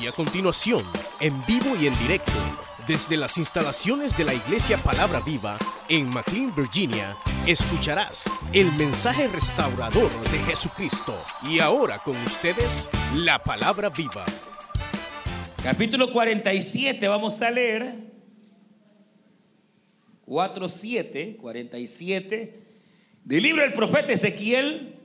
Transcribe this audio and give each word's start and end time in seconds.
Y 0.00 0.06
a 0.06 0.12
continuación, 0.12 0.84
en 1.20 1.44
vivo 1.46 1.74
y 1.80 1.86
en 1.86 1.98
directo, 1.98 2.32
desde 2.86 3.16
las 3.16 3.38
instalaciones 3.38 4.16
de 4.16 4.24
la 4.24 4.34
Iglesia 4.34 4.82
Palabra 4.82 5.20
Viva 5.20 5.58
en 5.88 6.08
McLean, 6.08 6.54
Virginia, 6.54 7.16
escucharás 7.46 8.30
el 8.52 8.70
mensaje 8.72 9.26
restaurador 9.28 10.10
de 10.30 10.38
Jesucristo. 10.40 11.18
Y 11.42 11.60
ahora 11.60 11.98
con 12.00 12.16
ustedes, 12.18 12.90
la 13.14 13.42
Palabra 13.42 13.88
Viva. 13.88 14.26
Capítulo 15.62 16.12
47, 16.12 17.08
vamos 17.08 17.40
a 17.40 17.50
leer. 17.50 17.94
4, 20.26 20.68
7, 20.68 21.36
47, 21.40 22.62
del 23.24 23.42
libro 23.42 23.62
del 23.62 23.72
profeta 23.72 24.12
Ezequiel. 24.12 24.95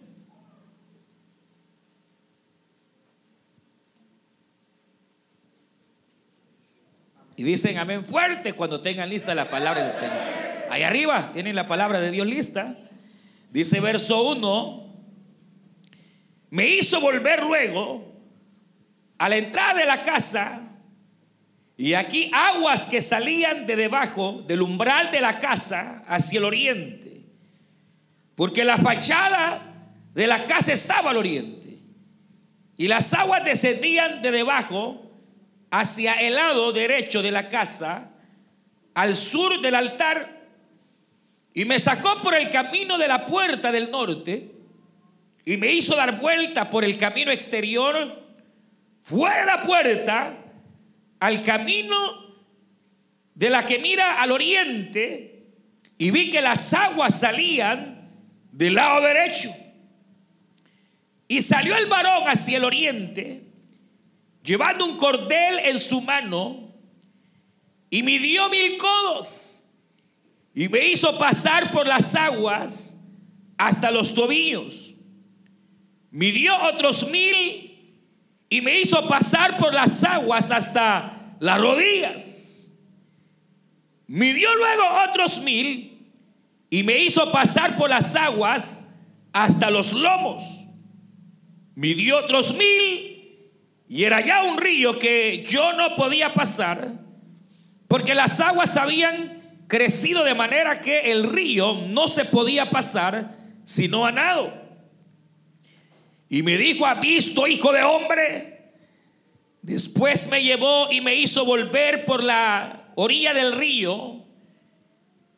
Y 7.41 7.43
dicen 7.43 7.79
amén 7.79 8.05
fuerte 8.05 8.53
cuando 8.53 8.81
tengan 8.81 9.09
lista 9.09 9.33
la 9.33 9.49
palabra 9.49 9.81
del 9.81 9.91
Señor. 9.91 10.13
Ahí 10.69 10.83
arriba 10.83 11.31
tienen 11.33 11.55
la 11.55 11.65
palabra 11.65 11.99
de 11.99 12.11
Dios 12.11 12.27
lista. 12.27 12.75
Dice 13.49 13.79
verso 13.79 14.21
1, 14.21 14.93
me 16.51 16.67
hizo 16.67 17.01
volver 17.01 17.41
luego 17.41 18.13
a 19.17 19.27
la 19.27 19.37
entrada 19.37 19.73
de 19.73 19.87
la 19.87 20.03
casa 20.03 20.69
y 21.77 21.95
aquí 21.95 22.29
aguas 22.31 22.85
que 22.85 23.01
salían 23.01 23.65
de 23.65 23.75
debajo 23.75 24.43
del 24.47 24.61
umbral 24.61 25.09
de 25.09 25.21
la 25.21 25.39
casa 25.39 26.05
hacia 26.07 26.37
el 26.37 26.45
oriente. 26.45 27.23
Porque 28.35 28.63
la 28.63 28.77
fachada 28.77 29.89
de 30.13 30.27
la 30.27 30.43
casa 30.45 30.73
estaba 30.73 31.09
al 31.09 31.17
oriente. 31.17 31.79
Y 32.77 32.87
las 32.87 33.11
aguas 33.15 33.43
descendían 33.43 34.21
de 34.21 34.29
debajo 34.29 35.10
hacia 35.71 36.13
el 36.15 36.35
lado 36.35 36.71
derecho 36.71 37.21
de 37.21 37.31
la 37.31 37.49
casa, 37.49 38.11
al 38.93 39.15
sur 39.15 39.61
del 39.61 39.75
altar, 39.75 40.41
y 41.53 41.65
me 41.65 41.79
sacó 41.79 42.21
por 42.21 42.35
el 42.35 42.49
camino 42.49 42.97
de 42.97 43.07
la 43.07 43.25
puerta 43.25 43.71
del 43.71 43.89
norte, 43.89 44.51
y 45.43 45.57
me 45.57 45.71
hizo 45.71 45.95
dar 45.95 46.19
vuelta 46.19 46.69
por 46.69 46.85
el 46.85 46.97
camino 46.97 47.31
exterior, 47.31 48.21
fuera 49.01 49.39
de 49.39 49.45
la 49.45 49.63
puerta, 49.63 50.37
al 51.19 51.41
camino 51.43 51.95
de 53.33 53.49
la 53.49 53.65
que 53.65 53.79
mira 53.79 54.21
al 54.21 54.31
oriente 54.31 55.31
y 55.97 56.11
vi 56.11 56.31
que 56.31 56.41
las 56.41 56.73
aguas 56.73 57.19
salían 57.19 58.09
del 58.51 58.75
lado 58.75 59.01
derecho. 59.01 59.49
Y 61.27 61.41
salió 61.41 61.77
el 61.77 61.85
varón 61.85 62.27
hacia 62.27 62.57
el 62.57 62.65
oriente, 62.65 63.50
llevando 64.43 64.85
un 64.85 64.97
cordel 64.97 65.59
en 65.59 65.79
su 65.79 66.01
mano, 66.01 66.71
y 67.89 68.03
midió 68.03 68.49
mil 68.49 68.77
codos, 68.77 69.65
y 70.53 70.69
me 70.69 70.87
hizo 70.87 71.17
pasar 71.17 71.71
por 71.71 71.87
las 71.87 72.15
aguas 72.15 73.03
hasta 73.57 73.91
los 73.91 74.15
tobillos. 74.15 74.95
Midió 76.09 76.55
otros 76.63 77.09
mil 77.09 77.95
y 78.49 78.61
me 78.61 78.81
hizo 78.81 79.07
pasar 79.07 79.57
por 79.57 79.73
las 79.73 80.03
aguas 80.03 80.51
hasta 80.51 81.37
las 81.39 81.61
rodillas. 81.61 82.77
Midió 84.07 84.53
luego 84.55 84.83
otros 85.09 85.41
mil 85.41 86.11
y 86.69 86.83
me 86.83 87.01
hizo 87.03 87.31
pasar 87.31 87.77
por 87.77 87.89
las 87.89 88.13
aguas 88.15 88.89
hasta 89.31 89.69
los 89.69 89.93
lomos. 89.93 90.43
Midió 91.75 92.17
otros 92.17 92.53
mil 92.55 93.10
y 93.91 94.05
era 94.05 94.21
ya 94.21 94.43
un 94.43 94.57
río 94.57 94.97
que 94.97 95.43
yo 95.45 95.73
no 95.73 95.97
podía 95.97 96.33
pasar 96.33 96.93
porque 97.89 98.15
las 98.15 98.39
aguas 98.39 98.77
habían 98.77 99.65
crecido 99.67 100.23
de 100.23 100.33
manera 100.33 100.79
que 100.79 101.11
el 101.11 101.29
río 101.29 101.73
no 101.89 102.07
se 102.07 102.23
podía 102.23 102.69
pasar 102.69 103.35
sino 103.65 104.05
a 104.05 104.13
nado. 104.13 104.53
Y 106.29 106.41
me 106.41 106.57
dijo, 106.57 106.85
¿ha 106.85 106.93
visto, 107.01 107.45
hijo 107.47 107.73
de 107.73 107.83
hombre? 107.83 108.71
Después 109.61 110.29
me 110.31 110.41
llevó 110.41 110.89
y 110.89 111.01
me 111.01 111.15
hizo 111.15 111.43
volver 111.43 112.05
por 112.05 112.23
la 112.23 112.93
orilla 112.95 113.33
del 113.33 113.51
río. 113.51 114.25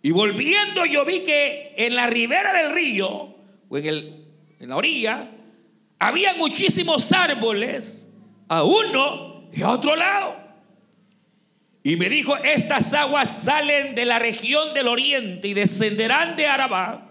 Y 0.04 0.12
volviendo 0.12 0.86
yo 0.86 1.04
vi 1.06 1.22
que 1.22 1.74
en 1.76 1.96
la 1.96 2.06
ribera 2.06 2.54
del 2.54 2.72
río, 2.72 3.36
o 3.68 3.78
en, 3.80 3.86
el, 3.88 4.26
en 4.60 4.70
la 4.70 4.76
orilla, 4.76 5.32
había 5.98 6.36
muchísimos 6.36 7.12
árboles 7.12 8.12
a 8.48 8.64
uno 8.64 9.50
y 9.52 9.62
a 9.62 9.70
otro 9.70 9.96
lado. 9.96 10.36
Y 11.84 11.98
me 11.98 12.10
dijo, 12.10 12.36
estas 12.38 12.94
aguas 12.94 13.44
salen 13.44 13.94
de 13.94 14.06
la 14.06 14.18
región 14.18 14.74
del 14.74 14.88
oriente 14.88 15.50
y 15.50 15.54
descenderán 15.54 16.36
de 16.36 16.48
Arabá 16.48 17.10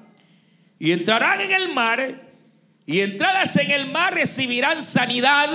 y 0.78 0.93
entrarán 0.93 1.41
en 1.41 1.53
el 1.53 1.75
mar 1.75 2.32
y 2.87 3.00
entradas 3.00 3.54
en 3.56 3.70
el 3.70 3.87
mar 3.87 4.15
recibirán 4.15 4.82
sanidad 4.82 5.48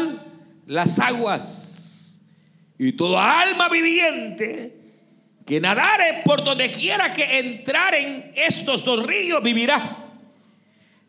las 0.65 0.99
aguas. 0.99 2.21
Y 2.79 2.93
toda 2.93 3.41
alma 3.41 3.67
viviente 3.69 4.77
que 5.45 5.59
nadare 5.59 6.21
por 6.23 6.43
donde 6.43 6.71
quiera 6.71 7.11
que 7.11 7.39
entrar 7.39 7.95
en 7.95 8.31
estos 8.35 8.85
dos 8.85 9.05
ríos 9.05 9.43
vivirá. 9.43 9.97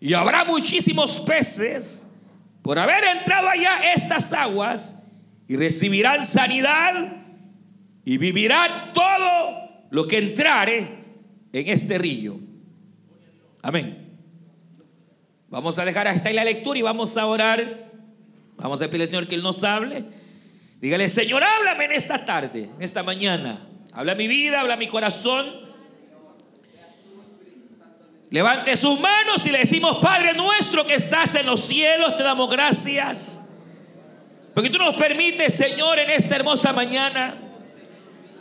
Y 0.01 0.15
habrá 0.15 0.45
muchísimos 0.45 1.21
peces 1.21 2.08
por 2.69 2.79
haber 2.79 3.03
entrado 3.17 3.49
allá 3.49 3.79
estas 3.95 4.31
aguas 4.31 5.03
y 5.49 5.57
recibirán 5.57 6.23
sanidad 6.23 7.17
y 8.05 8.19
vivirá 8.19 8.93
todo 8.93 9.87
lo 9.89 10.07
que 10.07 10.19
entrare 10.19 10.87
en 11.51 11.67
este 11.67 11.97
río. 11.97 12.39
Amén. 13.63 14.19
Vamos 15.49 15.79
a 15.79 15.87
dejar 15.87 16.09
hasta 16.09 16.29
ahí 16.29 16.35
la 16.35 16.45
lectura 16.45 16.79
y 16.79 16.83
vamos 16.83 17.17
a 17.17 17.25
orar. 17.25 17.91
Vamos 18.59 18.83
a 18.83 18.85
pedirle 18.85 19.05
al 19.05 19.09
Señor 19.09 19.29
que 19.29 19.37
Él 19.37 19.43
nos 19.43 19.65
hable. 19.65 20.05
Dígale, 20.79 21.09
Señor, 21.09 21.43
háblame 21.43 21.87
en 21.87 21.93
esta 21.93 22.27
tarde, 22.27 22.69
en 22.77 22.83
esta 22.83 23.03
mañana. 23.03 23.67
Habla 23.95 24.15
mi 24.15 24.29
vida, 24.29 24.61
habla 24.61 24.77
mi 24.77 24.89
corazón. 24.89 25.68
Levante 28.31 28.77
sus 28.77 29.01
manos 29.01 29.47
y 29.47 29.51
le 29.51 29.61
decimos, 29.61 29.99
Padre 29.99 30.35
nuestro 30.35 30.87
que 30.87 30.95
estás 30.95 31.35
en 31.35 31.47
los 31.47 31.65
cielos, 31.65 32.17
te 32.17 32.23
damos 32.23 32.51
gracias. 32.51 33.51
Porque 34.55 34.71
tú 34.71 34.79
nos 34.79 34.97
permites, 34.97 35.55
Señor, 35.55 35.99
en 35.99 36.11
esta 36.11 36.37
hermosa 36.37 36.73
mañana, 36.73 37.37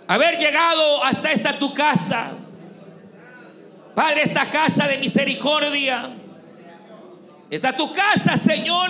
haber 0.07 0.37
llegado 0.37 1.03
hasta 1.03 1.31
esta 1.31 1.57
tu 1.57 1.73
casa. 1.73 2.31
Padre, 3.95 4.23
esta 4.23 4.45
casa 4.45 4.87
de 4.87 4.97
misericordia 4.97 6.11
Está 7.49 7.73
tu 7.73 7.93
casa, 7.93 8.35
Señor, 8.35 8.89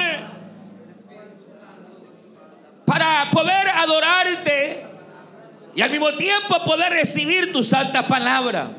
para 2.86 3.30
poder 3.32 3.70
adorarte 3.70 4.86
y 5.76 5.82
al 5.82 5.92
mismo 5.92 6.12
tiempo 6.14 6.64
poder 6.66 6.92
recibir 6.92 7.54
tu 7.54 7.62
santa 7.62 8.08
palabra. 8.08 8.72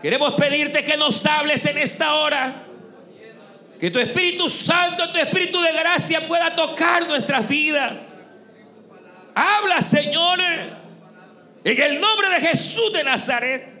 Queremos 0.00 0.34
pedirte 0.34 0.84
que 0.84 0.96
nos 0.96 1.24
hables 1.26 1.64
en 1.66 1.78
esta 1.78 2.14
hora. 2.14 2.64
Que 3.78 3.90
tu 3.90 3.98
Espíritu 3.98 4.48
Santo, 4.48 5.10
tu 5.10 5.18
Espíritu 5.18 5.60
de 5.60 5.72
gracia 5.72 6.26
pueda 6.26 6.54
tocar 6.54 7.06
nuestras 7.06 7.46
vidas. 7.48 8.30
Habla, 9.34 9.80
Señor, 9.80 10.40
en 11.64 11.82
el 11.82 12.00
nombre 12.00 12.28
de 12.30 12.40
Jesús 12.48 12.92
de 12.92 13.04
Nazaret. 13.04 13.80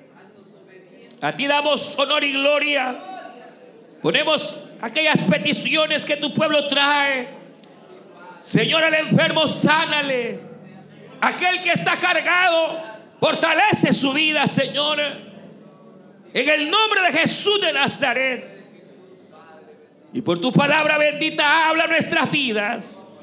A 1.20 1.36
ti 1.36 1.46
damos 1.46 1.98
honor 1.98 2.24
y 2.24 2.32
gloria. 2.32 2.96
Ponemos 4.00 4.60
aquellas 4.80 5.18
peticiones 5.24 6.04
que 6.04 6.16
tu 6.16 6.32
pueblo 6.32 6.66
trae. 6.68 7.28
Señor, 8.42 8.82
al 8.84 8.94
enfermo, 8.94 9.46
sánale. 9.46 10.40
Aquel 11.20 11.60
que 11.60 11.72
está 11.72 11.96
cargado, 11.96 12.82
fortalece 13.20 13.92
su 13.92 14.14
vida, 14.14 14.46
Señor. 14.46 15.29
En 16.32 16.48
el 16.48 16.70
nombre 16.70 17.00
de 17.02 17.18
Jesús 17.18 17.60
de 17.60 17.72
Nazaret. 17.72 18.60
Y 20.12 20.22
por 20.22 20.40
tu 20.40 20.52
palabra 20.52 20.98
bendita, 20.98 21.68
habla 21.68 21.86
nuestras 21.86 22.30
vidas. 22.30 23.18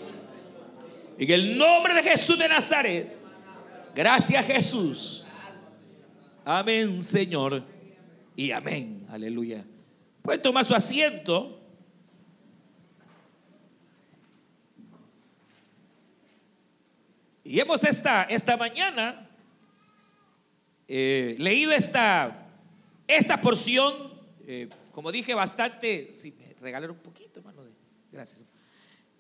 En 1.18 1.32
el 1.32 1.58
nombre 1.58 1.94
de 1.94 2.04
Jesús 2.04 2.38
de 2.38 2.48
Nazaret. 2.48 3.18
Gracias, 3.96 4.46
Jesús. 4.46 5.26
Amén, 6.46 7.02
Señor. 7.02 7.64
Y 8.36 8.52
amén. 8.52 9.06
Aleluya. 9.10 9.66
Pueden 10.22 10.42
tomar 10.42 10.66
su 10.66 10.76
asiento. 10.76 11.60
Y 17.44 17.60
hemos 17.60 17.84
esta, 17.86 18.24
esta 18.24 18.58
mañana 18.58 19.30
eh, 20.88 21.36
leído 21.38 21.72
esta, 21.72 22.47
esta 23.08 23.40
porción, 23.40 24.14
eh, 24.46 24.68
como 24.92 25.12
dije, 25.12 25.34
bastante, 25.34 26.14
si 26.14 26.32
me 26.34 26.54
regalaron 26.60 26.98
un 26.98 27.02
poquito, 27.02 27.40
hermano, 27.40 27.64
gracias, 28.12 28.44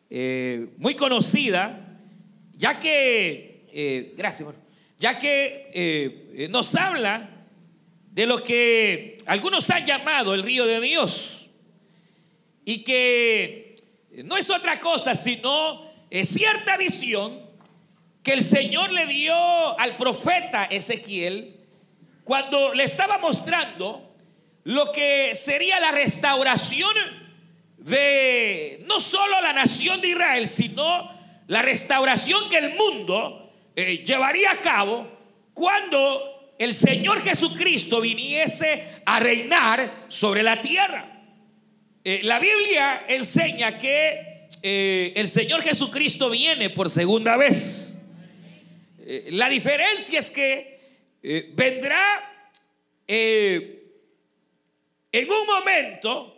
eh, 0.09 0.73
muy 0.77 0.95
conocida, 0.95 1.99
ya 2.53 2.79
que, 2.79 3.65
eh, 3.71 4.13
gracias, 4.17 4.49
ya 4.97 5.17
que 5.17 6.47
nos 6.49 6.75
habla 6.75 7.47
de 8.11 8.25
lo 8.25 8.43
que 8.43 9.17
algunos 9.25 9.69
han 9.69 9.85
llamado 9.85 10.33
el 10.33 10.43
río 10.43 10.65
de 10.65 10.81
Dios. 10.81 11.49
Y 12.65 12.83
que 12.83 13.75
no 14.25 14.35
es 14.35 14.49
otra 14.49 14.79
cosa 14.79 15.15
sino 15.15 15.83
cierta 16.23 16.77
visión 16.77 17.39
que 18.23 18.33
el 18.33 18.41
Señor 18.41 18.91
le 18.91 19.05
dio 19.05 19.79
al 19.79 19.95
profeta 19.95 20.65
Ezequiel 20.65 21.56
cuando 22.27 22.73
le 22.73 22.83
estaba 22.83 23.19
mostrando 23.19 24.13
lo 24.65 24.91
que 24.91 25.33
sería 25.33 25.79
la 25.79 25.93
restauración 25.93 26.93
de 27.77 28.83
no 28.85 28.99
solo 28.99 29.39
la 29.39 29.53
nación 29.53 30.01
de 30.01 30.09
Israel, 30.09 30.49
sino 30.49 31.09
la 31.47 31.61
restauración 31.61 32.49
que 32.49 32.57
el 32.57 32.75
mundo 32.75 33.49
eh, 33.77 34.03
llevaría 34.05 34.51
a 34.51 34.57
cabo 34.57 35.07
cuando 35.53 36.53
el 36.59 36.75
Señor 36.75 37.21
Jesucristo 37.21 38.01
viniese 38.01 38.85
a 39.05 39.21
reinar 39.21 39.89
sobre 40.09 40.43
la 40.43 40.59
tierra. 40.61 41.23
Eh, 42.03 42.19
la 42.23 42.39
Biblia 42.39 43.05
enseña 43.07 43.77
que 43.77 44.49
eh, 44.61 45.13
el 45.15 45.29
Señor 45.29 45.61
Jesucristo 45.61 46.29
viene 46.29 46.71
por 46.71 46.89
segunda 46.89 47.37
vez. 47.37 47.93
la 49.29 49.47
diferencia 49.47 50.19
es 50.19 50.29
que 50.29 50.76
vendrá 51.21 51.99
en 53.07 53.81
un 55.29 55.47
momento 55.47 56.37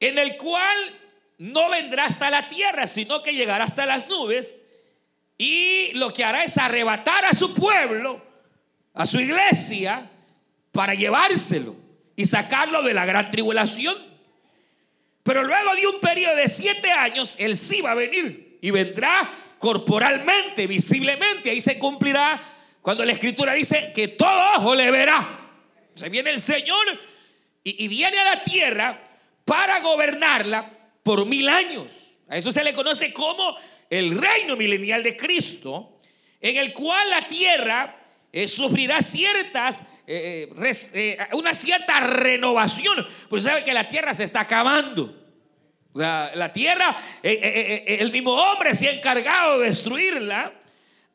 en 0.00 0.18
el 0.18 0.36
cual 0.36 0.76
no 1.38 1.68
vendrá 1.70 2.06
hasta 2.06 2.30
la 2.30 2.48
tierra, 2.48 2.86
sino 2.86 3.22
que 3.22 3.34
llegará 3.34 3.64
hasta 3.64 3.86
las 3.86 4.08
nubes 4.08 4.62
y 5.38 5.92
lo 5.94 6.12
que 6.12 6.24
hará 6.24 6.44
es 6.44 6.56
arrebatar 6.56 7.24
a 7.26 7.34
su 7.34 7.52
pueblo, 7.54 8.22
a 8.94 9.04
su 9.06 9.20
iglesia, 9.20 10.10
para 10.72 10.94
llevárselo 10.94 11.76
y 12.14 12.26
sacarlo 12.26 12.82
de 12.82 12.94
la 12.94 13.04
gran 13.04 13.30
tribulación. 13.30 13.96
Pero 15.22 15.42
luego 15.42 15.74
de 15.74 15.86
un 15.86 16.00
periodo 16.00 16.36
de 16.36 16.48
siete 16.48 16.90
años, 16.90 17.36
Él 17.38 17.56
sí 17.56 17.80
va 17.80 17.90
a 17.90 17.94
venir 17.94 18.58
y 18.60 18.70
vendrá 18.70 19.12
corporalmente, 19.58 20.66
visiblemente. 20.66 21.50
Ahí 21.50 21.60
se 21.60 21.78
cumplirá 21.78 22.40
cuando 22.86 23.04
la 23.04 23.14
escritura 23.14 23.52
dice 23.52 23.90
que 23.92 24.06
todo 24.06 24.30
ojo 24.58 24.72
le 24.72 24.92
verá. 24.92 25.18
Se 25.96 26.08
viene 26.08 26.30
el 26.30 26.38
Señor 26.38 26.86
y, 27.64 27.88
viene 27.88 28.16
a 28.16 28.36
la 28.36 28.44
tierra 28.44 29.02
para 29.44 29.80
gobernarla 29.80 30.70
por 31.02 31.26
mil 31.26 31.48
años. 31.48 32.14
A 32.28 32.36
eso 32.36 32.52
se 32.52 32.62
le 32.62 32.72
conoce 32.74 33.12
como 33.12 33.56
el 33.90 34.16
reino 34.16 34.54
milenial 34.54 35.02
de 35.02 35.16
Cristo, 35.16 35.98
en 36.40 36.58
el 36.58 36.72
cual 36.72 37.10
la 37.10 37.22
tierra 37.22 37.96
eh, 38.32 38.46
sufrirá 38.46 39.02
ciertas, 39.02 39.82
eh, 40.06 40.48
eh, 40.94 41.18
una 41.32 41.54
cierta 41.54 41.98
renovación. 41.98 43.04
Pues 43.28 43.42
sabe 43.42 43.64
que 43.64 43.74
la 43.74 43.88
tierra 43.88 44.14
se 44.14 44.22
está 44.22 44.42
acabando. 44.42 45.12
la 45.92 46.52
tierra, 46.52 46.96
el 47.20 48.12
mismo 48.12 48.32
hombre 48.32 48.76
se 48.76 48.86
ha 48.86 48.92
encargado 48.92 49.58
de 49.58 49.70
destruirla, 49.70 50.52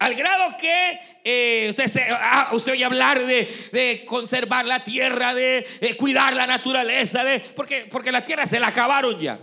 al 0.01 0.15
grado 0.15 0.55
que 0.57 1.67
usted, 1.69 1.87
se, 1.87 2.05
ah, 2.11 2.49
usted 2.53 2.73
oye 2.73 2.83
hablar 2.83 3.25
de, 3.25 4.03
conservar 4.05 4.65
la 4.65 4.83
tierra, 4.83 5.33
de, 5.33 5.65
cuidar 5.97 6.33
la 6.33 6.47
naturaleza, 6.47 7.23
de, 7.23 7.39
porque, 7.39 7.87
porque 7.91 8.11
la 8.11 8.25
tierra 8.25 8.45
se 8.45 8.59
la 8.59 8.67
acabaron 8.67 9.19
ya 9.19 9.39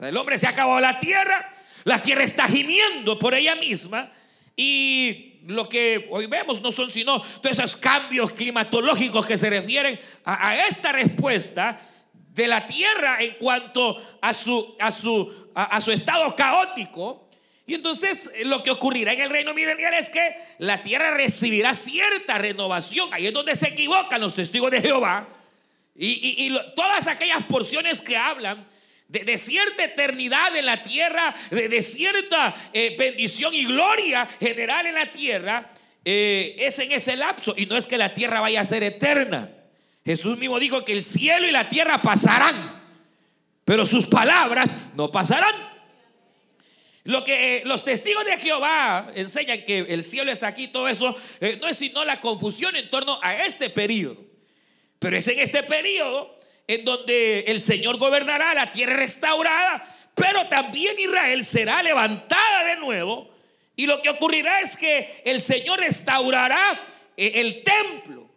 el 0.00 0.16
hombre 0.16 0.38
se 0.38 0.46
acabó 0.46 0.80
la 0.80 0.98
tierra, 0.98 1.50
la 1.84 2.02
tierra 2.02 2.24
está 2.24 2.48
gimiendo 2.48 3.18
por 3.18 3.34
ella 3.34 3.54
misma 3.56 4.10
y 4.56 5.40
lo 5.46 5.68
que 5.68 6.08
hoy 6.10 6.26
vemos 6.26 6.60
no 6.60 6.72
son 6.72 6.90
sino 6.90 7.20
todos 7.20 7.58
esos 7.58 7.76
cambios 7.76 8.32
climatológicos 8.32 9.26
que 9.26 9.38
se 9.38 9.50
refieren 9.50 9.98
a, 10.24 10.56
esta 10.66 10.92
respuesta 10.92 11.80
de 12.14 12.48
la 12.48 12.66
tierra 12.66 13.18
en 13.20 13.34
cuanto 13.34 13.96
a 14.20 14.32
su, 14.32 14.76
a 14.80 14.90
su, 14.90 15.50
a, 15.54 15.80
su 15.80 15.92
estado 15.92 16.34
caótico. 16.34 17.21
Y 17.72 17.76
entonces 17.76 18.30
eh, 18.34 18.44
lo 18.44 18.62
que 18.62 18.70
ocurrirá 18.70 19.14
en 19.14 19.22
el 19.22 19.30
reino 19.30 19.54
milenial 19.54 19.94
es 19.94 20.10
que 20.10 20.36
la 20.58 20.82
tierra 20.82 21.12
recibirá 21.12 21.74
cierta 21.74 22.36
renovación. 22.36 23.08
Ahí 23.14 23.28
es 23.28 23.32
donde 23.32 23.56
se 23.56 23.68
equivocan 23.68 24.20
los 24.20 24.34
testigos 24.34 24.70
de 24.70 24.82
Jehová. 24.82 25.26
Y, 25.96 26.54
todas 26.76 27.06
aquellas 27.06 27.42
porciones 27.44 28.02
que 28.02 28.14
hablan 28.14 28.66
de, 29.08 29.38
cierta 29.38 29.84
eternidad 29.84 30.54
en 30.54 30.66
la 30.66 30.82
tierra, 30.82 31.34
de, 31.50 31.82
cierta 31.82 32.54
eh, 32.74 32.94
bendición 32.98 33.54
y 33.54 33.64
gloria 33.64 34.28
general 34.38 34.84
en 34.84 34.94
la 34.94 35.10
tierra, 35.10 35.72
eh, 36.04 36.54
es 36.58 36.78
en 36.78 36.92
ese 36.92 37.16
lapso. 37.16 37.54
Y 37.56 37.64
no 37.64 37.78
es 37.78 37.86
que 37.86 37.96
la 37.96 38.12
tierra 38.12 38.42
vaya 38.42 38.60
a 38.60 38.66
ser 38.66 38.82
eterna. 38.82 39.50
Jesús 40.04 40.36
mismo 40.36 40.58
dijo 40.58 40.84
que 40.84 40.92
el 40.92 41.02
cielo 41.02 41.46
y 41.46 41.50
la 41.50 41.70
tierra 41.70 42.02
pasarán, 42.02 42.82
pero 43.64 43.86
sus 43.86 44.06
palabras 44.08 44.74
no 44.94 45.10
pasarán. 45.10 45.71
Lo 47.04 47.24
que 47.24 47.56
eh, 47.56 47.62
los 47.64 47.84
testigos 47.84 48.24
de 48.24 48.38
Jehová 48.38 49.10
enseñan 49.14 49.62
que 49.62 49.78
el 49.80 50.04
cielo 50.04 50.30
es 50.30 50.42
aquí, 50.42 50.68
todo 50.68 50.88
eso, 50.88 51.16
no 51.60 51.68
es 51.68 51.76
sino 51.76 52.04
la 52.04 52.20
confusión 52.20 52.76
en 52.76 52.88
torno 52.90 53.18
a 53.22 53.44
este 53.44 53.70
periodo. 53.70 54.18
Pero 54.98 55.16
es 55.16 55.26
en 55.26 55.40
este 55.40 55.64
periodo 55.64 56.38
en 56.68 56.84
donde 56.84 57.40
el 57.48 57.60
Señor 57.60 57.98
gobernará 57.98 58.54
la 58.54 58.70
tierra 58.70 58.94
restaurada, 58.94 59.84
pero 60.14 60.46
también 60.46 60.98
Israel 60.98 61.44
será 61.44 61.82
levantada 61.82 62.64
de 62.64 62.76
nuevo. 62.76 63.30
Y 63.74 63.86
lo 63.86 64.00
que 64.00 64.10
ocurrirá 64.10 64.60
es 64.60 64.76
que 64.76 65.22
el 65.24 65.40
Señor 65.40 65.80
restaurará 65.80 66.80
eh, 67.16 67.32
el 67.36 67.64
templo. 67.64 68.30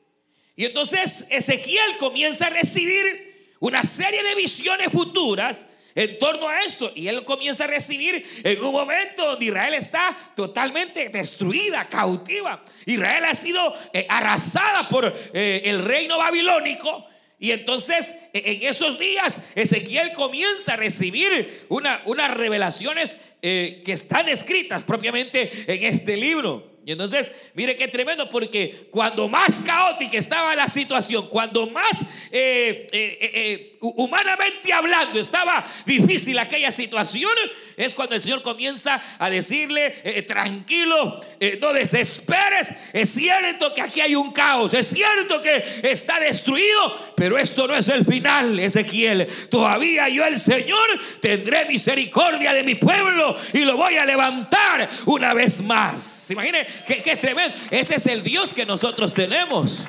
Y 0.56 0.66
entonces 0.66 1.28
Ezequiel 1.30 1.98
comienza 2.00 2.48
a 2.48 2.50
recibir 2.50 3.54
una 3.60 3.84
serie 3.84 4.24
de 4.24 4.36
visiones 4.36 4.92
futuras 4.92 5.70
en 5.96 6.20
torno 6.20 6.48
a 6.48 6.62
esto. 6.64 6.92
Y 6.94 7.08
él 7.08 7.24
comienza 7.24 7.64
a 7.64 7.68
recibir 7.68 8.24
en 8.44 8.64
un 8.64 8.74
momento 8.74 9.26
donde 9.26 9.46
Israel 9.46 9.74
está 9.74 10.16
totalmente 10.36 11.10
destruida, 11.10 11.88
cautiva. 11.88 12.64
Israel 12.86 13.26
ha 13.26 13.34
sido 13.34 13.74
eh, 13.94 14.06
arrasada 14.10 14.88
por 14.90 15.12
eh, 15.34 15.62
el 15.66 15.84
reino 15.84 16.18
babilónico. 16.18 17.08
Y 17.40 17.52
entonces 17.52 18.16
e, 18.34 18.54
en 18.54 18.70
esos 18.70 19.00
días 19.00 19.42
Ezequiel 19.56 20.14
comienza 20.14 20.74
a 20.74 20.78
recibir 20.78 21.66
una, 21.70 22.02
unas 22.06 22.32
revelaciones 22.32 23.18
eh, 23.42 23.82
que 23.86 23.94
están 23.94 24.28
escritas 24.30 24.84
propiamente 24.84 25.50
en 25.68 25.84
este 25.84 26.18
libro. 26.18 26.75
Y 26.86 26.92
entonces, 26.92 27.32
mire 27.56 27.76
qué 27.76 27.88
tremendo, 27.88 28.30
porque 28.30 28.88
cuando 28.92 29.28
más 29.28 29.60
caótica 29.66 30.20
estaba 30.20 30.56
la 30.56 30.70
situación, 30.70 31.28
cuando 31.30 31.68
más 31.68 32.04
eh, 32.32 32.86
eh, 32.92 33.76
humanamente 33.82 34.72
hablando 34.72 35.20
estaba 35.20 35.66
difícil 35.86 36.38
aquella 36.38 36.72
situación, 36.72 37.32
es 37.78 37.94
cuando 37.94 38.16
el 38.16 38.22
Señor 38.22 38.42
comienza 38.42 39.02
a 39.20 39.30
decirle, 39.30 39.96
eh, 40.04 40.22
tranquilo, 40.22 41.22
eh, 41.40 41.58
no 41.62 41.74
desesperes, 41.74 42.74
es 42.94 43.10
cierto 43.10 43.74
que 43.74 43.82
aquí 43.82 44.02
hay 44.02 44.16
un 44.16 44.32
caos, 44.32 44.74
es 44.74 44.88
cierto 44.88 45.42
que 45.42 45.64
está 45.84 46.20
destruido, 46.20 47.14
pero 47.16 47.38
esto 47.38 47.68
no 47.68 47.76
es 47.76 47.88
el 47.90 48.06
final, 48.06 48.58
Ezequiel. 48.60 49.28
Todavía 49.50 50.08
yo 50.10 50.26
el 50.26 50.40
Señor 50.40 51.00
tendré 51.20 51.66
misericordia 51.66 52.54
de 52.54 52.64
mi 52.64 52.76
pueblo 52.76 53.38
y 53.54 53.60
lo 53.60 53.76
voy 53.76 53.98
a 53.98 54.06
levantar 54.06 54.90
una 55.06 55.34
vez 55.34 55.62
más. 55.62 56.02
¿Se 56.02 56.34
qué, 56.88 57.02
qué 57.02 57.16
tremendo? 57.16 57.56
Ese 57.72 57.96
es 57.96 58.06
el 58.08 58.24
Dios 58.24 58.54
que 58.54 58.66
nosotros 58.66 59.14
tenemos. 59.14 59.84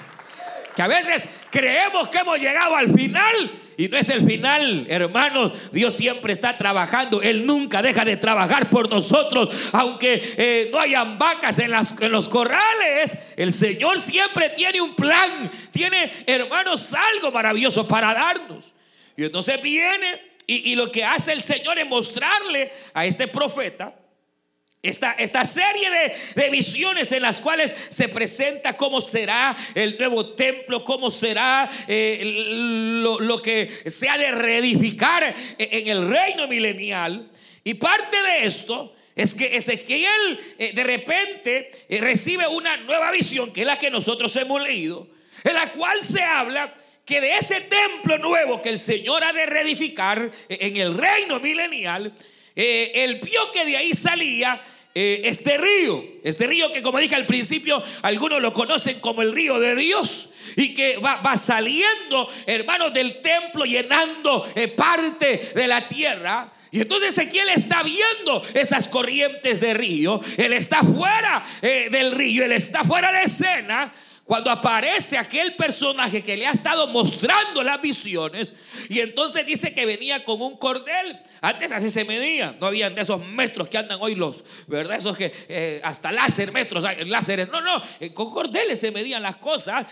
Que 0.75 0.83
a 0.83 0.89
veces 0.89 1.27
creemos 1.51 2.09
que 2.09 2.19
hemos 2.19 2.39
llegado 2.39 2.77
al 2.77 2.93
final 2.93 3.51
y 3.79 3.89
no 3.89 3.99
es 3.99 4.09
el 4.09 4.27
final, 4.27 4.87
hermanos. 4.89 5.53
Dios 5.71 5.95
siempre 5.95 6.33
está 6.33 6.57
trabajando. 6.57 7.21
Él 7.21 7.45
nunca 7.45 7.83
deja 7.83 8.05
de 8.05 8.17
trabajar 8.17 8.71
por 8.71 8.89
nosotros. 8.89 9.55
Aunque 9.73 10.35
eh, 10.37 10.71
no 10.73 10.79
hayan 10.79 11.19
vacas 11.19 11.59
en, 11.59 11.73
los 12.11 12.29
corrales, 12.29 13.19
el 13.37 13.53
Señor 13.53 14.01
siempre 14.01 14.51
tiene 14.51 14.81
un 14.81 14.95
plan. 14.95 15.51
Tiene, 15.73 16.11
hermanos, 16.27 16.95
algo 16.95 17.31
maravilloso 17.31 17.87
para 17.87 18.15
darnos. 18.15 18.73
Y 19.17 19.25
entonces 19.25 19.61
viene 19.61 20.37
y 20.49 20.77
lo 20.77 20.91
que 20.93 21.05
hace 21.05 21.33
el 21.33 21.43
Señor 21.43 21.77
es 21.79 21.87
mostrarle 21.87 22.71
a 22.95 23.05
este 23.05 23.27
profeta 23.27 23.93
esta, 24.83 25.45
serie 25.45 25.89
de, 26.35 26.51
visiones 26.51 27.11
en 27.13 27.23
las 27.23 27.41
cuales 27.41 27.75
se 27.89 28.09
presenta 28.09 28.77
cómo 28.77 29.01
será 29.01 29.57
el 29.75 29.99
nuevo 29.99 30.35
templo, 30.35 30.85
cómo 30.85 31.11
será 31.11 31.69
eh, 31.89 33.01
lo, 33.03 33.43
que 33.43 33.69
se 33.87 34.09
ha 34.09 34.17
de 34.17 34.31
reedificar 34.31 35.35
en 35.59 35.89
el 35.89 36.09
reino 36.09 36.47
milenial. 36.47 37.29
Y 37.65 37.75
parte 37.75 38.17
de 38.23 38.47
esto 38.47 38.95
es 39.17 39.35
que 39.35 39.57
Ezequiel 39.57 40.55
eh, 40.59 40.73
de 40.75 40.85
repente 40.85 41.71
eh, 41.89 42.01
recibe 42.01 42.47
una 42.47 42.77
nueva 42.77 43.11
visión, 43.11 43.53
que 43.53 43.63
es 43.63 43.67
la 43.67 43.79
que 43.79 43.91
nosotros 43.91 44.37
hemos 44.37 44.63
leído, 44.63 45.09
en 45.43 45.55
la 45.55 45.67
cual 45.71 46.05
se 46.05 46.23
habla 46.23 46.73
que 47.05 47.21
de 47.21 47.39
ese 47.39 47.63
templo 47.63 48.19
nuevo 48.19 48.61
que 48.61 48.69
el 48.69 48.79
Señor 48.79 49.25
ha 49.25 49.33
de 49.33 49.47
reedificar 49.47 50.31
en 50.49 50.77
el 50.77 50.97
reino 50.97 51.41
milenial, 51.41 52.13
él 52.57 53.21
vio 53.23 53.53
que 53.53 53.65
de 53.65 53.77
ahí 53.77 53.93
salía 53.93 54.63
eh, 54.99 55.29
este 55.29 55.59
río, 55.59 56.03
este 56.25 56.47
río 56.47 56.73
que 56.73 56.81
como 56.81 56.99
dije 56.99 57.15
al 57.15 57.27
principio, 57.27 57.83
algunos 58.01 58.41
lo 58.41 58.55
conocen 58.55 58.99
como 59.01 59.21
el 59.21 59.31
río 59.31 59.61
de 59.61 59.77
Dios 59.77 60.31
y 60.57 60.73
que 60.73 60.97
va, 60.97 61.37
saliendo, 61.37 62.27
hermanos, 62.47 62.95
del 62.95 63.21
templo, 63.21 63.67
llenando 63.67 64.51
eh, 64.55 64.69
parte 64.69 65.53
de 65.55 65.69
la 65.69 65.87
tierra. 65.87 66.51
Y 66.71 66.81
entonces 66.81 67.11
Ezequiel 67.11 67.51
está 67.51 67.83
viendo 67.83 68.43
esas 68.55 68.89
corrientes 68.89 69.61
de 69.61 69.75
río. 69.75 70.19
Él 70.39 70.55
está 70.55 70.81
fuera 70.83 71.45
eh, 71.61 71.89
del 71.91 72.13
río, 72.13 72.47
él 72.47 72.53
está 72.53 72.83
fuera 72.83 73.13
de 73.13 73.25
escena 73.25 73.93
cuando 74.27 74.51
aparece 74.51 75.17
aquel 75.17 75.55
personaje 75.55 76.21
que 76.21 76.37
le 76.37 76.49
ha 76.49 76.51
estado 76.51 76.89
mostrando 76.89 77.63
las 77.63 77.81
visiones 77.81 78.57
y 78.89 78.99
entonces 78.99 79.47
dice 79.47 79.73
que 79.73 79.87
venía 79.87 80.25
con 80.25 80.43
un 80.43 80.57
cordel. 80.57 81.21
Antes 81.41 81.71
así 81.71 81.89
se 81.89 82.05
medía, 82.05 82.57
no 82.61 82.67
habían 82.67 82.97
de 82.97 83.03
esos 83.03 83.25
metros 83.25 83.69
que 83.69 83.79
andan 83.79 83.99
hoy 84.01 84.17
los, 84.17 84.43
¿verdad? 84.67 84.99
Esos 84.99 85.17
que 85.17 85.33
eh, 85.49 85.81
hasta 85.85 86.11
láser, 86.11 86.51
metros, 86.51 86.85
láseres. 87.07 87.49
No, 87.49 87.61
no, 87.61 87.81
eh, 88.01 88.13
con 88.13 88.33
cordeles 88.33 88.81
se 88.81 88.91
medían 88.91 89.23
las 89.23 89.37
cosas 89.37 89.87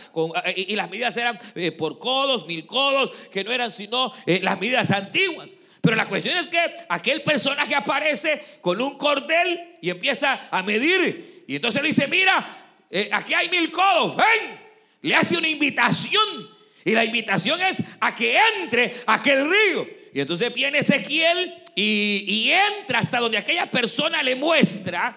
eh, 0.47 0.64
y, 0.69 0.75
las 0.75 0.91
medidas 0.91 1.17
eran 1.17 1.38
por 1.79 2.00
codos, 2.00 2.45
mil 2.45 2.67
codos, 2.67 3.12
que 3.31 3.45
no 3.45 3.53
eran 3.53 3.71
sino 3.71 4.12
las 4.26 4.59
medidas 4.59 4.91
antiguas. 4.91 5.55
Pero 5.81 5.95
la 5.95 6.07
cuestión 6.07 6.37
es 6.37 6.49
que 6.49 6.59
aquel 6.88 7.23
personaje 7.23 7.76
aparece 7.76 8.43
con 8.61 8.81
un 8.81 8.99
cordel 8.99 9.76
y 9.81 9.91
empieza 9.91 10.49
a 10.50 10.62
medir. 10.64 11.45
Y 11.47 11.57
entonces 11.57 11.83
le 11.83 11.88
dice, 11.88 12.09
mira, 12.09 12.63
eh, 12.97 13.11
aquí 13.11 13.35
hay 13.35 13.49
mil 13.49 13.73
codos, 13.73 14.17
ven. 14.17 14.61
Le 15.03 15.17
hace 15.17 15.37
una 15.37 15.49
invitación. 15.49 16.49
Y 16.85 16.93
la 16.93 17.05
invitación 17.05 17.61
es 17.61 17.83
a 17.99 18.15
que 18.15 18.39
entre 18.61 19.03
a 19.05 19.15
aquel 19.15 19.51
río. 19.51 19.85
Y 20.13 20.21
entonces 20.21 20.55
viene 20.55 20.79
Ezequiel 20.79 21.61
y, 21.75 22.25
y 22.25 22.53
entra 22.53 23.01
hasta 23.01 23.19
donde 23.19 23.37
aquella 23.37 23.69
persona 23.69 24.23
le 24.23 24.37
muestra. 24.37 25.17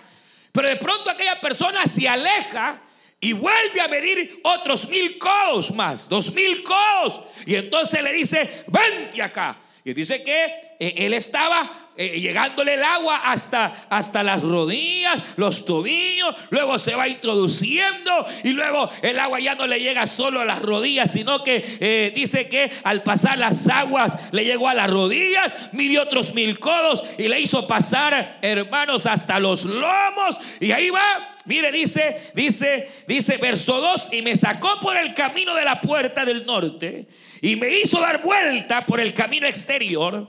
Pero 0.52 0.70
de 0.70 0.78
pronto 0.78 1.12
aquella 1.12 1.40
persona 1.40 1.86
se 1.86 2.10
aleja 2.10 2.82
y 3.20 3.34
vuelve 3.34 3.80
a 3.80 3.88
medir 3.88 4.40
otros 4.44 4.90
mil 4.90 5.20
codos 5.20 5.70
más, 5.70 6.10
dos 6.10 6.34
mil 6.34 6.64
codos. 6.64 7.22
Y 7.46 7.54
entonces 7.54 8.02
le 8.02 8.12
dice, 8.12 8.66
vente 8.68 9.22
acá. 9.22 9.62
Y 9.88 9.94
dice 9.94 10.22
que 10.22 10.44
eh, 10.80 10.96
él 10.98 11.14
estaba 11.14 11.88
eh, 11.96 12.20
llegándole 12.20 12.74
el 12.74 12.84
agua 12.84 13.22
hasta, 13.24 13.88
hasta 13.90 14.22
las 14.22 14.44
rodillas, 14.44 15.18
los 15.38 15.64
tobillos, 15.64 16.36
luego 16.50 16.78
se 16.78 16.94
va 16.94 17.08
introduciendo 17.08 18.28
y 18.44 18.50
luego 18.50 18.92
el 19.02 19.18
agua 19.18 19.40
ya 19.40 19.56
no 19.56 19.66
le 19.66 19.80
llega 19.80 20.06
solo 20.06 20.42
a 20.42 20.46
las 20.46 20.62
rodillas, 20.62 21.14
sino 21.14 21.42
que 21.42 21.78
eh, 21.80 22.12
dice 22.14 22.50
que 22.50 22.70
al 22.84 23.02
pasar 23.02 23.38
las 23.38 23.70
aguas 23.70 24.18
le 24.34 24.44
llegó 24.44 24.68
a 24.68 24.74
las 24.74 24.90
rodillas, 24.90 25.54
midió 25.72 26.04
otros 26.04 26.34
mil 26.34 26.60
codos 26.60 27.02
y 27.18 27.30
le 27.30 27.40
hizo 27.40 27.66
pasar, 27.66 28.40
hermanos, 28.42 29.06
hasta 29.06 29.40
los 29.40 29.64
lomos 29.64 30.38
y 30.60 30.74
ahí 30.74 30.90
va. 30.90 31.38
Mire, 31.46 31.72
dice, 31.72 32.30
dice, 32.36 32.92
dice 33.08 33.38
verso 33.38 33.80
2, 33.80 34.12
y 34.12 34.22
me 34.22 34.36
sacó 34.36 34.82
por 34.82 34.98
el 34.98 35.14
camino 35.14 35.56
de 35.56 35.64
la 35.64 35.80
puerta 35.80 36.26
del 36.26 36.46
norte 36.46 37.08
y 37.42 37.56
me 37.56 37.70
hizo 37.70 38.00
dar 38.00 38.22
vuelta 38.22 38.86
por 38.86 39.00
el 39.00 39.14
camino 39.14 39.48
exterior 39.48 40.28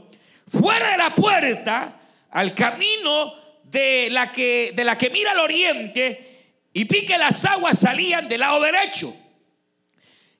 fuera 0.49 0.93
de 0.93 0.99
la 0.99 1.15
puerta 1.15 2.01
al 2.31 2.55
camino 2.55 3.35
de 3.65 4.09
la 4.11 4.33
que, 4.33 4.73
de 4.75 4.85
la 4.85 4.97
que 4.97 5.11
mira 5.11 5.33
al 5.33 5.41
oriente 5.41 6.29
y 6.73 6.85
vi 6.85 7.05
que 7.05 7.19
las 7.19 7.45
aguas 7.45 7.79
salían 7.79 8.29
del 8.29 8.41
lado 8.41 8.61
derecho. 8.61 9.15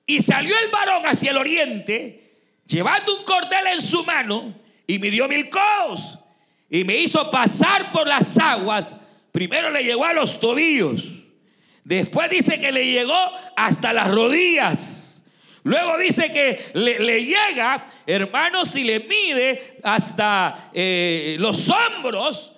Y 0.05 0.21
salió 0.21 0.55
el 0.57 0.71
varón 0.71 1.05
hacia 1.05 1.31
el 1.31 1.37
oriente, 1.37 2.37
llevando 2.65 3.15
un 3.15 3.25
cordel 3.25 3.67
en 3.73 3.81
su 3.81 4.03
mano, 4.05 4.55
y 4.87 4.97
me 4.99 5.11
dio 5.11 5.27
mil 5.27 5.49
codos, 5.49 6.17
y 6.69 6.83
me 6.83 6.95
hizo 6.95 7.29
pasar 7.29 7.91
por 7.91 8.07
las 8.07 8.37
aguas. 8.37 8.95
Primero 9.31 9.69
le 9.69 9.83
llegó 9.83 10.05
a 10.05 10.13
los 10.13 10.39
tobillos, 10.39 11.03
después 11.83 12.29
dice 12.29 12.59
que 12.59 12.71
le 12.71 12.85
llegó 12.85 13.19
hasta 13.55 13.93
las 13.93 14.09
rodillas. 14.09 15.18
Luego 15.69 15.99
dice 15.99 16.33
que 16.33 16.71
le, 16.73 17.23
llega, 17.23 17.85
hermanos, 18.07 18.75
y 18.75 18.83
le 18.83 19.01
mide 19.01 19.77
hasta 19.83 20.71
eh, 20.73 21.35
los 21.37 21.69
hombros, 21.69 22.55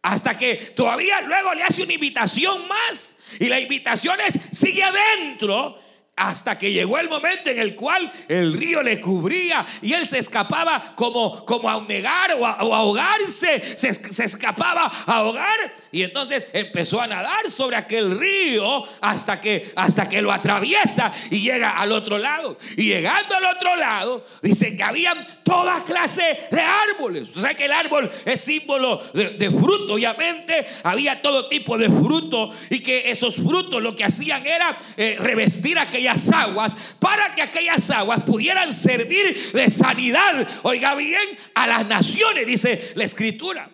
hasta 0.00 0.38
que 0.38 0.54
todavía 0.74 1.20
luego 1.20 1.52
le 1.52 1.62
hace 1.62 1.82
una 1.82 1.92
invitación 1.92 2.66
más. 2.66 3.18
Y 3.38 3.50
la 3.50 3.60
invitación 3.60 4.18
es, 4.22 4.40
sigue 4.52 4.82
adentro 4.82 5.78
hasta 6.16 6.56
que 6.56 6.72
llegó 6.72 6.98
el 6.98 7.08
momento 7.08 7.50
en 7.50 7.58
el 7.58 7.74
cual 7.74 8.10
el 8.28 8.54
río 8.54 8.82
le 8.82 9.00
cubría 9.00 9.66
y 9.82 9.92
él 9.94 10.06
se 10.06 10.18
escapaba 10.18 10.94
como, 10.94 11.44
como 11.44 11.68
a 11.68 11.80
negar 11.82 12.34
o 12.38 12.46
ahogarse, 12.46 13.76
se, 13.76 13.92
se, 13.94 14.24
escapaba 14.24 14.90
a 15.06 15.16
ahogar 15.16 15.74
y 15.90 16.02
entonces 16.02 16.48
empezó 16.52 17.00
a 17.00 17.06
nadar 17.06 17.50
sobre 17.50 17.76
aquel 17.76 18.18
río 18.18 18.84
hasta 19.00 19.40
que, 19.40 19.72
hasta 19.74 20.08
que 20.08 20.22
lo 20.22 20.32
atraviesa 20.32 21.12
y 21.30 21.40
llega 21.40 21.78
al 21.78 21.90
otro 21.92 22.18
lado. 22.18 22.56
Y 22.76 22.84
llegando 22.84 23.36
al 23.36 23.44
otro 23.46 23.76
lado, 23.76 24.24
dice 24.42 24.76
que 24.76 24.82
habían 24.82 25.26
toda 25.42 25.82
clase 25.84 26.38
de 26.50 26.60
árboles. 26.60 27.28
O 27.36 27.40
sea 27.40 27.54
que 27.54 27.64
el 27.64 27.72
árbol 27.72 28.10
es 28.24 28.40
símbolo 28.40 29.02
de, 29.12 29.50
fruto, 29.50 29.94
obviamente 29.94 30.66
había 30.82 31.20
todo 31.22 31.48
tipo 31.48 31.76
de 31.78 31.88
fruto 31.88 32.50
y 32.70 32.80
que 32.80 33.10
esos 33.10 33.36
frutos 33.36 33.82
lo 33.82 33.94
que 33.94 34.04
hacían 34.04 34.46
era 34.46 34.76
eh, 34.96 35.16
revestir 35.18 35.78
aquella 35.78 36.03
aguas 36.08 36.76
para 36.98 37.34
que 37.34 37.42
aquellas 37.42 37.90
aguas 37.90 38.22
pudieran 38.24 38.72
servir 38.72 39.52
de 39.52 39.70
sanidad, 39.70 40.46
oiga 40.62 40.94
bien, 40.94 41.22
a 41.54 41.66
las 41.66 41.86
naciones, 41.86 42.46
dice 42.46 42.92
la 42.94 43.04
escritura. 43.04 43.70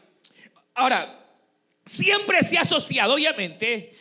Ahora, 0.74 1.20
siempre 1.84 2.42
se 2.42 2.58
ha 2.58 2.62
asociado, 2.62 3.14
obviamente, 3.14 3.92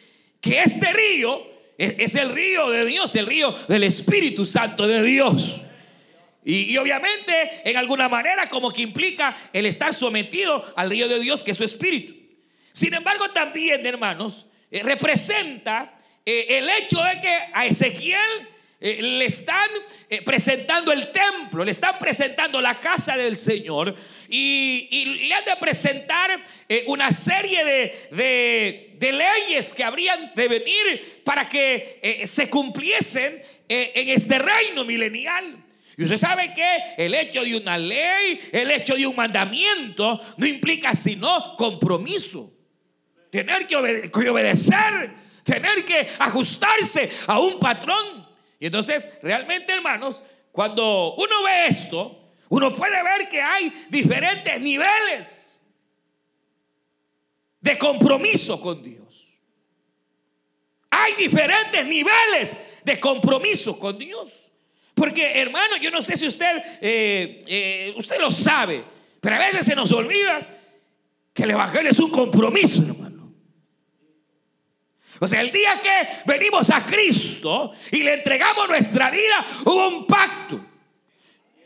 que 0.42 0.62
este 0.62 0.92
río 0.94 1.50
es, 1.78 2.16
el 2.16 2.30
río 2.34 2.70
de 2.70 2.86
Dios, 2.86 3.16
el 3.16 3.26
río 3.26 3.56
del 3.68 3.84
Espíritu 3.84 4.46
Santo 4.46 4.88
de 4.88 5.02
Dios. 5.02 5.62
Y, 6.44 6.76
obviamente, 6.78 7.62
en 7.66 7.78
alguna 7.78 8.10
manera, 8.10 8.48
como 8.50 8.72
que 8.72 8.82
implica 8.82 9.38
el 9.54 9.66
estar 9.66 9.94
sometido 9.94 10.74
al 10.76 10.90
río 10.90 11.08
de 11.08 11.20
Dios, 11.20 11.44
que 11.44 11.52
es 11.52 11.58
su 11.58 11.64
espíritu. 11.64 12.16
Sin 12.74 12.94
embargo, 12.94 13.30
también, 13.30 13.86
hermanos, 13.86 14.48
eh, 14.72 14.82
representa 14.84 15.99
eh, 16.26 16.58
el 16.58 16.70
hecho 16.70 17.02
de 17.04 17.22
que 17.22 17.40
a 17.54 17.66
Ezequiel 17.66 18.48
eh, 18.82 19.02
le 19.02 19.26
están 19.26 19.70
eh, 20.10 20.22
presentando 20.24 20.92
el 20.92 21.12
templo, 21.12 21.66
le 21.66 21.72
están 21.72 21.98
presentando 22.00 22.62
la 22.62 22.80
casa 22.80 23.18
del 23.18 23.36
Señor 23.36 23.96
y, 24.30 25.28
le 25.28 25.34
han 25.34 25.46
de 25.46 25.56
presentar 25.56 26.44
una 26.86 27.12
serie 27.12 27.66
de, 27.66 28.96
de, 29.00 29.12
leyes 29.12 29.74
que 29.74 29.84
habrían 29.84 30.34
de 30.36 30.48
venir 30.48 31.22
para 31.24 31.50
que 31.50 32.22
se 32.26 32.48
cumpliesen 32.48 33.42
en 33.68 34.10
este 34.10 34.38
reino 34.38 34.86
milenial. 34.86 35.66
Y 35.98 36.04
usted 36.04 36.18
sabe 36.18 36.54
que 36.54 37.04
el 37.04 37.16
hecho 37.16 37.44
de 37.44 37.58
una 37.58 37.76
ley, 37.78 38.40
el 38.52 38.70
hecho 38.70 38.96
de 38.96 39.08
un 39.08 39.16
mandamiento, 39.16 40.20
no 40.38 40.46
implica 40.46 40.94
sino 40.96 41.56
compromiso. 41.58 42.54
Tener 43.32 43.66
que 43.66 43.76
obedecer 43.76 45.12
tener 45.50 45.84
que 45.84 46.08
ajustarse 46.20 47.10
a 47.28 47.40
un 47.40 47.60
patrón. 47.60 48.28
Y 48.60 48.68
entonces, 48.68 49.10
realmente, 49.22 49.74
hermanos, 49.74 50.24
cuando 50.52 51.16
uno 51.16 51.44
ve 51.44 51.68
esto, 51.68 52.34
uno 52.50 52.76
puede 52.76 53.02
ver 53.04 53.30
que 53.30 53.42
hay 53.42 53.88
diferentes 53.90 54.60
niveles 54.62 55.62
de 57.62 57.78
compromiso 57.78 58.62
con 58.62 58.84
Dios. 58.84 59.28
Hay 60.92 61.14
diferentes 61.14 61.86
niveles 61.86 62.56
de 62.84 63.00
compromiso 63.00 63.80
con 63.80 63.98
Dios. 63.98 64.52
Porque, 64.94 65.40
hermano, 65.40 65.78
yo 65.78 65.92
no 65.92 66.02
sé 66.02 66.18
si 66.18 66.28
usted, 66.28 66.58
eh, 66.82 67.44
eh, 67.48 67.94
usted 67.96 68.20
lo 68.20 68.32
sabe, 68.32 68.84
pero 69.22 69.36
a 69.36 69.40
veces 69.40 69.66
se 69.66 69.76
nos 69.76 69.92
olvida 69.92 70.46
que 71.34 71.44
el 71.44 71.52
Evangelio 71.52 71.92
es 71.92 72.00
un 72.00 72.12
compromiso. 72.12 72.84
O 75.20 75.28
sea, 75.28 75.42
el 75.42 75.52
día 75.52 75.80
que 75.82 76.08
venimos 76.26 76.70
a 76.70 76.86
Cristo 76.86 77.72
y 77.92 78.04
le 78.04 78.14
entregamos 78.14 78.70
nuestra 78.70 79.10
vida, 79.10 79.46
hubo 79.66 79.88
un 79.88 80.08
pacto. 80.08 80.60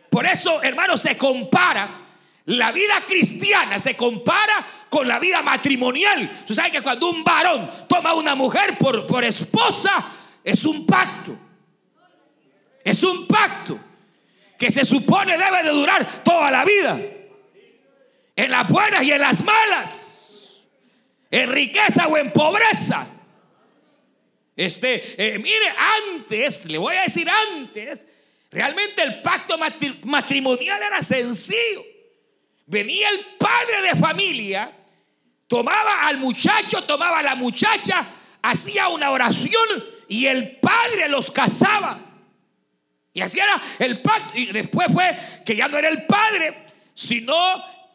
Por 0.10 0.26
eso, 0.26 0.62
hermanos, 0.64 1.02
se 1.02 1.18
compara. 1.18 2.00
La 2.46 2.72
vida 2.72 2.96
cristiana 3.08 3.80
se 3.80 3.96
compara 3.96 4.66
con 4.90 5.08
la 5.08 5.20
vida 5.20 5.42
matrimonial. 5.42 6.30
Usted 6.40 6.56
sabe 6.56 6.72
que 6.72 6.82
cuando 6.82 7.10
un 7.10 7.24
varón 7.24 7.70
toma 7.88 8.12
a 8.12 8.16
una 8.16 8.36
mujer 8.36 8.78
por, 8.78 9.08
por 9.08 9.24
esposa, 9.24 10.06
es 10.44 10.66
un 10.66 10.86
pacto. 10.86 11.38
Es 12.84 13.02
un 13.04 13.28
pacto 13.28 13.80
que 14.58 14.72
se 14.72 14.84
supone 14.84 15.38
debe 15.38 15.64
de 15.64 15.70
durar 15.70 16.06
toda 16.24 16.52
la 16.52 16.66
vida. 16.66 17.00
En 18.36 18.52
las 18.52 18.68
buenas 18.68 19.04
y 19.04 19.12
en 19.12 19.22
las 19.22 19.44
malas. 19.44 20.64
En 21.32 21.52
riqueza 21.52 22.08
o 22.08 22.18
en 22.18 22.32
pobreza. 22.32 23.08
Este, 24.56 25.16
eh, 25.18 25.40
mire, 25.40 25.74
antes, 26.14 26.66
le 26.66 26.78
voy 26.78 26.96
a 26.96 27.04
decir 27.04 27.28
antes, 27.52 28.08
realmente 28.52 29.02
el 29.02 29.22
pacto 29.22 29.58
matrimonial 30.04 30.82
era 30.82 31.02
sencillo. 31.02 31.84
Venía 32.66 33.10
el 33.10 33.20
padre 33.38 33.82
de 33.82 33.96
familia, 34.00 34.72
tomaba 35.48 36.08
al 36.08 36.18
muchacho, 36.18 36.84
tomaba 36.84 37.20
a 37.20 37.24
la 37.24 37.36
muchacha, 37.36 38.06
hacía 38.42 38.90
una 38.90 39.12
oración 39.12 39.86
y 40.08 40.28
el 40.28 40.58
padre 40.58 41.10
los 41.10 41.32
casaba. 41.32 42.00
Y 43.14 43.22
así 43.22 43.40
era 43.40 43.62
el 43.80 44.02
pacto. 44.02 44.38
Y 44.38 44.48
después 44.48 44.88
fue 44.92 45.18
que 45.46 45.56
ya 45.56 45.68
no 45.68 45.78
era 45.78 45.90
el 45.90 46.06
padre, 46.06 46.66
sino 46.94 47.36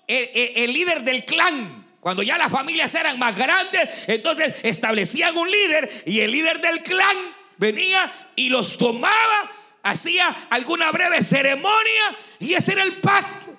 el, 0.07 0.73
líder 0.73 1.03
del 1.03 1.25
clan. 1.25 1.77
Cuando 2.00 2.23
ya 2.23 2.38
las 2.38 2.50
familias 2.50 2.95
eran 2.95 3.19
más 3.19 3.37
grandes, 3.37 3.88
entonces 4.07 4.55
establecían 4.62 5.37
un 5.37 5.50
líder 5.50 6.05
y 6.07 6.21
el 6.21 6.31
líder 6.31 6.61
del 6.61 6.83
clan 6.83 7.17
venía 7.57 8.31
y 8.37 8.49
los 8.49 8.78
tomaba, 8.78 9.50
hacía 9.83 10.28
alguna 10.50 10.90
breve 10.93 11.23
ceremonia 11.23 12.17
y 12.38 12.55
ese 12.55 12.73
era 12.73 12.85
el 12.85 12.95
pacto. 12.95 13.57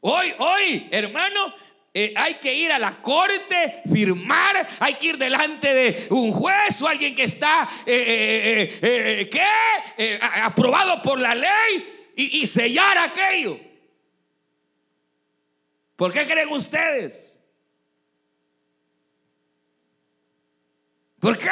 Hoy, 0.00 0.32
hoy, 0.38 0.86
hermano, 0.92 1.52
eh, 1.92 2.14
hay 2.14 2.34
que 2.34 2.54
ir 2.54 2.70
a 2.70 2.78
la 2.78 2.92
corte, 2.92 3.82
firmar, 3.92 4.68
hay 4.78 4.94
que 4.94 5.08
ir 5.08 5.18
delante 5.18 5.74
de 5.74 6.06
un 6.10 6.30
juez 6.30 6.80
o 6.82 6.86
alguien 6.88 7.16
que 7.16 7.24
está 7.24 7.68
eh, 7.86 8.78
eh, 8.82 9.30
¿qué? 9.30 10.20
aprobado 10.42 11.02
por 11.02 11.18
la 11.18 11.34
ley 11.34 12.12
y, 12.14 12.42
y 12.42 12.46
sellar 12.46 12.98
aquello. 12.98 13.65
¿Por 15.96 16.12
qué 16.12 16.26
creen 16.26 16.48
ustedes? 16.50 17.38
¿Por 21.18 21.38
qué? 21.38 21.50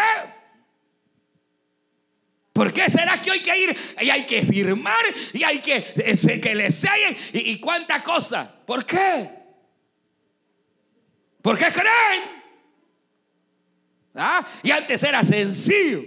¿Por 2.53 2.73
qué 2.73 2.89
será 2.89 3.21
que 3.21 3.33
hay 3.33 3.43
que 3.43 3.59
ir 3.59 3.77
y 4.01 4.11
hay 4.11 4.27
que 4.27 4.43
firmar 4.47 5.05
y 5.33 5.43
hay 5.43 5.61
que 5.61 5.83
que 6.41 6.55
le 6.55 6.71
sellen 6.71 7.17
y, 7.33 7.51
y 7.51 7.61
cuánta 7.61 8.03
cosa? 8.03 8.55
¿Por 8.65 8.85
qué? 8.85 9.29
¿Por 11.43 11.59
qué 11.59 11.67
creen? 11.73 12.23
¿Ah? 14.15 14.47
Y 14.63 14.71
antes 14.71 15.03
era 15.03 15.25
sencillo. 15.25 16.03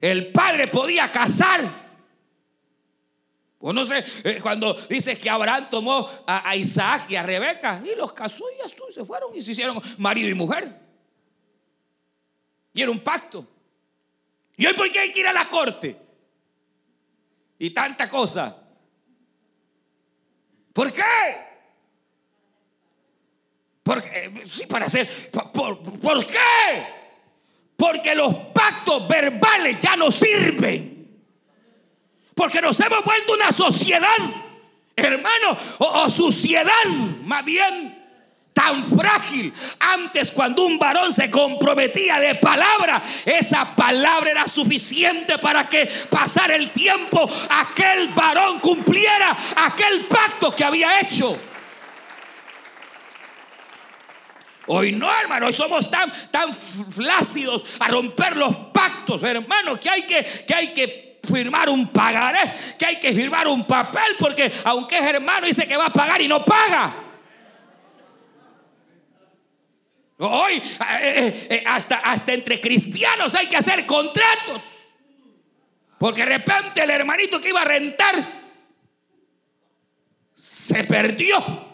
El 0.00 0.30
padre 0.30 0.68
podía 0.68 1.10
casar. 1.10 1.87
O 3.60 3.72
no 3.72 3.84
sé, 3.84 4.04
eh, 4.24 4.38
cuando 4.40 4.74
dice 4.88 5.18
que 5.18 5.28
Abraham 5.28 5.68
tomó 5.68 6.08
a, 6.26 6.54
Isaac 6.54 7.10
y 7.10 7.16
a 7.16 7.24
Rebeca 7.24 7.82
y 7.84 7.96
los 7.96 8.12
casó 8.12 8.44
y 8.52 8.58
ya 8.58 8.68
se 8.92 9.04
fueron 9.04 9.34
y 9.34 9.40
se 9.40 9.50
hicieron 9.50 9.80
marido 9.98 10.28
y 10.28 10.34
mujer. 10.34 10.78
Y 12.72 12.82
era 12.82 12.90
un 12.90 13.00
pacto. 13.00 13.44
¿Y 14.56 14.66
hoy 14.66 14.74
por 14.74 14.90
qué 14.92 15.00
hay 15.00 15.12
que 15.12 15.20
ir 15.20 15.26
a 15.26 15.32
la 15.32 15.44
corte? 15.46 15.96
Y 17.58 17.70
tanta 17.70 18.08
cosa. 18.08 18.56
¿Por 20.72 20.92
qué? 20.92 21.02
Porque, 23.82 24.08
eh, 24.08 24.44
sí, 24.48 24.66
para 24.66 24.86
hacer. 24.86 25.08
¿Por 25.52 26.24
qué? 26.24 26.86
Porque 27.74 28.14
los 28.14 28.32
pactos 28.54 29.08
verbales 29.08 29.80
ya 29.80 29.96
no 29.96 30.12
sirven. 30.12 30.97
Porque 32.38 32.62
nos 32.62 32.78
hemos 32.78 33.02
vuelto 33.02 33.32
una 33.32 33.50
sociedad, 33.50 34.16
hermano, 34.94 35.58
o, 35.78 36.08
suciedad, 36.08 36.84
más 37.24 37.44
bien 37.44 37.98
tan 38.52 38.84
frágil. 38.84 39.52
Antes 39.80 40.30
cuando 40.30 40.64
un 40.64 40.78
varón 40.78 41.12
se 41.12 41.32
comprometía 41.32 42.20
de 42.20 42.36
palabra, 42.36 43.02
esa 43.26 43.74
palabra 43.74 44.30
era 44.30 44.46
suficiente 44.46 45.38
para 45.38 45.68
que 45.68 45.86
pasara 46.08 46.54
el 46.54 46.70
tiempo, 46.70 47.28
aquel 47.50 48.06
varón 48.10 48.60
cumpliera 48.60 49.36
aquel 49.56 50.02
pacto 50.02 50.54
que 50.54 50.62
había 50.62 51.00
hecho. 51.00 51.36
Hoy 54.68 54.92
no, 54.92 55.10
hermano, 55.12 55.46
hoy 55.46 55.52
somos 55.52 55.90
tan, 55.90 56.12
tan 56.30 56.54
flácidos 56.54 57.66
a 57.80 57.88
romper 57.88 58.36
los 58.36 58.54
pactos, 58.72 59.24
hermano, 59.24 59.80
que 59.80 59.90
hay 59.90 60.02
que, 60.02 60.24
que 60.46 60.54
hay 60.54 60.72
que 60.72 61.07
firmar 61.28 61.68
un 61.68 61.88
pagaré, 61.88 62.40
que 62.78 62.86
hay 62.86 62.96
que 62.96 63.12
firmar 63.12 63.46
un 63.46 63.66
papel, 63.66 64.16
porque 64.18 64.50
aunque 64.64 64.98
es 64.98 65.04
hermano 65.04 65.46
dice 65.46 65.66
que 65.66 65.76
va 65.76 65.86
a 65.86 65.92
pagar 65.92 66.20
y 66.20 66.28
no 66.28 66.44
paga. 66.44 66.92
Hoy 70.20 70.54
eh, 70.54 70.62
eh, 71.00 71.46
eh, 71.48 71.64
hasta, 71.66 71.98
hasta 71.98 72.32
entre 72.32 72.60
cristianos 72.60 73.34
hay 73.34 73.46
que 73.46 73.56
hacer 73.56 73.86
contratos. 73.86 74.94
Porque 75.98 76.24
de 76.24 76.38
repente 76.38 76.82
el 76.82 76.90
hermanito 76.90 77.40
que 77.40 77.50
iba 77.50 77.62
a 77.62 77.64
rentar 77.64 78.14
se 80.34 80.84
perdió. 80.84 81.67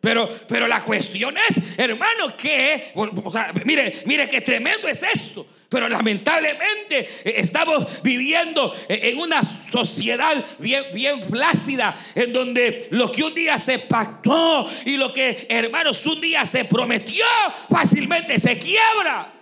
Pero, 0.00 0.28
pero 0.46 0.68
la 0.68 0.82
cuestión 0.84 1.36
es, 1.36 1.76
hermano, 1.76 2.36
que, 2.36 2.92
o 2.94 3.30
sea, 3.32 3.52
mire, 3.64 4.02
mire 4.06 4.28
qué 4.28 4.40
tremendo 4.40 4.86
es 4.86 5.02
esto. 5.02 5.44
Pero 5.68 5.88
lamentablemente 5.88 7.00
eh, 7.24 7.34
estamos 7.36 8.00
viviendo 8.02 8.74
en 8.88 9.18
una 9.18 9.42
sociedad 9.42 10.42
bien, 10.58 10.84
bien 10.94 11.22
flácida, 11.22 11.98
en 12.14 12.32
donde 12.32 12.88
lo 12.92 13.10
que 13.10 13.24
un 13.24 13.34
día 13.34 13.58
se 13.58 13.80
pactó 13.80 14.70
y 14.84 14.96
lo 14.96 15.12
que, 15.12 15.46
hermanos, 15.50 16.06
un 16.06 16.20
día 16.20 16.46
se 16.46 16.64
prometió, 16.64 17.24
fácilmente 17.68 18.38
se 18.38 18.56
quiebra. 18.56 19.32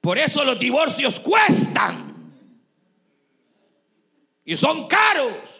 Por 0.00 0.18
eso 0.18 0.42
los 0.42 0.58
divorcios 0.58 1.20
cuestan 1.20 2.14
y 4.44 4.56
son 4.56 4.88
caros. 4.88 5.55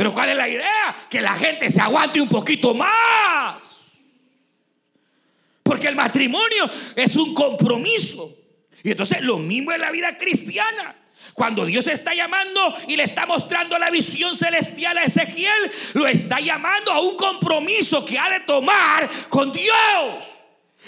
Pero 0.00 0.14
¿cuál 0.14 0.30
es 0.30 0.36
la 0.38 0.48
idea? 0.48 0.96
Que 1.10 1.20
la 1.20 1.34
gente 1.34 1.70
se 1.70 1.78
aguante 1.78 2.22
un 2.22 2.28
poquito 2.30 2.72
más. 2.72 3.98
Porque 5.62 5.88
el 5.88 5.94
matrimonio 5.94 6.70
es 6.96 7.16
un 7.16 7.34
compromiso. 7.34 8.34
Y 8.82 8.92
entonces 8.92 9.20
lo 9.20 9.36
mismo 9.36 9.72
en 9.72 9.82
la 9.82 9.90
vida 9.90 10.16
cristiana. 10.16 10.96
Cuando 11.34 11.66
Dios 11.66 11.86
está 11.86 12.14
llamando 12.14 12.74
y 12.88 12.96
le 12.96 13.02
está 13.02 13.26
mostrando 13.26 13.78
la 13.78 13.90
visión 13.90 14.34
celestial 14.34 14.96
a 14.96 15.04
Ezequiel, 15.04 15.70
lo 15.92 16.06
está 16.06 16.40
llamando 16.40 16.92
a 16.92 17.00
un 17.00 17.18
compromiso 17.18 18.02
que 18.02 18.18
ha 18.18 18.30
de 18.30 18.40
tomar 18.40 19.06
con 19.28 19.52
Dios. 19.52 20.24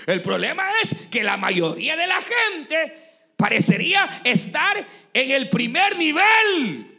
El 0.06 0.22
problema 0.22 0.64
es 0.82 0.94
que 1.10 1.22
la 1.22 1.36
mayoría 1.36 1.96
de 1.96 2.06
la 2.06 2.22
gente 2.22 3.26
parecería 3.36 4.22
estar 4.24 4.82
en 5.12 5.30
el 5.32 5.50
primer 5.50 5.98
nivel 5.98 6.91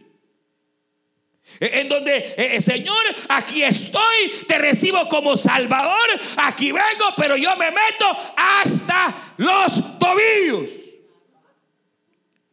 en 1.60 1.90
donde, 1.90 2.18
eh, 2.18 2.56
eh, 2.56 2.62
Señor, 2.62 3.04
aquí 3.30 3.64
estoy, 3.64 4.46
te 4.48 4.58
recibo 4.58 5.08
como 5.08 5.38
Salvador, 5.38 6.10
aquí 6.38 6.72
vengo, 6.72 7.14
pero 7.18 7.38
yo 7.38 7.56
me 7.56 7.72
meto 7.72 8.18
hasta 8.36 9.14
los 9.38 10.00
tobillos. 10.00 10.70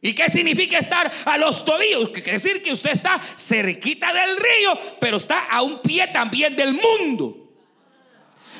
¿Y 0.03 0.15
qué 0.15 0.31
significa 0.31 0.79
estar 0.79 1.11
a 1.27 1.37
los 1.37 1.65
tobillos? 1.65 2.11
Quiere 2.11 2.33
decir 2.33 2.63
que 2.63 2.73
usted 2.73 2.91
está 2.91 3.21
cerquita 3.37 4.13
del 4.13 4.37
río, 4.37 4.81
pero 4.99 5.19
está 5.19 5.41
a 5.51 5.63
un 5.63 5.83
pie 5.83 6.07
también 6.09 6.57
del 6.57 6.73
mundo. 6.73 7.37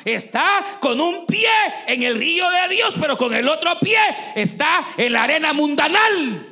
Está 0.05 0.77
con 0.79 0.99
un 0.99 1.25
pie 1.25 1.49
en 1.87 2.03
el 2.03 2.15
río 2.15 2.49
de 2.49 2.75
Dios, 2.75 2.93
pero 2.99 3.17
con 3.17 3.33
el 3.33 3.47
otro 3.47 3.79
pie 3.79 3.99
está 4.35 4.85
en 4.97 5.13
la 5.13 5.23
arena 5.23 5.53
mundanal. 5.53 6.50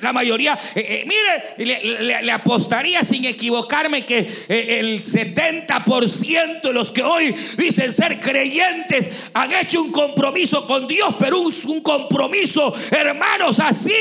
La 0.00 0.14
mayoría, 0.14 0.58
eh, 0.74 1.04
eh, 1.04 1.06
mire, 1.06 2.22
le, 2.22 2.32
apostaría 2.32 3.04
sin 3.04 3.26
equivocarme 3.26 4.06
que 4.06 4.18
eh, 4.48 4.78
el 4.80 5.02
70% 5.02 6.62
de 6.62 6.72
los 6.72 6.90
que 6.90 7.02
hoy 7.02 7.34
dicen 7.58 7.92
ser 7.92 8.18
creyentes 8.18 9.10
han 9.34 9.52
hecho 9.52 9.82
un 9.82 9.92
compromiso 9.92 10.66
con 10.66 10.86
Dios, 10.86 11.14
pero 11.18 11.38
un, 11.38 11.82
compromiso, 11.82 12.74
hermanos, 12.90 13.60
así 13.60 13.92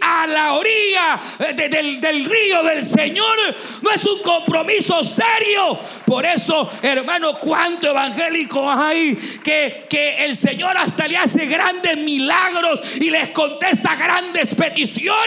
a 0.00 0.26
la 0.26 0.54
orilla 0.54 1.20
del, 1.54 2.00
del 2.00 2.24
río 2.24 2.64
del 2.64 2.82
Señor, 2.82 3.36
no 3.82 3.90
es 3.90 4.04
un 4.04 4.20
compromiso 4.22 5.04
serio. 5.04 5.78
Por 6.06 6.26
eso, 6.26 6.68
hermano, 6.82 7.38
cuánto 7.38 7.88
evangélico 7.88 8.68
hay 8.68 9.14
que, 9.44 9.86
que 9.88 10.24
el 10.24 10.34
Señor 10.34 10.76
hasta 10.76 11.06
le 11.06 11.16
hace 11.16 11.46
grandes 11.46 11.96
milagros 11.98 12.80
y 12.96 13.10
les 13.10 13.28
contesta 13.28 13.94
grandes 13.94 14.54
peticiones 14.56 15.19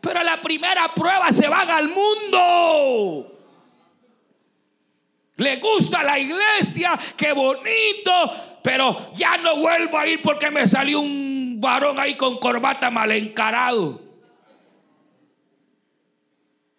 pero 0.00 0.22
la 0.22 0.40
primera 0.40 0.92
prueba 0.94 1.32
se 1.32 1.48
van 1.48 1.68
al 1.68 1.88
mundo. 1.88 3.32
Le 5.36 5.56
gusta 5.56 6.02
la 6.02 6.18
iglesia, 6.18 6.98
qué 7.16 7.32
bonito, 7.32 8.60
pero 8.62 9.12
ya 9.14 9.36
no 9.38 9.56
vuelvo 9.56 9.98
a 9.98 10.06
ir 10.06 10.22
porque 10.22 10.50
me 10.50 10.66
salió 10.66 11.00
un 11.00 11.56
varón 11.60 11.98
ahí 11.98 12.14
con 12.14 12.38
corbata 12.38 12.90
mal 12.90 13.12
encarado. 13.12 14.00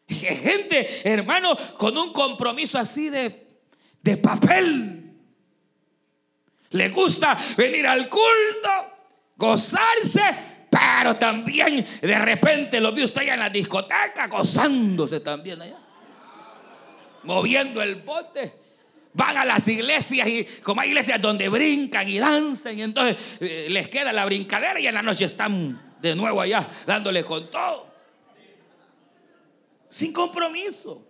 Gente, 0.07 1.01
hermano, 1.03 1.55
con 1.77 1.97
un 1.97 2.13
compromiso 2.13 2.79
así 2.79 3.09
de, 3.09 3.47
de 4.01 4.17
papel. 4.17 5.03
Le 6.71 6.89
gusta 6.89 7.37
venir 7.57 7.85
al 7.85 8.09
culto, 8.09 8.95
gozarse, 9.35 10.21
pero 10.69 11.15
también 11.15 11.85
de 12.01 12.19
repente 12.19 12.81
lo 12.81 12.91
vio 12.91 13.05
usted 13.05 13.21
allá 13.21 13.33
en 13.35 13.39
la 13.39 13.49
discoteca 13.49 14.27
gozándose 14.27 15.19
también 15.19 15.61
allá. 15.61 15.77
moviendo 17.23 17.81
el 17.81 17.95
bote. 17.95 18.67
Van 19.13 19.35
a 19.35 19.45
las 19.45 19.67
iglesias 19.67 20.27
y 20.27 20.43
como 20.61 20.81
hay 20.81 20.89
iglesias 20.89 21.19
donde 21.19 21.49
brincan 21.49 22.07
y 22.07 22.19
danzan 22.19 22.77
y 22.77 22.83
entonces 22.83 23.17
eh, 23.39 23.67
les 23.69 23.89
queda 23.89 24.13
la 24.13 24.25
brincadera 24.25 24.79
y 24.79 24.85
en 24.85 24.93
la 24.93 25.01
noche 25.01 25.25
están 25.25 25.95
de 25.99 26.15
nuevo 26.15 26.39
allá 26.39 26.65
dándole 26.85 27.23
con 27.23 27.49
todo. 27.49 27.87
Sin 29.89 30.13
compromiso. 30.13 31.07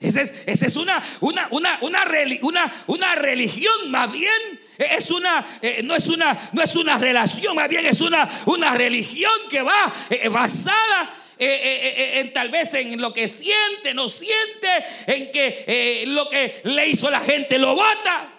Esa 0.00 0.22
es, 0.66 0.76
una, 0.76 1.02
una, 1.20 1.48
una, 1.50 1.78
una, 1.80 2.72
una, 2.86 3.14
religión, 3.14 3.90
más 3.90 4.12
bien 4.12 4.60
es 4.78 5.10
una, 5.10 5.58
eh, 5.62 5.82
no, 5.82 5.94
es 5.94 6.08
una, 6.08 6.50
no 6.52 6.62
es 6.62 6.76
una 6.76 6.98
relación, 6.98 7.54
más 7.54 7.68
bien 7.68 7.86
es 7.86 8.00
una, 8.00 8.28
una 8.46 8.74
religión 8.74 9.32
que 9.48 9.62
va 9.62 9.92
eh, 10.10 10.28
basada 10.28 11.14
eh, 11.38 12.20
en 12.20 12.32
tal 12.32 12.48
vez 12.48 12.74
en 12.74 13.00
lo 13.00 13.12
que 13.12 13.28
siente, 13.28 13.94
no 13.94 14.08
siente, 14.08 14.68
en 15.06 15.30
que 15.30 16.04
lo 16.08 16.28
que 16.28 16.60
le 16.64 16.88
hizo 16.88 17.10
la 17.10 17.20
gente 17.20 17.58
lo 17.58 17.74
vota. 17.74 18.32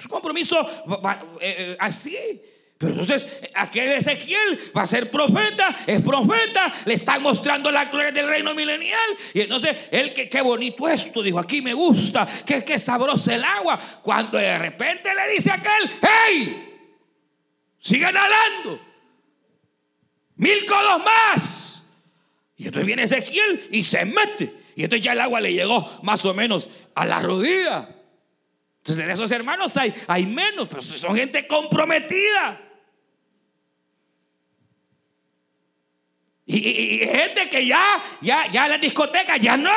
su 0.00 0.08
compromiso 0.08 0.66
así. 1.78 2.40
Pero 2.82 2.94
entonces, 2.94 3.38
aquel 3.54 3.92
Ezequiel 3.92 4.72
va 4.76 4.82
a 4.82 4.86
ser 4.88 5.08
profeta, 5.08 5.84
es 5.86 6.02
profeta, 6.02 6.74
le 6.84 6.94
están 6.94 7.22
mostrando 7.22 7.70
la 7.70 7.84
gloria 7.84 8.10
del 8.10 8.26
reino 8.26 8.56
milenial. 8.56 8.98
Y 9.32 9.42
entonces, 9.42 9.76
él, 9.92 10.12
que 10.12 10.28
qué 10.28 10.40
bonito 10.40 10.88
esto, 10.88 11.22
dijo, 11.22 11.38
aquí 11.38 11.62
me 11.62 11.74
gusta, 11.74 12.26
que, 12.44 12.64
que 12.64 12.80
sabroso 12.80 13.30
el 13.30 13.44
agua. 13.44 13.78
Cuando 14.02 14.36
de 14.36 14.58
repente 14.58 15.14
le 15.14 15.32
dice 15.32 15.52
aquel, 15.52 15.92
hey, 16.02 16.88
sigue 17.78 18.12
nadando, 18.12 18.80
mil 20.34 20.64
codos 20.64 21.04
más. 21.04 21.82
Y 22.56 22.64
entonces 22.64 22.84
viene 22.84 23.04
Ezequiel 23.04 23.68
y 23.70 23.82
se 23.84 24.04
mete. 24.04 24.56
Y 24.74 24.82
entonces 24.82 25.04
ya 25.04 25.12
el 25.12 25.20
agua 25.20 25.40
le 25.40 25.52
llegó 25.52 25.88
más 26.02 26.24
o 26.24 26.34
menos 26.34 26.68
a 26.96 27.06
la 27.06 27.20
rodilla. 27.20 27.88
Entonces 28.78 29.06
de 29.06 29.12
esos 29.12 29.30
hermanos 29.30 29.76
hay, 29.76 29.94
hay 30.08 30.26
menos, 30.26 30.66
pero 30.66 30.82
son 30.82 31.14
gente 31.14 31.46
comprometida. 31.46 32.70
Y, 36.52 36.98
gente 37.06 37.48
que 37.48 37.66
ya, 37.66 37.82
ya, 38.20 38.46
ya 38.48 38.68
la 38.68 38.78
discoteca 38.78 39.36
ya 39.38 39.56
no. 39.56 39.70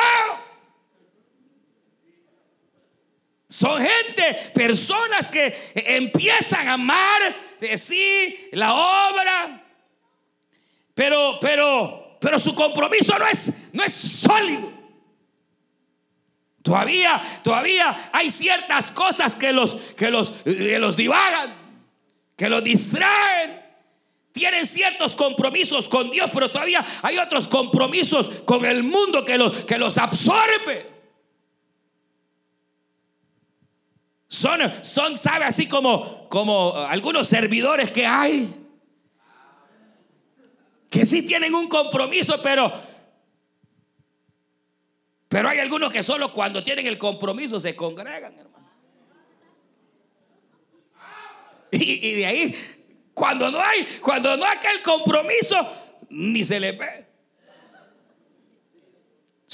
Son 3.48 3.80
gente, 3.80 4.50
personas 4.54 5.28
que 5.28 5.72
empiezan 5.74 6.68
a 6.68 6.74
amar 6.74 7.34
de 7.60 7.78
sí 7.78 8.48
la 8.52 8.74
obra, 8.74 9.64
pero, 10.94 11.38
pero, 11.40 12.18
pero 12.20 12.38
su 12.38 12.54
compromiso 12.54 13.18
no 13.18 13.26
es, 13.26 13.68
no 13.72 13.82
es 13.82 13.92
sólido. 13.92 14.72
Todavía, 16.62 17.22
todavía 17.44 18.10
hay 18.12 18.28
ciertas 18.28 18.90
cosas 18.90 19.36
que 19.36 19.52
los, 19.52 19.76
que 19.96 20.10
los, 20.10 20.30
que 20.42 20.78
los 20.78 20.96
divagan, 20.96 21.54
que 22.36 22.50
los 22.50 22.62
distraen 22.62 23.65
tienen 24.36 24.66
ciertos 24.66 25.16
compromisos 25.16 25.88
con 25.88 26.10
Dios, 26.10 26.30
pero 26.32 26.50
todavía 26.50 26.84
hay 27.00 27.16
otros 27.16 27.48
compromisos 27.48 28.28
con 28.44 28.66
el 28.66 28.82
mundo 28.82 29.24
que 29.24 29.38
los, 29.38 29.64
que 29.64 29.78
los 29.78 29.96
absorbe. 29.96 30.94
Son, 34.28 34.60
son, 34.84 35.16
sabe, 35.16 35.46
así 35.46 35.66
como, 35.66 36.28
como 36.28 36.74
algunos 36.76 37.26
servidores 37.26 37.90
que 37.90 38.04
hay, 38.04 38.54
que 40.90 41.06
sí 41.06 41.22
tienen 41.22 41.54
un 41.54 41.68
compromiso, 41.68 42.40
pero, 42.42 42.70
pero 45.30 45.48
hay 45.48 45.60
algunos 45.60 45.90
que 45.90 46.02
solo 46.02 46.30
cuando 46.30 46.62
tienen 46.62 46.86
el 46.86 46.98
compromiso 46.98 47.58
se 47.58 47.74
congregan, 47.74 48.38
hermano. 48.38 48.70
Y, 51.70 52.06
y 52.06 52.14
de 52.14 52.26
ahí 52.26 52.75
cuando 53.16 53.50
no 53.50 53.58
hay, 53.58 53.82
cuando 54.02 54.36
no 54.36 54.44
hay 54.44 54.58
aquel 54.58 54.82
compromiso, 54.82 55.56
ni 56.10 56.44
se 56.44 56.60
le 56.60 56.72
ve. 56.72 57.06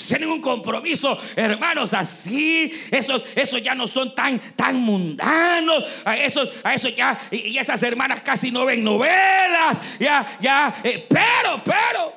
Tienen 0.08 0.30
un 0.30 0.40
compromiso, 0.40 1.16
hermanos, 1.36 1.94
así. 1.94 2.72
Esos, 2.90 3.24
esos 3.36 3.62
ya 3.62 3.76
no 3.76 3.86
son 3.86 4.16
tan, 4.16 4.40
tan 4.56 4.80
mundanos. 4.80 5.84
A 6.04 6.16
esos, 6.16 6.50
a 6.64 6.74
esos 6.74 6.92
ya, 6.96 7.16
y, 7.30 7.56
esas 7.56 7.80
hermanas 7.84 8.22
casi 8.22 8.50
no 8.50 8.66
ven 8.66 8.82
novelas. 8.82 9.80
Ya, 10.00 10.26
ya, 10.40 10.74
eh, 10.82 11.06
pero, 11.08 11.62
pero, 11.64 12.12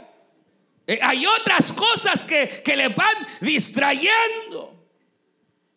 eh, 0.87 0.97
hay 0.99 1.27
otras 1.27 1.71
cosas 1.73 2.25
que, 2.25 2.63
que 2.65 2.75
les 2.75 2.95
van 2.95 3.15
distrayendo. 3.39 4.74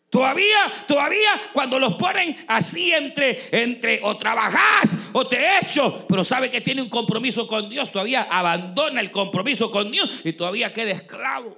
Todavía, 0.09 0.57
todavía 0.87 1.29
cuando 1.53 1.77
los 1.77 1.93
ponen 1.93 2.35
así 2.47 2.91
entre, 2.91 3.47
entre 3.51 3.99
o 4.01 4.17
trabajás 4.17 4.95
o 5.13 5.27
te 5.27 5.39
echo, 5.61 6.05
pero 6.09 6.23
sabe 6.23 6.49
que 6.49 6.61
tiene 6.61 6.81
un 6.81 6.89
compromiso 6.89 7.47
con 7.47 7.69
Dios, 7.69 7.91
todavía 7.91 8.23
abandona 8.23 9.01
el 9.01 9.11
compromiso 9.11 9.69
con 9.69 9.91
Dios 9.91 10.21
y 10.23 10.33
todavía 10.33 10.73
queda 10.73 10.91
esclavo. 10.91 11.57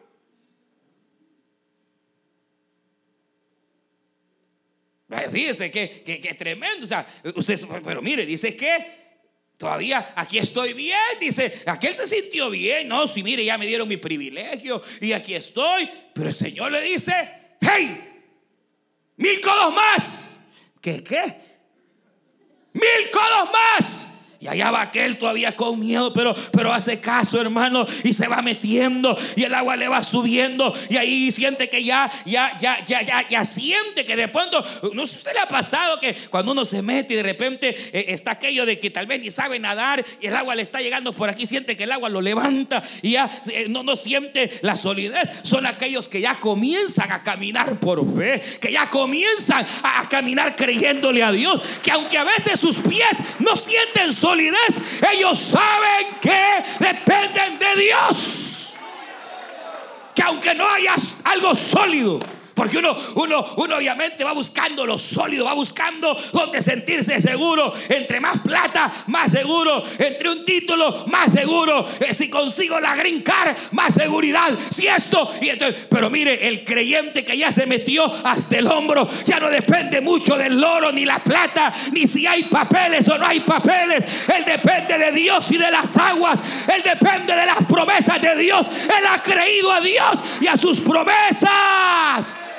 Fíjese 5.31 5.71
que, 5.71 6.03
que, 6.03 6.33
tremendo. 6.33 6.85
O 6.85 6.87
sea, 6.87 7.05
usted, 7.35 7.59
pero 7.83 8.01
mire, 8.01 8.25
dice 8.25 8.55
que 8.55 9.01
Todavía 9.57 10.13
aquí 10.15 10.39
estoy 10.39 10.73
bien, 10.73 10.97
dice, 11.19 11.61
aquel 11.67 11.93
se 11.93 12.07
sintió 12.07 12.49
bien. 12.49 12.87
No, 12.87 13.05
si 13.05 13.21
mire, 13.21 13.45
ya 13.45 13.59
me 13.59 13.67
dieron 13.67 13.87
mi 13.87 13.97
privilegio 13.97 14.81
y 14.99 15.13
aquí 15.13 15.35
estoy. 15.35 15.87
Pero 16.15 16.29
el 16.29 16.33
Señor 16.33 16.71
le 16.71 16.81
dice, 16.81 17.13
hey, 17.61 18.10
Mil 19.21 19.39
codos 19.39 19.71
más. 19.75 20.37
¿Qué 20.81 21.03
qué? 21.03 21.21
Mil 22.73 23.11
codos 23.13 23.49
más. 23.53 24.09
Y 24.41 24.47
allá 24.47 24.71
va 24.71 24.81
aquel 24.81 25.19
todavía 25.19 25.55
con 25.55 25.79
miedo, 25.79 26.11
pero, 26.11 26.33
pero 26.51 26.73
hace 26.73 26.99
caso, 26.99 27.39
hermano, 27.39 27.85
y 28.03 28.11
se 28.11 28.27
va 28.27 28.41
metiendo 28.41 29.15
y 29.35 29.43
el 29.43 29.53
agua 29.53 29.75
le 29.75 29.87
va 29.87 30.01
subiendo 30.01 30.73
y 30.89 30.97
ahí 30.97 31.29
siente 31.29 31.69
que 31.69 31.83
ya, 31.83 32.11
ya, 32.25 32.57
ya, 32.59 32.83
ya, 32.83 33.03
ya, 33.03 33.29
ya 33.29 33.45
siente 33.45 34.03
que 34.03 34.15
de 34.15 34.27
pronto, 34.27 34.65
no 34.93 35.05
sé 35.05 35.11
si 35.11 35.17
usted 35.19 35.33
le 35.33 35.41
ha 35.41 35.47
pasado 35.47 35.99
que 35.99 36.15
cuando 36.31 36.53
uno 36.53 36.65
se 36.65 36.81
mete 36.81 37.13
y 37.13 37.17
de 37.17 37.23
repente 37.23 37.69
eh, 37.93 38.05
está 38.07 38.31
aquello 38.31 38.65
de 38.65 38.79
que 38.79 38.89
tal 38.89 39.05
vez 39.05 39.21
ni 39.21 39.29
sabe 39.29 39.59
nadar 39.59 40.03
y 40.19 40.25
el 40.25 40.35
agua 40.35 40.55
le 40.55 40.63
está 40.63 40.79
llegando 40.79 41.13
por 41.13 41.29
aquí, 41.29 41.45
siente 41.45 41.77
que 41.77 41.83
el 41.83 41.91
agua 41.91 42.09
lo 42.09 42.19
levanta 42.19 42.81
y 43.03 43.11
ya 43.11 43.29
eh, 43.51 43.67
no, 43.69 43.83
no 43.83 43.95
siente 43.95 44.59
la 44.63 44.75
solidez. 44.75 45.29
Son 45.43 45.67
aquellos 45.67 46.09
que 46.09 46.19
ya 46.19 46.39
comienzan 46.39 47.11
a 47.11 47.21
caminar 47.21 47.79
por 47.79 48.03
fe, 48.17 48.41
que 48.59 48.71
ya 48.71 48.89
comienzan 48.89 49.67
a, 49.83 50.09
caminar 50.09 50.55
creyéndole 50.55 51.23
a 51.23 51.31
Dios, 51.31 51.61
que 51.83 51.91
aunque 51.91 52.17
a 52.17 52.23
veces 52.23 52.59
sus 52.59 52.77
pies 52.79 53.23
no 53.39 53.55
sienten 53.55 54.11
ellos 55.11 55.37
saben 55.37 56.07
que 56.21 56.63
dependen 56.79 57.59
de 57.59 57.81
Dios. 57.81 58.75
Que 60.15 60.23
aunque 60.23 60.53
no 60.53 60.69
haya 60.69 60.95
algo 61.25 61.55
sólido, 61.55 62.19
porque 62.61 62.77
uno, 62.77 62.95
uno, 63.15 63.53
uno 63.57 63.77
obviamente 63.77 64.23
va 64.23 64.33
buscando 64.33 64.85
lo 64.85 64.95
sólido, 64.99 65.45
va 65.45 65.53
buscando 65.53 66.15
donde 66.31 66.61
sentirse 66.61 67.19
seguro. 67.19 67.73
Entre 67.89 68.19
más 68.19 68.37
plata, 68.41 69.03
más 69.07 69.31
seguro. 69.31 69.83
Entre 69.97 70.29
un 70.29 70.45
título, 70.45 71.05
más 71.07 71.33
seguro. 71.33 71.87
Eh, 71.99 72.13
si 72.13 72.29
consigo 72.29 72.79
la 72.79 72.95
green 72.95 73.23
card, 73.23 73.57
más 73.71 73.95
seguridad. 73.95 74.51
Si 74.69 74.85
esto, 74.85 75.33
y 75.41 75.49
entonces, 75.49 75.87
pero 75.89 76.11
mire, 76.11 76.47
el 76.47 76.63
creyente 76.63 77.25
que 77.25 77.35
ya 77.35 77.51
se 77.51 77.65
metió 77.65 78.05
hasta 78.23 78.59
el 78.59 78.67
hombro, 78.67 79.09
ya 79.25 79.39
no 79.39 79.49
depende 79.49 79.99
mucho 79.99 80.37
del 80.37 80.63
oro, 80.63 80.91
ni 80.91 81.03
la 81.03 81.23
plata, 81.23 81.73
ni 81.91 82.05
si 82.05 82.27
hay 82.27 82.43
papeles 82.43 83.09
o 83.09 83.17
no 83.17 83.25
hay 83.25 83.39
papeles. 83.39 84.03
Él 84.37 84.45
depende 84.45 84.99
de 84.99 85.11
Dios 85.13 85.51
y 85.51 85.57
de 85.57 85.71
las 85.71 85.97
aguas. 85.97 86.39
Él 86.71 86.83
depende 86.83 87.35
de 87.35 87.45
las 87.47 87.65
promesas 87.65 88.21
de 88.21 88.35
Dios. 88.35 88.69
Él 88.69 89.03
ha 89.09 89.17
creído 89.23 89.71
a 89.71 89.81
Dios 89.81 90.23
y 90.39 90.45
a 90.45 90.55
sus 90.55 90.79
promesas. 90.79 92.50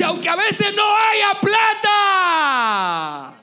Y 0.00 0.02
aunque 0.02 0.28
a 0.30 0.36
veces 0.36 0.74
no 0.74 0.96
haya 0.96 1.38
plata. 1.42 3.34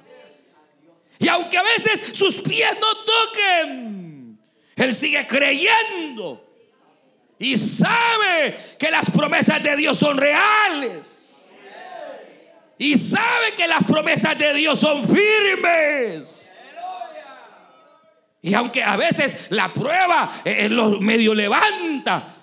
Y 1.20 1.28
aunque 1.28 1.56
a 1.56 1.62
veces 1.62 2.04
sus 2.13 2.38
pies 2.38 2.72
no 2.82 2.98
toquen. 3.06 4.39
Él 4.76 4.96
sigue 4.96 5.28
creyendo. 5.28 6.43
Y 7.38 7.56
sabe 7.58 8.58
que 8.80 8.89
las 8.89 9.08
promesas 9.12 9.62
de 9.62 9.76
Dios 9.76 10.00
son 10.00 10.17
reales. 10.17 11.54
Y 12.80 12.98
sabe 12.98 13.54
que 13.56 13.67
las 13.67 13.84
promesas 13.84 14.36
de 14.39 14.56
Dios 14.56 14.80
son 14.80 15.08
firmes. 15.08 16.56
Y 18.41 18.56
aunque 18.56 18.84
a 18.84 18.98
veces 18.98 19.46
la 19.50 19.72
prueba 19.72 20.41
en 20.43 20.76
los 20.76 21.02
medio 21.02 21.36
levanta, 21.36 22.34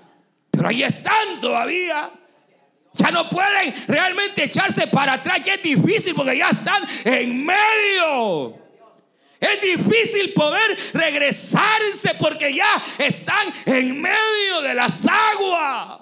pero 0.53 0.68
ahí 0.68 0.85
están 0.85 1.40
todavía. 1.40 2.12
Ya 2.94 3.11
no 3.11 3.28
pueden 3.28 3.74
realmente 3.88 4.44
echarse 4.44 4.87
para 4.87 5.14
atrás. 5.14 5.40
Ya 5.44 5.54
es 5.54 5.62
difícil 5.62 6.14
porque 6.14 6.38
ya 6.38 6.48
están 6.50 6.87
en 7.04 7.44
medio. 7.44 8.57
Es 9.40 9.61
difícil 9.61 10.33
poder 10.33 10.78
regresarse 10.92 12.14
porque 12.18 12.54
ya 12.54 12.83
están 12.98 13.52
en 13.66 14.00
medio 14.00 14.61
de 14.62 14.74
las 14.74 15.07
aguas. 15.07 16.00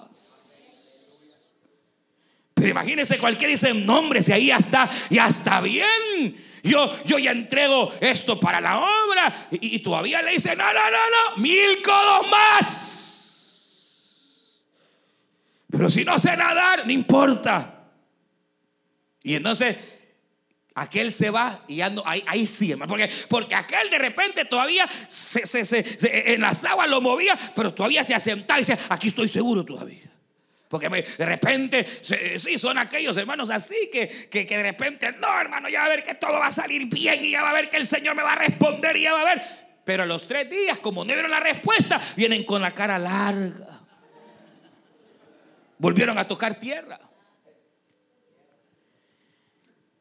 Pero 2.53 2.69
imagínense 2.69 3.17
cualquiera 3.17 3.51
dice, 3.51 3.73
nombre, 3.73 4.21
si 4.21 4.31
ahí 4.31 4.47
ya 4.47 4.57
está, 4.57 4.89
ya 5.09 5.27
está 5.27 5.59
bien. 5.59 6.37
Yo, 6.61 6.89
yo 7.03 7.19
ya 7.19 7.31
entrego 7.31 7.91
esto 7.99 8.39
para 8.39 8.61
la 8.61 8.79
obra. 8.79 9.47
Y, 9.51 9.75
y 9.75 9.79
todavía 9.79 10.21
le 10.21 10.31
dice, 10.31 10.55
no, 10.55 10.71
no, 10.71 10.91
no, 10.91 10.97
no, 11.09 11.37
mil 11.41 11.81
codos 11.81 12.27
más. 12.29 13.02
Pero 15.75 15.89
si 15.89 16.05
no 16.05 16.19
sé 16.19 16.37
nadar, 16.37 16.85
no 16.85 16.91
importa. 16.91 17.85
Y 19.23 19.33
entonces 19.33 19.75
aquel 20.75 21.11
se 21.11 21.31
va 21.31 21.61
y 21.67 21.77
ya 21.77 21.89
no, 21.89 22.03
ahí, 22.05 22.23
ahí 22.27 22.45
sí, 22.45 22.71
hermano. 22.71 22.89
Porque, 22.89 23.09
porque 23.27 23.55
aquel 23.55 23.89
de 23.89 23.97
repente 23.97 24.45
todavía 24.45 24.87
se, 25.07 25.47
se- 25.47 25.65
se- 25.65 26.33
en 26.33 26.41
las 26.41 26.63
aguas 26.63 26.87
lo 26.89 27.01
movía, 27.01 27.37
pero 27.55 27.73
todavía 27.73 28.03
se 28.03 28.13
asentaba 28.13 28.59
y 28.59 28.61
decía, 28.61 28.77
aquí 28.89 29.07
estoy 29.07 29.27
seguro 29.27 29.65
todavía. 29.65 30.11
Porque 30.69 30.89
de 30.89 31.25
repente, 31.25 31.87
sí, 32.37 32.55
son 32.59 32.77
aquellos 32.77 33.17
hermanos 33.17 33.49
así 33.49 33.89
que, 33.91 34.07
que, 34.29 34.45
que 34.45 34.57
de 34.57 34.63
repente, 34.63 35.11
no, 35.13 35.39
hermano, 35.41 35.69
ya 35.69 35.79
va 35.79 35.85
a 35.85 35.89
ver 35.89 36.03
que 36.03 36.13
todo 36.13 36.33
va 36.33 36.47
a 36.47 36.51
salir 36.51 36.85
bien 36.85 37.25
y 37.25 37.31
ya 37.31 37.41
va 37.41 37.49
a 37.49 37.53
ver 37.53 37.71
que 37.71 37.77
el 37.77 37.87
Señor 37.87 38.15
me 38.15 38.21
va 38.21 38.33
a 38.33 38.35
responder 38.39 38.95
y 38.97 39.01
ya 39.03 39.13
va 39.13 39.21
a 39.21 39.25
ver. 39.25 39.41
Pero 39.85 40.03
a 40.03 40.05
los 40.05 40.27
tres 40.27 40.47
días, 40.51 40.77
como 40.77 41.03
no 41.03 41.13
vieron 41.13 41.31
la 41.31 41.39
respuesta, 41.39 41.99
vienen 42.15 42.43
con 42.43 42.61
la 42.61 42.69
cara 42.71 42.99
larga. 42.99 43.72
Volvieron 45.83 46.17
a 46.17 46.25
tocar 46.25 46.57
tierra. 46.61 46.97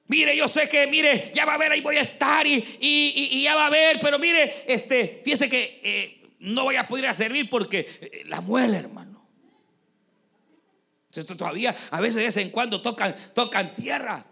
Mire, 0.06 0.36
yo 0.36 0.46
sé 0.46 0.68
que, 0.68 0.86
mire, 0.86 1.32
ya 1.34 1.44
va 1.44 1.54
a 1.54 1.58
ver, 1.58 1.72
ahí 1.72 1.80
voy 1.80 1.96
a 1.96 2.02
estar 2.02 2.46
y, 2.46 2.64
y- 2.80 3.42
ya 3.42 3.56
va 3.56 3.66
a 3.66 3.70
ver, 3.70 3.98
pero 4.00 4.16
mire, 4.20 4.64
este, 4.72 5.20
fíjese 5.24 5.48
que 5.48 5.80
eh, 5.82 6.30
no 6.38 6.62
voy 6.62 6.76
a 6.76 6.86
poder 6.86 7.12
servir 7.16 7.50
porque 7.50 7.80
eh, 8.00 8.22
la 8.26 8.40
muela, 8.40 8.78
hermano. 8.78 9.26
Entonces, 11.06 11.36
todavía 11.36 11.74
a 11.90 12.00
veces 12.00 12.14
de 12.14 12.24
vez 12.26 12.36
en 12.36 12.50
cuando 12.50 12.80
tocan, 12.80 13.16
tocan 13.34 13.74
tierra. 13.74 14.24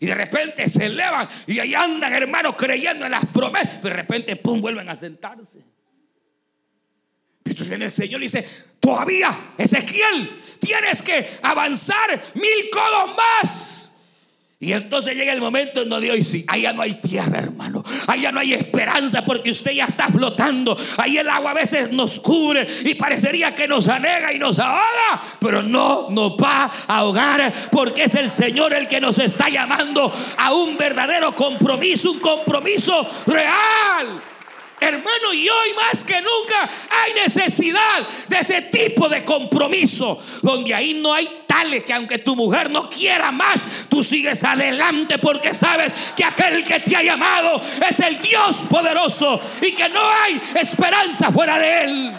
Y 0.00 0.06
de 0.06 0.14
repente 0.14 0.68
se 0.68 0.84
elevan 0.84 1.26
y 1.46 1.60
ahí 1.60 1.74
andan, 1.74 2.12
hermanos, 2.12 2.56
creyendo 2.58 3.06
en 3.06 3.12
las 3.12 3.24
promesas. 3.24 3.78
Pero 3.80 3.94
de 3.96 4.02
repente, 4.02 4.36
pum, 4.36 4.60
vuelven 4.60 4.86
a 4.90 4.96
sentarse. 4.96 5.77
Entonces 7.50 7.68
viene 7.68 7.84
el 7.86 7.90
Señor 7.90 8.20
y 8.20 8.24
dice, 8.24 8.46
todavía, 8.80 9.36
Ezequiel, 9.56 10.30
tienes 10.60 11.02
que 11.02 11.38
avanzar 11.42 12.22
mil 12.34 12.70
codos 12.70 13.16
más. 13.16 13.84
Y 14.60 14.72
entonces 14.72 15.14
llega 15.14 15.32
el 15.32 15.40
momento 15.40 15.82
en 15.82 15.88
donde 15.88 16.10
hoy 16.10 16.24
sí, 16.24 16.44
allá 16.48 16.72
no 16.72 16.82
hay 16.82 16.94
tierra, 16.94 17.38
hermano. 17.38 17.84
Allá 18.08 18.32
no 18.32 18.40
hay 18.40 18.54
esperanza 18.54 19.24
porque 19.24 19.52
usted 19.52 19.70
ya 19.70 19.84
está 19.84 20.08
flotando. 20.08 20.76
Ahí 20.96 21.16
el 21.16 21.28
agua 21.28 21.52
a 21.52 21.54
veces 21.54 21.92
nos 21.92 22.18
cubre 22.18 22.66
y 22.84 22.94
parecería 22.94 23.54
que 23.54 23.68
nos 23.68 23.88
anega 23.88 24.32
y 24.32 24.38
nos 24.40 24.58
ahoga. 24.58 25.22
Pero 25.38 25.62
no 25.62 26.10
nos 26.10 26.32
va 26.32 26.64
a 26.88 26.98
ahogar 26.98 27.52
porque 27.70 28.04
es 28.04 28.16
el 28.16 28.30
Señor 28.30 28.74
el 28.74 28.88
que 28.88 29.00
nos 29.00 29.20
está 29.20 29.48
llamando 29.48 30.12
a 30.36 30.52
un 30.52 30.76
verdadero 30.76 31.36
compromiso, 31.36 32.10
un 32.10 32.18
compromiso 32.18 33.06
real. 33.26 34.20
Hermano, 34.80 35.32
y 35.32 35.48
hoy 35.48 35.72
más 35.74 36.04
que 36.04 36.20
nunca 36.20 36.70
hay 36.90 37.14
necesidad 37.14 38.06
de 38.28 38.38
ese 38.38 38.62
tipo 38.62 39.08
de 39.08 39.24
compromiso, 39.24 40.22
donde 40.42 40.74
ahí 40.74 40.94
no 40.94 41.12
hay 41.12 41.28
tales 41.46 41.84
que 41.84 41.92
aunque 41.92 42.18
tu 42.18 42.36
mujer 42.36 42.70
no 42.70 42.88
quiera 42.88 43.32
más, 43.32 43.64
tú 43.88 44.02
sigues 44.02 44.42
adelante 44.44 45.18
porque 45.18 45.52
sabes 45.54 45.92
que 46.16 46.24
aquel 46.24 46.64
que 46.64 46.80
te 46.80 46.96
ha 46.96 47.02
llamado 47.02 47.60
es 47.88 47.98
el 48.00 48.20
Dios 48.20 48.64
poderoso 48.68 49.40
y 49.60 49.72
que 49.72 49.88
no 49.88 50.00
hay 50.00 50.40
esperanza 50.54 51.32
fuera 51.32 51.58
de 51.58 51.84
él. 51.84 52.12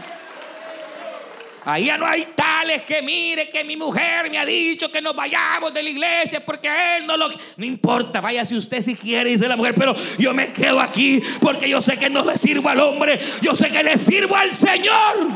Ahí 1.66 1.86
ya 1.86 1.98
no 1.98 2.06
hay 2.06 2.26
tales 2.36 2.84
que 2.84 3.02
mire 3.02 3.50
que 3.50 3.64
mi 3.64 3.76
mujer 3.76 4.30
me 4.30 4.38
ha 4.38 4.46
dicho 4.46 4.92
que 4.92 5.02
nos 5.02 5.16
vayamos 5.16 5.74
de 5.74 5.84
la 5.84 5.90
iglesia 5.90 6.44
porque 6.46 6.70
él 6.98 7.06
no 7.06 7.18
lo... 7.18 7.30
No 7.58 7.66
importa, 7.66 8.22
váyase 8.22 8.56
usted 8.56 8.82
si 8.82 8.96
quiere, 8.96 9.32
dice 9.32 9.48
la 9.48 9.58
mujer, 9.58 9.76
pero 9.76 9.96
yo 10.18 10.34
me 10.34 10.52
quedo 10.54 10.80
aquí 10.80 11.22
porque 11.42 11.70
yo 11.70 11.82
sé 11.82 11.98
que 11.98 12.10
no 12.10 12.24
le 12.24 12.38
sirvo 12.38 12.70
al 12.70 12.80
hombre, 12.80 13.20
yo 13.42 13.56
sé 13.56 13.70
que 13.70 13.84
le 13.84 13.98
sirvo 13.98 14.36
al 14.36 14.56
Señor. 14.56 15.28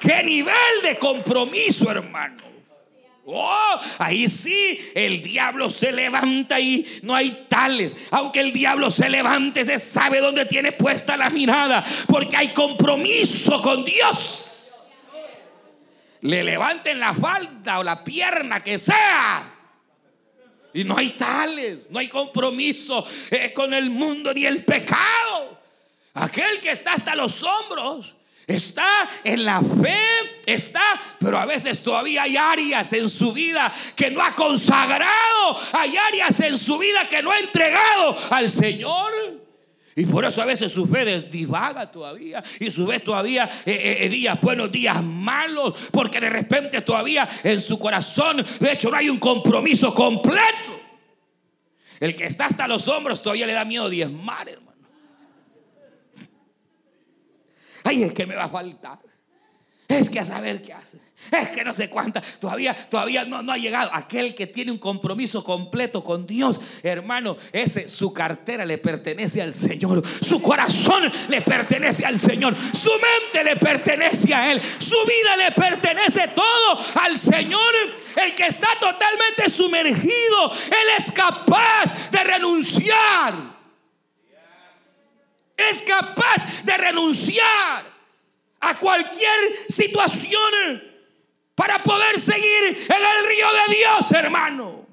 ¿Qué 0.00 0.22
nivel 0.22 0.82
de 0.82 0.98
compromiso, 0.98 1.90
hermano? 1.90 2.43
Oh, 3.26 3.80
ahí 3.98 4.28
sí, 4.28 4.92
el 4.94 5.22
diablo 5.22 5.70
se 5.70 5.92
levanta 5.92 6.60
y 6.60 7.00
no 7.02 7.14
hay 7.14 7.46
tales. 7.48 7.96
Aunque 8.10 8.40
el 8.40 8.52
diablo 8.52 8.90
se 8.90 9.08
levante, 9.08 9.64
se 9.64 9.78
sabe 9.78 10.20
dónde 10.20 10.44
tiene 10.44 10.72
puesta 10.72 11.16
la 11.16 11.30
mirada, 11.30 11.84
porque 12.06 12.36
hay 12.36 12.48
compromiso 12.48 13.62
con 13.62 13.84
Dios. 13.84 15.10
Le 16.20 16.44
levanten 16.44 17.00
la 17.00 17.14
falda 17.14 17.78
o 17.78 17.82
la 17.82 18.04
pierna 18.04 18.62
que 18.62 18.78
sea. 18.78 19.52
Y 20.74 20.84
no 20.84 20.96
hay 20.96 21.10
tales, 21.10 21.90
no 21.90 22.00
hay 22.00 22.08
compromiso 22.08 23.06
eh, 23.30 23.52
con 23.54 23.72
el 23.72 23.88
mundo 23.88 24.34
ni 24.34 24.44
el 24.44 24.64
pecado. 24.64 25.62
Aquel 26.14 26.60
que 26.60 26.72
está 26.72 26.92
hasta 26.92 27.14
los 27.14 27.42
hombros 27.42 28.14
Está 28.46 29.08
en 29.24 29.44
la 29.44 29.62
fe, 29.62 29.98
está, 30.44 30.82
pero 31.18 31.38
a 31.38 31.46
veces 31.46 31.82
todavía 31.82 32.24
hay 32.24 32.36
áreas 32.36 32.92
en 32.92 33.08
su 33.08 33.32
vida 33.32 33.72
que 33.96 34.10
no 34.10 34.22
ha 34.22 34.34
consagrado, 34.34 35.58
hay 35.72 35.96
áreas 35.96 36.38
en 36.40 36.58
su 36.58 36.76
vida 36.76 37.08
que 37.08 37.22
no 37.22 37.30
ha 37.30 37.38
entregado 37.38 38.18
al 38.30 38.50
Señor. 38.50 39.12
Y 39.96 40.06
por 40.06 40.24
eso 40.24 40.42
a 40.42 40.44
veces 40.44 40.72
su 40.72 40.86
fe 40.86 41.22
divaga 41.22 41.90
todavía. 41.90 42.42
Y 42.58 42.70
su 42.70 42.86
fe 42.86 42.98
todavía 42.98 43.48
eh, 43.64 43.98
eh, 44.00 44.08
días 44.08 44.40
buenos, 44.40 44.72
días 44.72 45.02
malos. 45.02 45.74
Porque 45.92 46.20
de 46.20 46.30
repente 46.30 46.80
todavía 46.80 47.28
en 47.44 47.60
su 47.60 47.78
corazón, 47.78 48.44
de 48.58 48.72
hecho, 48.72 48.90
no 48.90 48.96
hay 48.96 49.08
un 49.08 49.18
compromiso 49.18 49.94
completo. 49.94 50.42
El 52.00 52.16
que 52.16 52.24
está 52.24 52.46
hasta 52.46 52.66
los 52.66 52.88
hombros 52.88 53.22
todavía 53.22 53.46
le 53.46 53.52
da 53.52 53.64
miedo 53.64 53.88
diezmar, 53.88 54.48
hermano. 54.48 54.64
Ay, 57.84 58.02
es 58.02 58.12
que 58.12 58.26
me 58.26 58.34
va 58.34 58.44
a 58.44 58.48
faltar. 58.48 58.98
Es 59.86 60.08
que 60.08 60.18
a 60.18 60.24
saber 60.24 60.62
qué 60.62 60.72
hace. 60.72 60.98
Es 61.30 61.50
que 61.50 61.62
no 61.62 61.74
sé 61.74 61.88
cuánta. 61.88 62.20
Todavía, 62.40 62.74
todavía 62.88 63.24
no, 63.24 63.42
no 63.42 63.52
ha 63.52 63.58
llegado. 63.58 63.90
Aquel 63.92 64.34
que 64.34 64.46
tiene 64.46 64.72
un 64.72 64.78
compromiso 64.78 65.44
completo 65.44 66.02
con 66.02 66.26
Dios, 66.26 66.60
hermano, 66.82 67.36
ese, 67.52 67.88
su 67.88 68.12
cartera 68.12 68.64
le 68.64 68.78
pertenece 68.78 69.42
al 69.42 69.52
Señor. 69.52 70.02
Su 70.06 70.40
corazón 70.40 71.10
le 71.28 71.42
pertenece 71.42 72.04
al 72.04 72.18
Señor. 72.18 72.56
Su 72.56 72.90
mente 72.90 73.44
le 73.44 73.56
pertenece 73.56 74.34
a 74.34 74.52
Él. 74.52 74.60
Su 74.78 74.96
vida 75.06 75.36
le 75.36 75.52
pertenece 75.52 76.28
todo 76.28 76.84
al 77.02 77.18
Señor. 77.18 77.60
El 78.22 78.34
que 78.34 78.46
está 78.46 78.68
totalmente 78.80 79.48
sumergido, 79.48 80.52
Él 80.66 80.88
es 80.98 81.12
capaz 81.12 82.10
de 82.10 82.24
renunciar 82.24 83.53
es 85.56 85.82
capaz 85.82 86.64
de 86.64 86.76
renunciar 86.76 87.84
a 88.60 88.78
cualquier 88.78 89.56
situación 89.68 90.82
para 91.54 91.82
poder 91.82 92.18
seguir 92.18 92.86
en 92.88 93.02
el 93.02 93.28
río 93.28 93.46
de 93.68 93.74
Dios, 93.74 94.12
hermano. 94.12 94.83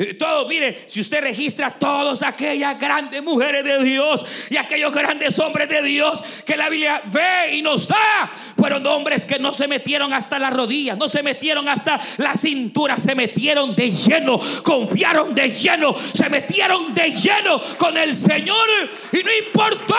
Todo, 0.18 0.46
mire, 0.48 0.84
si 0.86 1.00
usted 1.00 1.22
registra 1.22 1.70
todas 1.70 2.22
aquellas 2.22 2.78
grandes 2.78 3.22
mujeres 3.22 3.64
de 3.64 3.82
Dios 3.82 4.24
y 4.48 4.56
aquellos 4.56 4.92
grandes 4.92 5.38
hombres 5.38 5.68
de 5.68 5.82
Dios 5.82 6.22
que 6.44 6.56
la 6.56 6.68
Biblia 6.68 7.02
ve 7.06 7.54
y 7.54 7.62
nos 7.62 7.88
da, 7.88 8.30
fueron 8.56 8.86
hombres 8.86 9.24
que 9.24 9.38
no 9.38 9.52
se 9.52 9.68
metieron 9.68 10.12
hasta 10.12 10.38
las 10.38 10.52
rodillas, 10.52 10.96
no 10.96 11.08
se 11.08 11.22
metieron 11.22 11.68
hasta 11.68 12.00
la 12.16 12.34
cintura, 12.34 12.98
se 12.98 13.14
metieron 13.14 13.74
de 13.76 13.90
lleno, 13.90 14.40
confiaron 14.62 15.34
de 15.34 15.50
lleno, 15.50 15.94
se 15.94 16.28
metieron 16.30 16.94
de 16.94 17.10
lleno 17.10 17.60
con 17.76 17.96
el 17.96 18.14
Señor 18.14 18.68
y 19.12 19.22
no 19.22 19.30
importó. 19.32 19.96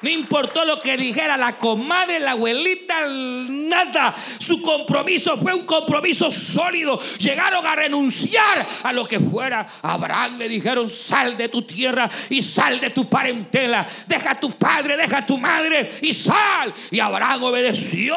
No 0.00 0.08
importó 0.08 0.64
lo 0.64 0.80
que 0.80 0.96
dijera 0.96 1.36
la 1.36 1.56
comadre, 1.56 2.20
la 2.20 2.32
abuelita, 2.32 3.06
nada. 3.08 4.14
Su 4.38 4.62
compromiso 4.62 5.36
fue 5.38 5.52
un 5.52 5.66
compromiso 5.66 6.30
sólido. 6.30 7.00
Llegaron 7.18 7.66
a 7.66 7.74
renunciar 7.74 8.64
a 8.84 8.92
lo 8.92 9.06
que 9.06 9.18
fuera. 9.18 9.66
A 9.82 9.94
Abraham 9.94 10.38
le 10.38 10.48
dijeron, 10.48 10.88
sal 10.88 11.36
de 11.36 11.48
tu 11.48 11.62
tierra 11.62 12.08
y 12.30 12.42
sal 12.42 12.78
de 12.78 12.90
tu 12.90 13.08
parentela. 13.08 13.86
Deja 14.06 14.32
a 14.32 14.40
tu 14.40 14.52
padre, 14.52 14.96
deja 14.96 15.18
a 15.18 15.26
tu 15.26 15.36
madre 15.36 15.90
y 16.00 16.14
sal. 16.14 16.72
Y 16.92 17.00
Abraham 17.00 17.42
obedeció. 17.42 18.16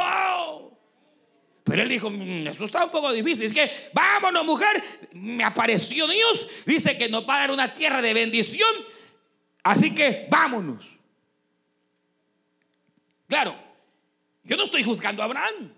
Pero 1.64 1.84
él 1.84 1.90
dijo, 1.90 2.10
"Mm, 2.10 2.48
eso 2.48 2.66
está 2.66 2.84
un 2.84 2.92
poco 2.92 3.12
difícil. 3.12 3.46
Es 3.46 3.54
que, 3.54 3.72
vámonos 3.94 4.46
mujer, 4.46 4.84
me 5.14 5.44
apareció 5.44 6.08
Dios. 6.08 6.48
Dice 6.66 6.98
que 6.98 7.10
nos 7.10 7.28
va 7.28 7.38
a 7.38 7.40
dar 7.40 7.52
una 7.52 7.74
tierra 7.74 8.02
de 8.02 8.14
bendición. 8.14 8.70
Así 9.64 9.96
que 9.96 10.28
vámonos. 10.30 10.91
Claro, 13.32 13.56
yo 14.44 14.58
no 14.58 14.64
estoy 14.64 14.84
juzgando 14.84 15.22
a 15.22 15.26
Abraham. 15.26 15.74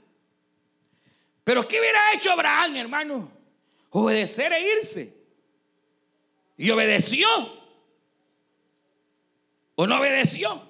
Pero 1.43 1.61
¿qué 1.67 1.79
hubiera 1.79 1.99
hecho 2.11 2.31
Abraham, 2.31 2.77
hermano? 2.77 3.31
Obedecer 3.91 4.51
e 4.53 4.71
irse. 4.79 5.15
Y 6.57 6.71
obedeció. 6.71 7.27
¿O 9.75 9.85
no 9.85 9.99
obedeció? 9.99 10.67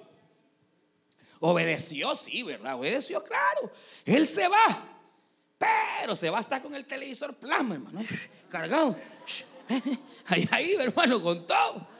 Obedeció, 1.40 2.14
sí, 2.16 2.42
¿verdad? 2.42 2.74
Obedeció, 2.74 3.24
claro. 3.24 3.72
Él 4.04 4.28
se 4.28 4.46
va. 4.46 4.86
Pero 5.56 6.14
se 6.14 6.28
va 6.28 6.36
a 6.36 6.42
estar 6.42 6.60
con 6.60 6.74
el 6.74 6.84
televisor 6.84 7.34
plasma, 7.34 7.76
hermano. 7.76 8.04
Cargado. 8.50 8.94
Ahí, 10.26 10.46
ahí, 10.50 10.74
hermano, 10.74 11.22
con 11.22 11.46
todo. 11.46 11.93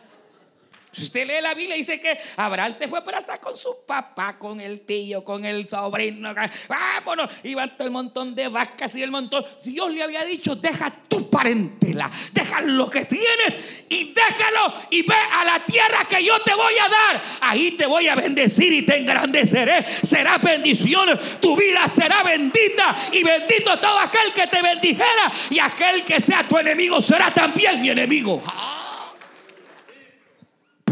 Si 0.95 1.05
usted 1.05 1.27
lee 1.27 1.43
la 1.43 1.55
Biblia, 1.55 1.77
dice 1.77 2.01
que 2.01 2.19
Abraham 2.37 2.73
se 2.73 2.89
fue 2.89 3.05
para 3.05 3.19
estar 3.19 3.41
con 3.41 3.57
su 3.57 3.85
papá, 3.87 4.39
con 4.39 4.61
el 4.61 4.81
tío, 4.83 5.25
con 5.25 5.45
el 5.45 5.67
sobrino. 5.67 6.35
Vámonos. 6.69 7.31
Iba 7.43 7.65
hasta 7.65 7.85
el 7.85 7.91
montón 7.91 8.35
de 8.35 8.49
vacas 8.49 8.95
y 8.95 9.03
el 9.03 9.11
montón. 9.11 9.45
Dios 9.65 9.91
le 9.93 10.03
había 10.03 10.25
dicho: 10.25 10.57
deja 10.57 10.91
tu 11.09 11.29
parentela, 11.31 12.11
deja 12.33 12.61
lo 12.61 12.89
que 12.89 13.05
tienes 13.05 13.59
y 13.89 14.13
déjalo 14.13 14.73
y 14.91 15.03
ve 15.03 15.15
a 15.33 15.45
la 15.45 15.65
tierra 15.65 16.05
que 16.09 16.25
yo 16.25 16.41
te 16.41 16.55
voy 16.55 16.75
a 16.75 16.89
dar. 16.89 17.23
Ahí 17.41 17.73
te 17.73 17.87
voy 17.87 18.09
a 18.09 18.15
bendecir 18.15 18.73
y 18.73 18.83
te 18.83 18.99
engrandeceré. 18.99 19.85
Será 19.85 20.39
bendición, 20.39 21.19
tu 21.41 21.57
vida 21.57 21.89
será 21.89 22.23
bendita 22.23 22.97
y 23.13 23.23
bendito 23.23 23.77
todo 23.79 23.99
aquel 23.99 24.33
que 24.33 24.47
te 24.47 24.63
bendijera 24.63 25.33
y 25.51 25.59
aquel 25.59 26.05
que 26.05 26.21
sea 26.21 26.45
tu 26.45 26.57
enemigo 26.57 27.01
será 27.01 27.33
también 27.33 27.83
mi 27.83 27.91
enemigo. 27.91 28.43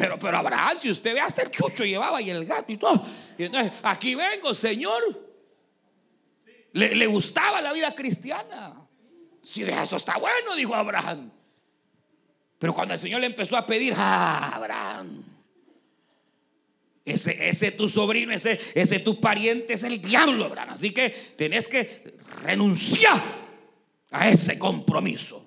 Pero, 0.03 0.19
pero 0.19 0.37
Abraham, 0.37 0.79
si 0.81 0.91
usted 0.91 1.15
ve 1.15 1.21
hasta 1.21 1.43
el 1.43 1.51
chucho 1.53 1.85
llevaba 1.85 2.21
y 2.21 2.29
el 2.29 2.45
gato 2.45 2.73
y 2.73 2.77
todo. 2.77 3.07
Y 3.39 3.45
entonces, 3.45 3.73
aquí 3.85 4.17
vengo, 4.17 4.53
Señor. 4.53 5.01
Le, 6.73 7.07
gustaba 7.07 7.63
la 7.63 7.73
vida 7.73 7.95
cristiana. 7.95 8.75
Si 9.41 9.63
esto 9.63 9.95
está 9.95 10.19
bueno, 10.19 10.57
dijo 10.57 10.75
Abraham. 10.75 11.31
Pero 12.59 12.75
cuando 12.75 12.95
el 12.95 12.99
Señor 12.99 13.21
le 13.21 13.29
empezó 13.29 13.57
a 13.57 13.65
pedir, 13.65 13.95
ah, 13.97 14.57
Abraham, 14.57 15.23
ese, 17.05 17.49
ese 17.49 17.71
tu 17.71 17.89
sobrino, 17.89 18.33
ese, 18.33 18.59
ese 18.75 18.99
tu 18.99 19.21
pariente 19.21 19.75
es 19.75 19.85
el 19.85 20.03
diablo, 20.03 20.47
Abraham. 20.47 20.71
Así 20.71 20.91
que 20.91 21.11
tenés 21.11 21.69
que 21.69 22.17
renunciar 22.43 23.23
a 24.11 24.29
ese 24.29 24.59
compromiso. 24.59 25.47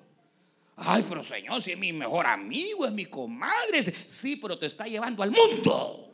Ay, 0.76 1.04
pero 1.08 1.22
Señor, 1.22 1.62
si 1.62 1.72
es 1.72 1.78
mi 1.78 1.92
mejor 1.92 2.26
amigo, 2.26 2.84
es 2.84 2.92
mi 2.92 3.06
comadre. 3.06 3.82
Sí, 3.82 4.36
pero 4.36 4.58
te 4.58 4.66
está 4.66 4.86
llevando 4.86 5.22
al 5.22 5.30
mundo. 5.30 6.12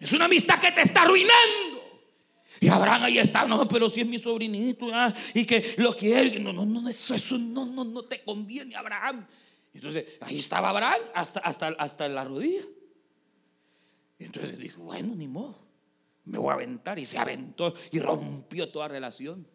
Es 0.00 0.12
una 0.12 0.24
amistad 0.24 0.58
que 0.58 0.72
te 0.72 0.82
está 0.82 1.02
arruinando. 1.02 1.76
Y 2.58 2.68
Abraham 2.68 3.02
ahí 3.04 3.18
está, 3.18 3.44
no, 3.44 3.68
pero 3.68 3.90
si 3.90 4.00
es 4.00 4.06
mi 4.06 4.18
sobrinito, 4.18 4.88
ah, 4.92 5.12
y 5.34 5.44
que 5.44 5.74
lo 5.76 5.94
quiere, 5.94 6.38
no, 6.38 6.54
no, 6.54 6.64
no, 6.64 6.88
eso, 6.88 7.14
eso 7.14 7.36
no, 7.36 7.66
no, 7.66 7.84
no 7.84 8.02
te 8.02 8.22
conviene, 8.22 8.74
Abraham. 8.74 9.26
Entonces, 9.74 10.16
ahí 10.22 10.38
estaba 10.38 10.70
Abraham 10.70 11.00
hasta, 11.14 11.40
hasta, 11.40 11.68
hasta 11.68 12.08
la 12.08 12.24
rodilla. 12.24 12.62
Entonces 14.18 14.56
dijo, 14.58 14.84
bueno, 14.84 15.14
ni 15.14 15.28
modo, 15.28 15.66
me 16.24 16.38
voy 16.38 16.50
a 16.50 16.54
aventar. 16.54 16.98
Y 16.98 17.04
se 17.04 17.18
aventó 17.18 17.74
y 17.90 17.98
rompió 17.98 18.70
toda 18.70 18.88
relación 18.88 19.46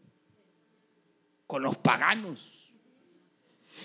con 1.52 1.64
los 1.64 1.76
paganos. 1.76 2.72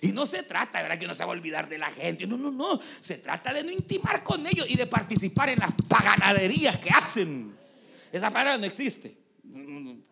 Y 0.00 0.12
no 0.12 0.24
se 0.24 0.44
trata, 0.44 0.82
¿verdad? 0.82 1.00
Que 1.00 1.08
no 1.08 1.16
se 1.16 1.24
va 1.24 1.30
a 1.30 1.32
olvidar 1.32 1.68
de 1.68 1.78
la 1.78 1.90
gente. 1.90 2.24
No, 2.24 2.36
no, 2.36 2.52
no. 2.52 2.80
Se 3.00 3.18
trata 3.18 3.52
de 3.52 3.64
no 3.64 3.72
intimar 3.72 4.22
con 4.22 4.46
ellos 4.46 4.66
y 4.68 4.76
de 4.76 4.86
participar 4.86 5.48
en 5.48 5.58
las 5.58 5.72
paganaderías 5.88 6.76
que 6.76 6.90
hacen. 6.90 7.56
Esa 8.12 8.30
palabra 8.30 8.56
no 8.56 8.66
existe. 8.66 9.16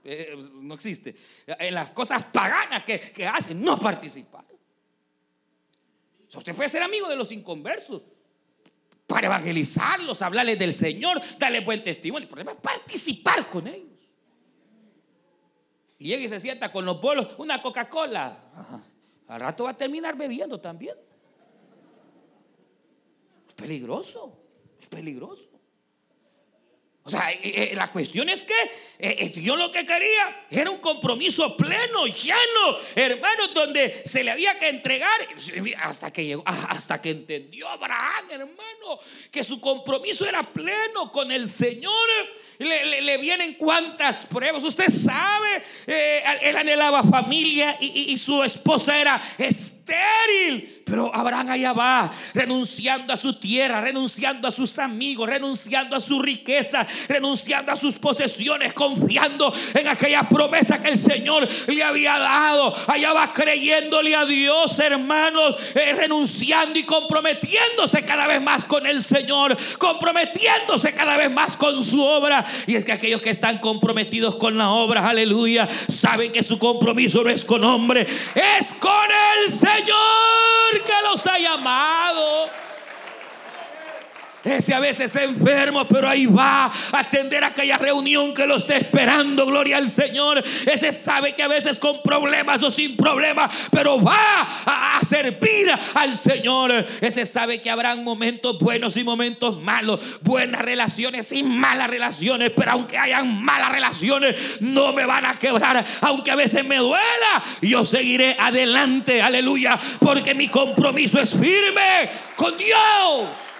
Eh, 0.02 0.36
no 0.56 0.74
existe. 0.74 1.14
En 1.46 1.74
las 1.74 1.92
cosas 1.92 2.24
paganas 2.24 2.82
que, 2.82 2.98
que 2.98 3.24
hacen, 3.24 3.62
no 3.62 3.78
participar. 3.78 4.44
usted 6.34 6.56
puede 6.56 6.68
ser 6.68 6.82
amigo 6.82 7.08
de 7.08 7.14
los 7.14 7.30
inconversos 7.30 8.02
para 9.06 9.28
evangelizarlos, 9.28 10.22
hablarles 10.22 10.58
del 10.58 10.74
Señor, 10.74 11.22
darle 11.38 11.60
buen 11.60 11.84
testimonio. 11.84 12.24
El 12.24 12.28
problema 12.28 12.50
es 12.50 12.58
participar 12.58 13.48
con 13.48 13.68
ellos. 13.68 13.93
Y 15.98 16.09
llega 16.09 16.22
y 16.24 16.28
se 16.28 16.40
sienta 16.40 16.72
con 16.72 16.85
los 16.85 17.00
bolos, 17.00 17.28
una 17.38 17.62
Coca-Cola. 17.62 18.83
Al 19.28 19.40
rato 19.40 19.64
va 19.64 19.70
a 19.70 19.76
terminar 19.76 20.16
bebiendo 20.16 20.61
también. 20.61 20.96
Es 23.48 23.54
peligroso, 23.54 24.37
es 24.80 24.88
peligroso. 24.88 25.53
O 27.06 27.10
sea, 27.10 27.30
eh, 27.32 27.38
eh, 27.42 27.72
la 27.74 27.88
cuestión 27.92 28.30
es 28.30 28.44
que 28.44 28.54
eh, 28.98 29.30
yo 29.36 29.56
lo 29.56 29.70
que 29.70 29.84
quería 29.84 30.46
era 30.50 30.70
un 30.70 30.78
compromiso 30.78 31.54
pleno, 31.54 32.06
lleno, 32.06 32.78
hermano, 32.94 33.48
donde 33.48 34.00
se 34.06 34.24
le 34.24 34.30
había 34.30 34.58
que 34.58 34.70
entregar 34.70 35.10
hasta 35.82 36.10
que 36.10 36.24
llegó, 36.24 36.42
ah, 36.46 36.68
hasta 36.70 37.02
que 37.02 37.10
entendió 37.10 37.68
Abraham, 37.68 38.24
hermano, 38.30 38.98
que 39.30 39.44
su 39.44 39.60
compromiso 39.60 40.26
era 40.26 40.50
pleno 40.50 41.12
con 41.12 41.30
el 41.30 41.46
Señor. 41.46 41.92
Le, 42.58 43.18
vienen 43.18 43.54
cuantas 43.54 44.24
pruebas. 44.24 44.62
Usted 44.62 44.88
sabe, 44.88 45.62
él 46.40 46.56
anhelaba 46.56 47.02
familia 47.02 47.76
y 47.80 48.16
su 48.16 48.42
esposa 48.42 48.98
era 48.98 49.20
estéril. 49.36 50.73
Pero 50.85 51.11
Abraham 51.14 51.51
allá 51.51 51.73
va, 51.73 52.12
renunciando 52.35 53.14
a 53.14 53.16
su 53.16 53.35
tierra, 53.35 53.81
renunciando 53.81 54.49
a 54.49 54.53
sus 54.53 54.79
amigos, 54.79 55.29
renunciando 55.29 55.97
a 55.97 56.01
su 56.01 56.20
riqueza, 56.20 56.87
renunciando 57.09 57.73
a 57.73 57.77
sus 57.77 57.94
posesiones, 57.94 58.75
confiando 58.75 59.53
en 59.73 59.88
aquella 59.88 60.29
promesa 60.29 60.83
que 60.83 60.90
el 60.90 60.99
Señor 60.99 61.49
le 61.68 61.83
había 61.83 62.18
dado. 62.18 62.75
Allá 62.87 63.14
va 63.14 63.33
creyéndole 63.33 64.14
a 64.14 64.27
Dios, 64.27 64.79
hermanos, 64.79 65.57
eh, 65.75 65.94
renunciando 65.94 66.79
y 66.79 66.83
comprometiéndose 66.83 68.05
cada 68.05 68.27
vez 68.27 68.42
más 68.42 68.66
con 68.66 68.87
el 68.87 69.03
Señor, 69.03 69.57
comprometiéndose 69.79 70.92
cada 70.92 71.16
vez 71.16 71.31
más 71.31 71.57
con 71.57 71.83
su 71.83 72.03
obra. 72.03 72.44
Y 72.66 72.75
es 72.75 72.85
que 72.85 72.92
aquellos 72.92 73.23
que 73.23 73.31
están 73.31 73.57
comprometidos 73.57 74.37
con 74.37 74.59
la 74.59 74.68
obra, 74.68 75.09
aleluya, 75.09 75.66
saben 75.88 76.31
que 76.31 76.42
su 76.42 76.59
compromiso 76.59 77.25
no 77.25 77.31
es 77.31 77.44
con 77.44 77.64
hombre, 77.64 78.07
es 78.35 78.75
con 78.75 79.09
el 79.44 79.51
Señor 79.51 80.73
que 80.82 80.92
los 81.04 81.26
ha 81.26 81.38
llamado. 81.38 82.48
Ese 84.44 84.74
a 84.74 84.80
veces 84.80 85.14
es 85.16 85.22
enfermo, 85.22 85.87
pero 85.87 86.09
ahí 86.09 86.26
va 86.26 86.66
a 86.66 86.72
atender 86.92 87.42
aquella 87.42 87.78
reunión 87.78 88.35
que 88.35 88.46
lo 88.46 88.57
está 88.57 88.76
esperando. 88.76 89.46
Gloria 89.46 89.78
al 89.78 89.88
Señor. 89.88 90.42
Ese 90.66 90.92
sabe 90.92 91.35
que 91.35 91.42
a 91.42 91.48
veces 91.48 91.78
con 91.78 92.02
problemas 92.02 92.62
o 92.62 92.70
sin 92.70 92.96
problemas, 92.96 93.50
pero 93.70 94.00
va 94.00 94.16
a, 94.66 95.00
servir 95.04 95.70
al 95.94 96.14
Señor. 96.14 96.72
Ese 97.00 97.26
sabe 97.26 97.61
que 97.61 97.70
habrán 97.70 98.04
momentos 98.04 98.59
buenos 98.59 98.96
y 98.96 99.04
momentos 99.04 99.61
malos, 99.61 100.00
buenas 100.22 100.62
relaciones 100.62 101.33
y 101.33 101.42
malas 101.42 101.88
relaciones, 101.88 102.52
pero 102.54 102.72
aunque 102.72 102.98
hayan 102.98 103.42
malas 103.42 103.72
relaciones, 103.72 104.61
no 104.61 104.92
me 104.92 105.07
van 105.07 105.24
a 105.24 105.38
quebrar. 105.38 105.85
Aunque 106.02 106.30
a 106.30 106.37
veces 106.37 106.64
me 106.64 106.76
duela, 106.76 107.42
yo 107.62 107.85
seguiré 107.85 108.37
adelante. 108.38 109.22
Aleluya, 109.22 109.78
porque 110.00 110.35
mi 110.35 110.48
compromiso 110.48 111.18
es 111.18 111.33
firme 111.33 112.11
con 112.37 112.57
Dios. 112.57 113.53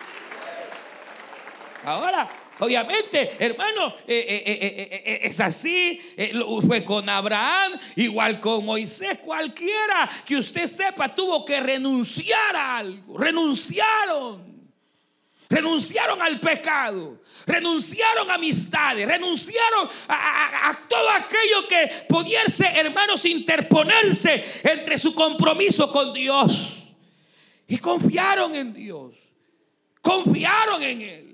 Ahora, 1.85 2.29
obviamente, 2.61 3.37
hermano, 3.38 3.94
eh, 4.07 4.25
eh, 4.29 5.03
eh, 5.05 5.20
es 5.23 5.38
así. 5.40 6.01
fue 6.66 6.83
con 6.85 7.09
Abraham, 7.09 7.79
igual 7.97 8.40
con 8.40 8.64
Moisés. 8.64 9.18
Cualquiera 9.18 10.09
que 10.25 10.37
usted 10.37 10.66
sepa 10.66 11.14
tuvo 11.14 11.44
que 11.44 11.61
renunciar 11.61 12.57
a 12.57 12.79
algo. 12.79 13.18
Renunciaron. 13.18 14.55
Renunciaron 15.47 16.20
al 16.23 16.40
pecado, 16.40 17.20
renunciaron 17.47 18.31
a 18.31 18.35
amistades, 18.35 19.07
renunciaron 19.07 19.88
a, 20.09 20.70
a, 20.70 20.75
todo 20.88 21.11
aquello 21.11 21.68
que 21.68 22.07
pudiese, 22.09 22.66
hermanos, 22.66 23.25
interponerse 23.27 24.42
entre 24.64 24.97
su 24.97 25.14
compromiso 25.14 25.92
con 25.92 26.14
Dios. 26.14 26.70
Y 27.68 27.77
confiaron 27.79 28.55
en 28.55 28.73
Dios, 28.73 29.14
confiaron 30.01 30.82
en 30.82 31.03
Él. 31.03 31.34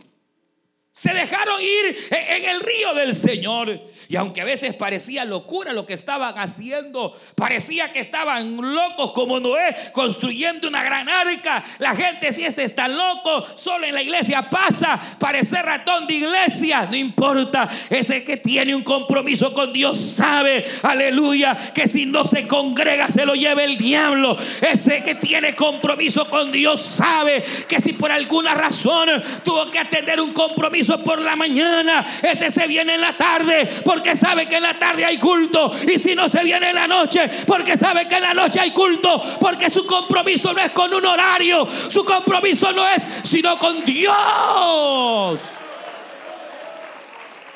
Se 1.00 1.14
dejaron 1.14 1.58
ir 1.62 2.08
en 2.10 2.44
el 2.44 2.60
río 2.60 2.92
del 2.92 3.14
Señor. 3.14 3.80
Y 4.06 4.16
aunque 4.16 4.42
a 4.42 4.44
veces 4.44 4.74
parecía 4.74 5.24
locura 5.24 5.72
lo 5.72 5.86
que 5.86 5.94
estaban 5.94 6.38
haciendo, 6.38 7.16
parecía 7.36 7.90
que 7.90 8.00
estaban 8.00 8.58
locos 8.74 9.12
como 9.12 9.40
Noé 9.40 9.74
construyendo 9.94 10.68
una 10.68 10.82
gran 10.82 11.08
arca. 11.08 11.64
La 11.78 11.96
gente 11.96 12.34
si 12.34 12.44
este 12.44 12.64
está 12.64 12.86
loco, 12.86 13.46
solo 13.54 13.86
en 13.86 13.94
la 13.94 14.02
iglesia 14.02 14.50
pasa, 14.50 15.00
parece 15.18 15.62
ratón 15.62 16.06
de 16.06 16.14
iglesia, 16.16 16.86
no 16.90 16.96
importa. 16.96 17.66
Ese 17.88 18.22
que 18.22 18.36
tiene 18.36 18.74
un 18.74 18.82
compromiso 18.82 19.54
con 19.54 19.72
Dios 19.72 19.96
sabe, 19.96 20.66
aleluya, 20.82 21.72
que 21.72 21.88
si 21.88 22.04
no 22.04 22.26
se 22.26 22.46
congrega 22.46 23.08
se 23.08 23.24
lo 23.24 23.34
lleve 23.34 23.64
el 23.64 23.78
diablo. 23.78 24.36
Ese 24.60 25.02
que 25.02 25.14
tiene 25.14 25.56
compromiso 25.56 26.28
con 26.28 26.52
Dios 26.52 26.82
sabe 26.82 27.42
que 27.66 27.80
si 27.80 27.94
por 27.94 28.12
alguna 28.12 28.52
razón 28.52 29.08
tuvo 29.42 29.70
que 29.70 29.78
atender 29.78 30.20
un 30.20 30.34
compromiso 30.34 30.89
por 30.98 31.20
la 31.20 31.36
mañana, 31.36 32.04
ese 32.22 32.50
se 32.50 32.66
viene 32.66 32.94
en 32.94 33.00
la 33.00 33.16
tarde 33.16 33.68
porque 33.84 34.16
sabe 34.16 34.46
que 34.46 34.56
en 34.56 34.62
la 34.62 34.78
tarde 34.78 35.04
hay 35.04 35.18
culto. 35.18 35.72
Y 35.86 35.98
si 35.98 36.14
no 36.14 36.28
se 36.28 36.42
viene 36.42 36.70
en 36.70 36.74
la 36.74 36.86
noche 36.86 37.30
porque 37.46 37.76
sabe 37.76 38.08
que 38.08 38.16
en 38.16 38.22
la 38.22 38.34
noche 38.34 38.60
hay 38.60 38.72
culto. 38.72 39.22
Porque 39.40 39.70
su 39.70 39.86
compromiso 39.86 40.52
no 40.52 40.60
es 40.60 40.72
con 40.72 40.92
un 40.92 41.04
horario, 41.04 41.68
su 41.88 42.04
compromiso 42.04 42.72
no 42.72 42.86
es 42.88 43.06
sino 43.24 43.58
con 43.58 43.84
Dios. 43.84 45.40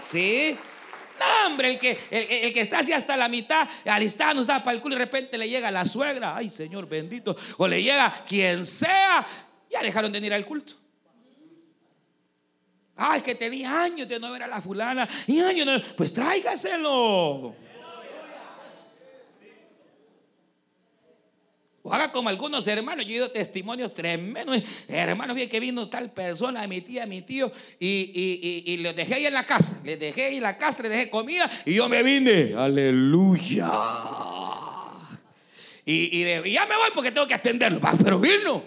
¿Sí? 0.01 0.57
No, 1.19 1.47
hombre, 1.47 1.71
el 1.71 1.79
que, 1.79 1.99
el, 2.11 2.53
que 2.53 2.61
está 2.61 2.81
así 2.81 2.93
hasta 2.93 3.17
la 3.17 3.29
mitad, 3.29 3.69
alistado, 3.87 4.35
no 4.35 4.41
está 4.41 4.63
para 4.63 4.77
el 4.77 4.83
culo 4.83 4.97
y 4.97 4.99
de 4.99 5.05
repente 5.05 5.39
le 5.39 5.49
llega 5.49 5.71
la 5.71 5.85
suegra, 5.85 6.37
ay 6.37 6.51
Señor 6.51 6.89
bendito, 6.89 7.37
o 7.57 7.69
le 7.69 7.83
llega 7.83 8.13
quien 8.27 8.67
sea, 8.67 9.25
ya 9.71 9.81
dejaron 9.81 10.13
de 10.13 10.19
ir 10.19 10.35
al 10.35 10.45
culto. 10.45 10.84
Ay, 12.97 13.23
que 13.23 13.35
tenía 13.35 13.83
años 13.83 14.09
de 14.09 14.21
no 14.21 14.31
ver 14.31 14.45
a 14.45 14.47
la 14.47 14.61
fulana 14.61 15.09
y 15.27 15.41
años 15.41 15.67
de 15.67 15.81
Pues 15.97 16.13
tráigaselo. 16.13 17.55
O 21.87 21.93
haga 21.93 22.11
como 22.11 22.31
algunos 22.31 22.67
hermanos, 22.67 23.05
yo 23.05 23.11
he 23.11 23.15
oído 23.17 23.31
testimonios 23.31 23.93
tremendos. 23.93 24.63
Hermanos, 24.89 25.37
bien 25.37 25.51
que 25.51 25.61
vino 25.61 25.87
tal 25.91 26.11
persona, 26.13 26.67
mi 26.67 26.81
tía, 26.81 27.05
mi 27.05 27.21
tío, 27.21 27.53
y, 27.79 28.65
y, 28.67 28.79
los 28.79 28.97
dejé 28.97 29.17
ahí 29.17 29.27
en 29.27 29.35
la 29.35 29.45
casa. 29.45 29.83
Les 29.85 30.01
dejé 30.01 30.25
ahí 30.25 30.37
en 30.37 30.45
la 30.45 30.57
casa, 30.57 30.83
les 30.83 30.93
dejé 30.93 31.11
comida 31.11 31.51
y 31.67 31.75
yo 31.75 31.87
me 31.87 32.03
vine. 32.03 32.55
Aleluya. 32.57 33.71
Y, 35.85 36.25
ya 36.51 36.65
me 36.65 36.75
voy 36.75 36.89
porque 36.95 37.13
tengo 37.13 37.27
que 37.27 37.35
atenderlo. 37.35 37.83
Pero 38.03 38.19
vino 38.19 38.63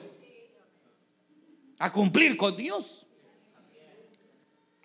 a 1.79 1.91
cumplir 1.91 2.37
con 2.37 2.55
Dios 2.55 3.06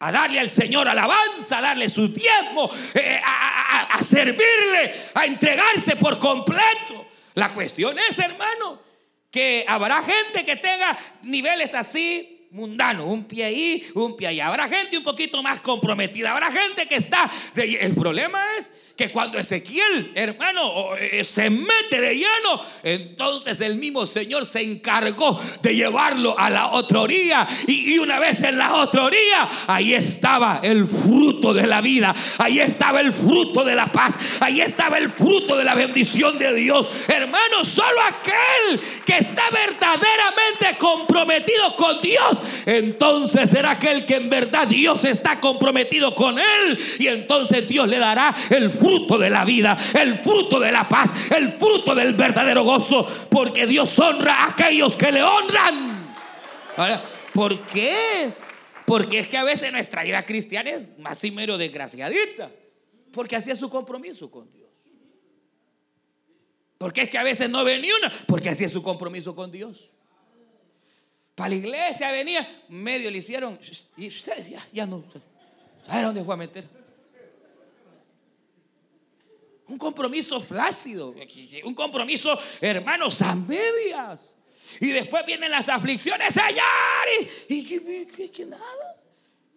a 0.03 0.11
darle 0.11 0.41
al 0.41 0.51
Señor 0.51 0.89
alabanza, 0.89 1.59
a 1.59 1.63
darle 1.63 1.89
su 1.89 2.13
tiempo, 2.13 2.69
eh, 2.93 3.21
a, 3.25 4.03
servirle, 4.03 4.93
a 5.15 5.27
entregarse 5.27 5.95
por 5.95 6.19
completo. 6.19 7.07
La 7.35 7.51
cuestión 7.55 7.97
es, 7.99 8.19
hermano, 8.19 8.81
que 9.31 9.65
habrá 9.69 10.03
gente 10.03 10.45
que 10.45 10.57
tenga 10.57 10.99
niveles 11.23 11.73
así 11.75 12.49
mundanos, 12.51 13.07
un 13.07 13.25
pie 13.25 13.45
ahí, 13.45 13.91
un 13.95 14.17
pie 14.17 14.27
allá. 14.27 14.49
Habrá 14.49 14.69
gente 14.69 14.99
un 14.99 15.05
poquito 15.05 15.41
más 15.41 15.61
comprometida, 15.61 16.33
habrá 16.33 16.51
gente 16.51 16.87
que 16.87 16.97
está... 16.97 17.31
el 17.55 17.95
problema 17.95 18.45
que 18.97 19.11
cuando 19.11 19.39
Ezequiel, 19.39 20.13
hermano, 20.15 20.95
eh, 20.97 21.25
se 21.25 21.49
mete 21.49 22.01
de 22.01 22.15
lleno, 22.15 22.63
entonces 22.83 23.61
el 23.61 23.77
mismo 23.77 24.05
Señor 24.05 24.47
se 24.47 24.63
encargó 24.63 25.41
de 25.63 25.75
llevarlo 25.75 26.39
a 26.39 26.51
la 26.51 26.69
otra 26.73 27.01
orilla. 27.01 27.47
Y, 27.67 27.99
una 27.99 28.19
vez 28.19 28.43
en 28.43 28.59
la 28.59 28.75
otra 28.75 29.05
orilla, 29.05 29.49
ahí 29.67 29.95
estaba 29.95 30.61
el 30.63 30.87
fruto 30.87 31.55
de 31.55 31.67
la 31.67 31.81
vida, 31.81 32.15
ahí 32.39 32.61
estaba 32.61 33.01
el 33.01 33.13
fruto 33.13 33.65
de 33.65 33.75
la 33.75 33.87
paz, 33.87 34.19
ahí 34.41 34.61
estaba 34.61 34.99
el 34.99 35.09
fruto 35.09 35.57
de 35.57 35.65
la 35.65 35.75
bendición 35.75 36.39
de 36.39 36.55
Dios. 36.55 36.87
Hermano, 37.09 37.65
solo 37.65 38.01
aquel 38.03 38.81
que 39.05 39.17
está 39.17 39.45
verdaderamente 39.51 40.79
comprometido 40.79 41.77
con 41.77 42.01
Dios, 42.01 42.43
entonces 42.67 43.51
será 43.51 43.73
aquel 43.73 44.05
que 44.05 44.17
en 44.17 44.29
verdad 44.29 44.67
Dios 44.67 45.05
está 45.05 45.41
comprometido 45.41 46.15
con 46.15 46.39
él. 46.39 46.79
Y 46.99 47.07
entonces 47.07 47.67
Dios 47.67 47.89
le 47.89 47.99
dará 47.99 48.35
el 48.51 48.71
fruto 48.71 48.82
fruto 48.83 49.17
de 49.17 49.31
la 49.31 49.45
vida, 49.45 49.79
el 49.95 50.19
fruto 50.19 50.59
de 50.59 50.73
la 50.73 50.89
paz, 50.89 51.11
el 51.31 51.53
fruto 51.53 51.95
del 51.95 52.15
verdadero 52.15 52.65
gozo, 52.65 53.07
porque 53.31 53.67
Dios 53.67 53.97
honra 54.01 54.35
a 54.35 54.49
aquellos 54.51 54.97
que 54.97 55.13
le 55.13 55.23
honran. 55.23 56.17
¿Por 57.33 57.61
qué? 57.67 58.33
Porque 58.85 59.21
es 59.21 59.29
que 59.29 59.39
a 59.39 59.45
veces 59.45 59.71
nuestra 59.73 60.03
vida 60.03 60.25
cristiana 60.25 60.71
es 60.71 60.99
más 60.99 61.23
y 61.23 61.31
mero 61.31 61.57
desgraciadita, 61.57 62.51
porque 63.13 63.37
hacía 63.37 63.55
su 63.55 63.71
compromiso 63.71 64.29
con 64.31 64.51
Dios. 64.51 64.71
Porque 66.79 67.03
es 67.03 67.09
que 67.09 67.19
a 67.19 67.23
veces 67.23 67.49
no 67.49 67.63
venía 67.63 67.93
una, 67.97 68.13
porque 68.27 68.49
hacía 68.49 68.69
su 68.69 68.83
compromiso 68.83 69.37
con 69.37 69.53
Dios. 69.53 69.91
Para 71.37 71.51
la 71.51 71.55
iglesia 71.55 72.11
venía, 72.11 72.65
medio 72.69 73.11
le 73.13 73.19
hicieron, 73.19 73.59
y 73.97 74.09
ya, 74.09 74.67
ya 74.73 74.87
no, 74.87 75.05
¿sabe 75.87 76.03
dónde 76.03 76.25
fue 76.25 76.35
a 76.35 76.37
meter? 76.37 76.82
Un 79.69 79.79
compromiso 79.79 80.41
flácido, 80.41 81.15
un 81.65 81.75
compromiso, 81.75 82.39
hermanos, 82.61 83.23
a 83.23 83.35
medias. 83.35 84.37
Y 84.81 84.91
después 84.91 85.25
vienen 85.27 85.51
las 85.51 85.69
aflicciones 85.69 86.37
allá 86.37 86.63
y, 87.49 87.65
que 87.65 88.47
nada. 88.47 89.02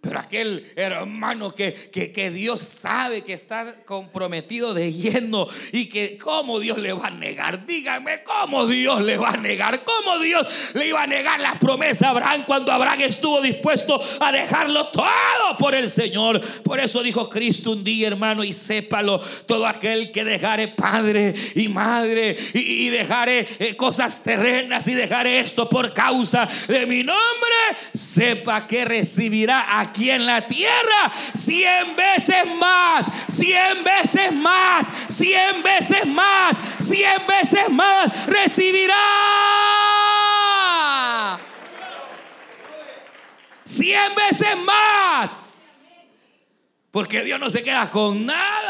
Pero 0.05 0.19
aquel 0.19 0.71
hermano 0.75 1.51
que, 1.51 1.73
que, 1.73 2.29
Dios 2.29 2.61
sabe 2.61 3.23
que 3.23 3.33
está 3.33 3.75
comprometido 3.85 4.73
de 4.73 4.93
lleno 4.93 5.47
y 5.71 5.89
que 5.89 6.17
cómo 6.17 6.59
Dios 6.59 6.77
le 6.77 6.93
va 6.93 7.07
a 7.07 7.11
negar. 7.11 7.65
Díganme 7.65 8.23
cómo 8.23 8.67
Dios 8.67 9.01
le 9.01 9.17
va 9.17 9.29
a 9.29 9.37
negar. 9.37 9.83
Cómo 9.83 10.19
Dios 10.19 10.47
le 10.75 10.87
iba 10.87 11.01
a 11.01 11.07
negar 11.07 11.39
las 11.39 11.57
promesas 11.57 12.03
a 12.03 12.09
Abraham 12.09 12.43
cuando 12.45 12.71
Abraham 12.71 13.01
estuvo 13.01 13.41
dispuesto 13.41 13.99
a 14.19 14.31
dejarlo 14.31 14.87
todo 14.87 15.57
por 15.57 15.73
el 15.73 15.89
Señor. 15.89 16.41
Por 16.63 16.79
eso 16.79 17.01
dijo 17.01 17.29
Cristo 17.29 17.71
un 17.71 17.83
día, 17.83 18.07
hermano, 18.07 18.43
y 18.43 18.53
sépalo, 18.53 19.19
todo 19.45 19.65
aquel 19.65 20.11
que 20.11 20.23
dejare 20.23 20.67
padre 20.69 21.33
y 21.55 21.67
madre 21.67 22.35
y, 22.53 22.89
dejare 22.89 23.47
eh, 23.59 23.75
cosas 23.75 24.21
terrenas 24.23 24.87
y 24.87 24.93
dejare 24.93 25.39
esto 25.39 25.67
por 25.69 25.93
causa 25.93 26.47
de 26.67 26.85
mi 26.85 27.03
nombre, 27.03 27.55
sepa 27.93 28.67
que 28.67 28.85
recibirá 28.85 29.79
aquí 29.79 29.94
aquí 29.95 30.11
en 30.11 30.25
la 30.25 30.41
tierra 30.41 31.11
cien 31.33 31.95
veces 31.95 32.45
más, 32.57 33.05
cien 33.29 33.81
veces 33.83 34.33
más, 34.33 34.87
cien 35.07 35.63
veces 35.63 36.05
más, 36.05 36.57
cien 36.79 37.25
veces 37.25 37.69
más 37.69 38.25
recibirá. 38.25 38.95
Cien 43.63 44.15
veces 44.15 44.57
más. 44.65 45.97
Porque 46.91 47.23
Dios 47.23 47.39
no 47.39 47.49
se 47.49 47.63
queda 47.63 47.89
con 47.89 48.25
nada. 48.25 48.64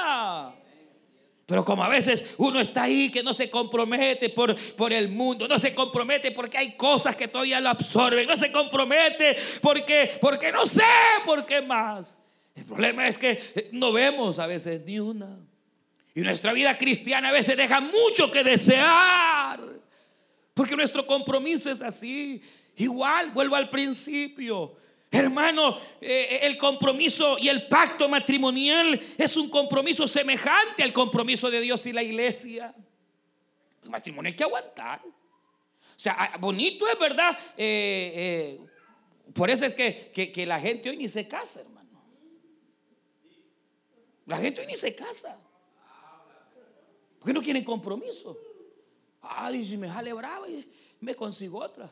Pero 1.46 1.64
como 1.64 1.84
a 1.84 1.90
veces 1.90 2.34
uno 2.38 2.60
está 2.60 2.84
ahí 2.84 3.12
que 3.12 3.22
no 3.22 3.34
se 3.34 3.52
compromete 3.52 4.30
por, 4.30 4.56
por 4.76 4.92
el 4.92 5.10
mundo, 5.10 5.48
no 5.48 5.60
se 5.60 5.76
compromete 5.76 6.32
porque 6.32 6.58
hay 6.58 6.72
cosas 6.76 7.16
que 7.16 7.28
todavía 7.28 7.62
lo 7.62 7.70
absorben, 7.70 8.28
no 8.28 8.36
se 8.36 8.52
compromete 8.52 9.36
porque, 9.62 10.18
porque 10.20 10.52
no 10.52 10.66
sé 10.66 10.84
por 11.24 11.46
qué 11.46 11.62
más. 11.62 12.20
El 12.56 12.66
problema 12.66 13.08
es 13.08 13.18
que 13.18 13.70
no 13.74 13.92
vemos 13.92 14.40
a 14.40 14.48
veces 14.48 14.84
ni 14.86 15.00
una. 15.00 15.38
Y 16.16 16.22
nuestra 16.22 16.54
vida 16.54 16.76
cristiana 16.78 17.30
a 17.30 17.34
veces 17.34 17.58
deja 17.58 17.82
mucho 17.82 18.32
que 18.32 18.44
desear. 18.44 19.60
Porque 20.54 20.76
nuestro 20.76 21.06
compromiso 21.06 21.70
es 21.70 21.82
así. 21.82 22.42
Igual, 22.78 23.32
vuelvo 23.32 23.56
al 23.56 23.70
principio. 23.70 24.78
Hermano, 25.16 25.80
eh, 26.02 26.40
el 26.42 26.58
compromiso 26.58 27.38
y 27.40 27.48
el 27.48 27.68
pacto 27.68 28.10
matrimonial 28.10 29.02
es 29.18 29.38
un 29.38 29.50
compromiso 29.50 30.08
semejante 30.10 30.84
al 30.84 30.92
compromiso 30.92 31.50
de 31.50 31.62
Dios 31.62 31.86
y 31.86 31.94
la 31.94 32.04
iglesia. 32.04 32.76
El 33.82 33.90
matrimonio 33.90 34.30
hay 34.30 34.36
que 34.36 34.44
aguantar. 34.44 35.02
O 35.06 36.00
sea, 36.00 36.16
ah, 36.18 36.38
bonito 36.38 36.86
es 36.88 37.00
verdad. 37.00 37.38
Eh, 37.56 38.58
eh, 38.58 38.60
por 39.34 39.50
eso 39.50 39.66
es 39.66 39.74
que, 39.74 40.12
que, 40.12 40.46
la 40.46 40.60
gente 40.60 40.90
hoy 40.90 40.98
ni 40.98 41.08
se 41.08 41.26
casa, 41.28 41.62
hermano. 41.62 42.04
La 44.26 44.38
gente 44.38 44.62
hoy 44.62 44.68
ni 44.68 44.76
se 44.76 44.94
casa. 44.94 45.40
Porque 47.20 47.34
no 47.34 47.42
quieren 47.42 47.64
compromiso. 47.64 48.38
Ah, 49.22 49.50
dice, 49.50 49.78
me 49.78 49.88
jale 49.88 50.12
brava 50.12 50.50
y 50.50 50.70
me 51.00 51.16
consigo 51.16 51.60
otra. 51.60 51.90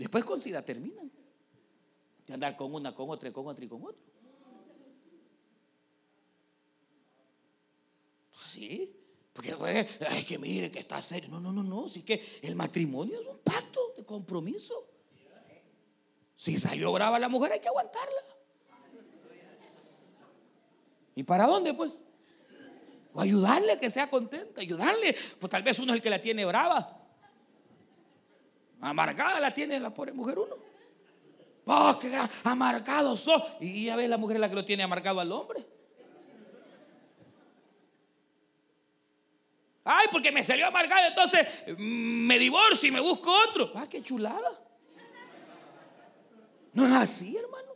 Después 0.00 0.24
con 0.24 0.40
SIDA 0.40 0.64
terminan. 0.64 1.12
De 2.26 2.32
andar 2.32 2.56
con 2.56 2.72
una, 2.72 2.94
con 2.94 3.10
otra, 3.10 3.30
con 3.34 3.46
otra 3.46 3.62
y 3.62 3.68
con 3.68 3.84
otra. 3.84 4.02
Sí, 8.32 8.96
porque 9.34 9.54
ay, 10.08 10.24
que 10.24 10.38
mire 10.38 10.70
que 10.70 10.78
está 10.78 11.02
serio. 11.02 11.28
No, 11.28 11.38
no, 11.38 11.52
no, 11.52 11.62
no. 11.62 11.86
Sí 11.86 12.02
que 12.02 12.24
el 12.40 12.56
matrimonio 12.56 13.20
es 13.20 13.26
un 13.26 13.40
pacto 13.40 13.92
de 13.94 14.02
compromiso. 14.06 14.88
Si 16.34 16.56
salió 16.56 16.90
brava 16.92 17.18
la 17.18 17.28
mujer, 17.28 17.52
hay 17.52 17.60
que 17.60 17.68
aguantarla. 17.68 18.22
¿Y 21.14 21.24
para 21.24 21.46
dónde, 21.46 21.74
pues? 21.74 22.00
O 23.12 23.20
ayudarle 23.20 23.72
a 23.72 23.78
que 23.78 23.90
sea 23.90 24.08
contenta, 24.08 24.62
ayudarle. 24.62 25.14
Pues 25.38 25.50
tal 25.50 25.62
vez 25.62 25.78
uno 25.78 25.92
es 25.92 25.96
el 25.96 26.02
que 26.02 26.08
la 26.08 26.22
tiene 26.22 26.46
brava. 26.46 26.99
Amargada 28.80 29.40
la 29.40 29.52
tiene 29.52 29.78
la 29.78 29.92
pobre 29.92 30.12
mujer 30.12 30.38
uno. 30.38 30.56
Oh, 31.66 31.98
que 31.98 32.18
amargado 32.44 33.16
sos. 33.16 33.42
Y 33.60 33.84
ya 33.86 33.96
ves 33.96 34.08
la 34.08 34.16
mujer 34.16 34.40
la 34.40 34.48
que 34.48 34.54
lo 34.54 34.64
tiene 34.64 34.82
amargado 34.82 35.20
al 35.20 35.30
hombre. 35.30 35.64
Ay, 39.84 40.06
porque 40.12 40.30
me 40.30 40.44
salió 40.44 40.66
amargado, 40.66 41.08
entonces 41.08 41.46
mm, 41.78 42.26
me 42.26 42.38
divorcio 42.38 42.88
y 42.88 42.92
me 42.92 43.00
busco 43.00 43.32
otro. 43.48 43.72
Ah, 43.74 43.86
qué 43.88 44.02
chulada. 44.02 44.60
No 46.72 46.86
es 46.86 46.92
así, 46.92 47.36
hermano. 47.36 47.72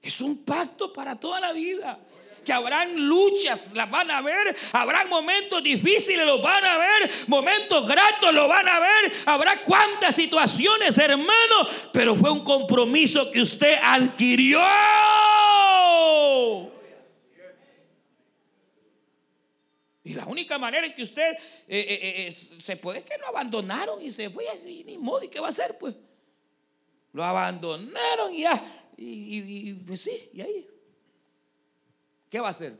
Es 0.00 0.20
un 0.20 0.44
pacto 0.44 0.92
para 0.92 1.18
toda 1.18 1.40
la 1.40 1.52
vida. 1.52 1.98
Que 2.44 2.52
habrán 2.52 3.08
luchas, 3.08 3.72
las 3.74 3.90
van 3.90 4.10
a 4.10 4.20
ver. 4.20 4.56
Habrán 4.72 5.08
momentos 5.08 5.62
difíciles, 5.62 6.26
los 6.26 6.42
van 6.42 6.64
a 6.64 6.78
ver. 6.78 7.10
Momentos 7.26 7.86
gratos, 7.86 8.34
los 8.34 8.48
van 8.48 8.68
a 8.68 8.80
ver. 8.80 9.12
Habrá 9.26 9.56
cuantas 9.58 10.14
situaciones, 10.14 10.98
hermano. 10.98 11.68
Pero 11.92 12.16
fue 12.16 12.30
un 12.30 12.44
compromiso 12.44 13.30
que 13.30 13.40
usted 13.40 13.78
adquirió. 13.82 14.60
Y 20.04 20.14
la 20.14 20.26
única 20.26 20.58
manera 20.58 20.86
en 20.86 20.94
que 20.94 21.04
usted 21.04 21.32
eh, 21.32 21.38
eh, 21.68 22.26
eh, 22.26 22.32
se 22.32 22.76
puede 22.76 22.98
es 22.98 23.04
que 23.04 23.16
lo 23.18 23.28
abandonaron 23.28 24.02
y 24.02 24.10
se 24.10 24.30
fue 24.30 24.44
ni 24.64 24.98
modo. 24.98 25.22
¿Y 25.22 25.28
qué 25.28 25.38
va 25.38 25.46
a 25.46 25.50
hacer? 25.50 25.78
Pues 25.78 25.94
lo 27.12 27.22
abandonaron 27.22 28.34
y 28.34 28.40
ya. 28.40 28.88
Y, 28.96 29.72
pues 29.74 30.02
sí, 30.02 30.30
y 30.32 30.40
ahí. 30.40 30.68
¿Qué 32.32 32.40
va 32.40 32.48
a 32.48 32.52
hacer? 32.52 32.74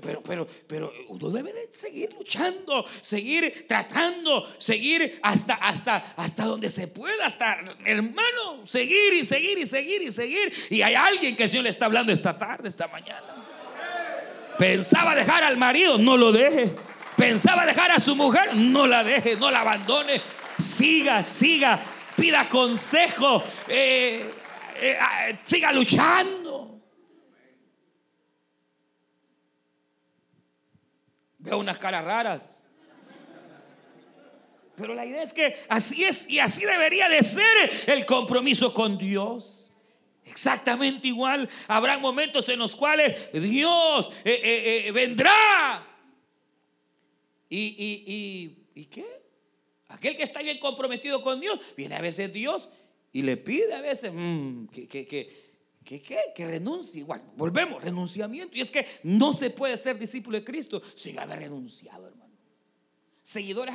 Pero, 0.00 0.22
pero, 0.22 0.48
pero 0.66 0.90
uno 1.08 1.28
debe 1.28 1.52
de 1.52 1.68
seguir 1.70 2.10
luchando, 2.14 2.86
seguir 3.02 3.66
tratando, 3.68 4.48
seguir 4.58 5.20
hasta, 5.22 5.56
hasta, 5.56 5.96
hasta 6.16 6.44
donde 6.46 6.70
se 6.70 6.88
pueda, 6.88 7.26
hasta 7.26 7.58
hermano, 7.84 8.66
seguir 8.66 9.12
y 9.12 9.24
seguir 9.24 9.58
y 9.58 9.66
seguir 9.66 10.02
y 10.04 10.10
seguir. 10.10 10.50
Y 10.70 10.80
hay 10.80 10.94
alguien 10.94 11.36
que 11.36 11.42
el 11.42 11.50
Señor 11.50 11.64
le 11.64 11.70
está 11.70 11.84
hablando 11.84 12.14
esta 12.14 12.38
tarde, 12.38 12.66
esta 12.66 12.88
mañana. 12.88 13.46
Pensaba 14.58 15.14
dejar 15.14 15.44
al 15.44 15.58
marido, 15.58 15.98
no 15.98 16.16
lo 16.16 16.32
deje. 16.32 16.74
Pensaba 17.14 17.66
dejar 17.66 17.90
a 17.90 18.00
su 18.00 18.16
mujer, 18.16 18.56
no 18.56 18.86
la 18.86 19.04
deje, 19.04 19.36
no 19.36 19.50
la 19.50 19.60
abandone. 19.60 20.22
Siga, 20.58 21.22
siga, 21.22 21.78
pida 22.16 22.48
consejo, 22.48 23.44
eh, 23.68 24.30
eh, 24.80 24.96
ah, 24.98 25.26
siga 25.44 25.72
luchando. 25.72 26.45
Veo 31.46 31.58
unas 31.58 31.78
caras 31.78 32.04
raras. 32.04 32.64
Pero 34.74 34.94
la 34.94 35.06
idea 35.06 35.22
es 35.22 35.32
que 35.32 35.56
así 35.68 36.02
es 36.02 36.28
y 36.28 36.40
así 36.40 36.64
debería 36.64 37.08
de 37.08 37.22
ser 37.22 37.70
el 37.86 38.04
compromiso 38.04 38.74
con 38.74 38.98
Dios. 38.98 39.72
Exactamente 40.24 41.06
igual. 41.06 41.48
Habrá 41.68 41.98
momentos 41.98 42.48
en 42.48 42.58
los 42.58 42.74
cuales 42.74 43.30
Dios 43.32 44.10
eh, 44.24 44.90
vendrá. 44.92 45.86
¿Y, 47.48 47.58
y, 47.58 48.12
y, 48.12 48.80
y 48.82 48.84
qué? 48.86 49.06
Aquel 49.86 50.16
que 50.16 50.24
está 50.24 50.42
bien 50.42 50.58
comprometido 50.58 51.22
con 51.22 51.40
Dios, 51.40 51.60
viene 51.76 51.94
a 51.94 52.00
veces 52.00 52.32
Dios 52.32 52.68
y 53.12 53.22
le 53.22 53.36
pide 53.36 53.72
a 53.72 53.80
veces 53.80 54.12
mm, 54.12 54.66
que, 54.66 54.88
que, 54.88 55.06
que, 55.06 55.45
que, 55.86 56.46
renuncie. 56.46 57.00
Igual, 57.00 57.22
volvemos, 57.36 57.82
renunciamiento. 57.82 58.56
Y 58.56 58.60
es 58.60 58.70
que 58.70 58.86
no 59.04 59.32
se 59.32 59.50
puede 59.50 59.76
ser 59.76 59.98
discípulo 59.98 60.36
de 60.36 60.44
Cristo 60.44 60.82
sin 60.94 61.18
haber 61.18 61.38
renunciado, 61.38 62.08
hermano. 62.08 62.32
Seguidores. 63.22 63.74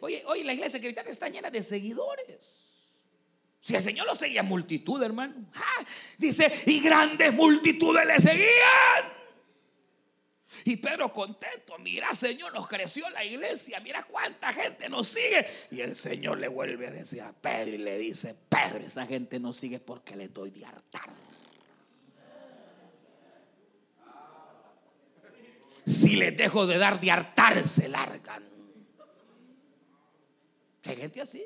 Oye, 0.00 0.22
hoy 0.26 0.44
la 0.44 0.54
iglesia 0.54 0.80
cristiana 0.80 1.10
está 1.10 1.28
llena 1.28 1.50
de 1.50 1.62
seguidores. 1.62 2.70
Si 3.60 3.74
el 3.74 3.82
Señor 3.82 4.06
lo 4.06 4.14
seguía 4.14 4.42
multitud, 4.42 5.02
hermano. 5.02 5.34
dice, 6.18 6.50
y 6.66 6.80
grandes 6.80 7.32
multitudes 7.34 8.06
le 8.06 8.18
seguían. 8.20 9.20
Y 10.64 10.76
Pedro 10.76 11.12
contento, 11.12 11.78
mira 11.78 12.14
Señor, 12.14 12.52
nos 12.52 12.66
creció 12.66 13.08
la 13.10 13.24
iglesia, 13.24 13.80
mira 13.80 14.02
cuánta 14.02 14.52
gente 14.52 14.88
nos 14.88 15.08
sigue. 15.08 15.46
Y 15.70 15.80
el 15.80 15.94
Señor 15.96 16.38
le 16.38 16.48
vuelve 16.48 16.88
a 16.88 16.90
decir 16.90 17.22
a 17.22 17.32
Pedro 17.32 17.76
y 17.76 17.78
le 17.78 17.98
dice, 17.98 18.34
Pedro, 18.48 18.84
esa 18.84 19.06
gente 19.06 19.38
nos 19.38 19.56
sigue 19.56 19.78
porque 19.78 20.16
le 20.16 20.28
doy 20.28 20.50
de 20.50 20.64
hartar. 20.64 21.10
Si 25.90 26.16
les 26.16 26.36
dejo 26.36 26.66
de 26.66 26.78
dar 26.78 27.00
de 27.00 27.10
hartar, 27.10 27.66
se 27.66 27.88
largan. 27.88 28.44
Hay 30.86 30.96
gente 30.96 31.20
así. 31.20 31.44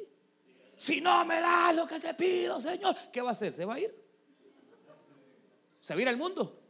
Si 0.77 1.01
no 1.01 1.25
me 1.25 1.41
da 1.41 1.73
lo 1.73 1.87
que 1.87 1.99
te 1.99 2.13
pido, 2.15 2.61
Señor, 2.61 2.95
¿qué 3.13 3.23
va 3.23 3.31
a 3.31 3.33
hacer? 3.33 3.53
¿Se 3.53 3.65
va 3.65 3.75
a 3.75 3.81
ir? 3.81 3.95
¿Se 5.81 5.95
va 5.95 5.99
a 5.99 6.03
ir 6.03 6.09
al 6.09 6.17
mundo? 6.17 6.61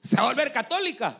¿Se 0.00 0.16
va 0.16 0.22
a 0.22 0.26
volver 0.26 0.52
católica? 0.52 1.18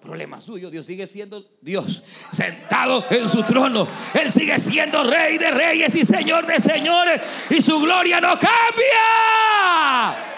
Problema 0.00 0.40
suyo, 0.40 0.70
Dios 0.70 0.86
sigue 0.86 1.08
siendo 1.08 1.44
Dios, 1.60 2.04
sentado 2.30 3.04
en 3.10 3.28
su 3.28 3.42
trono. 3.42 3.88
Él 4.14 4.30
sigue 4.30 4.58
siendo 4.60 5.02
rey 5.02 5.38
de 5.38 5.50
reyes 5.50 5.94
y 5.96 6.04
señor 6.04 6.46
de 6.46 6.60
señores 6.60 7.20
y 7.50 7.60
su 7.60 7.80
gloria 7.80 8.20
no 8.20 8.38
cambia. 8.38 10.37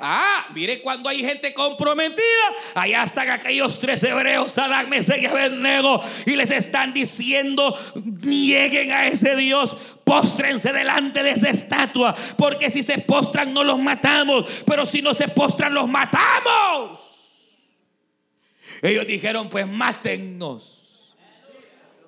Ah, 0.00 0.46
mire 0.54 0.80
cuando 0.80 1.08
hay 1.08 1.20
gente 1.20 1.52
comprometida. 1.52 2.22
Allá 2.74 3.02
están 3.02 3.30
aquellos 3.30 3.78
tres 3.78 4.02
hebreos, 4.02 4.56
Adán, 4.58 4.88
Mesec 4.88 5.22
y 5.22 5.26
Abednego, 5.26 6.02
y 6.26 6.36
les 6.36 6.50
están 6.50 6.92
diciendo: 6.92 7.76
nieguen 8.22 8.92
a 8.92 9.06
ese 9.06 9.36
Dios, 9.36 9.76
póstrense 10.04 10.72
delante 10.72 11.22
de 11.22 11.30
esa 11.30 11.50
estatua, 11.50 12.14
porque 12.36 12.70
si 12.70 12.82
se 12.82 12.98
postran 12.98 13.52
no 13.52 13.62
los 13.62 13.78
matamos, 13.78 14.46
pero 14.64 14.86
si 14.86 15.02
no 15.02 15.14
se 15.14 15.28
postran 15.28 15.74
los 15.74 15.88
matamos. 15.88 17.00
Ellos 18.82 19.06
dijeron: 19.06 19.48
pues 19.48 19.66
mátennos. 19.66 21.16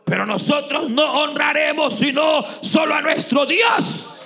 Pero 0.05 0.27
nosotros 0.27 0.91
no 0.91 1.05
honraremos 1.05 1.99
sino 1.99 2.45
solo 2.61 2.95
a 2.95 3.01
nuestro 3.01 3.47
Dios. 3.47 4.22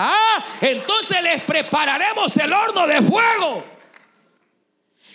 Ah, 0.00 0.44
entonces 0.60 1.20
les 1.24 1.42
prepararemos 1.42 2.36
el 2.36 2.52
horno 2.52 2.86
de 2.86 3.02
fuego. 3.02 3.64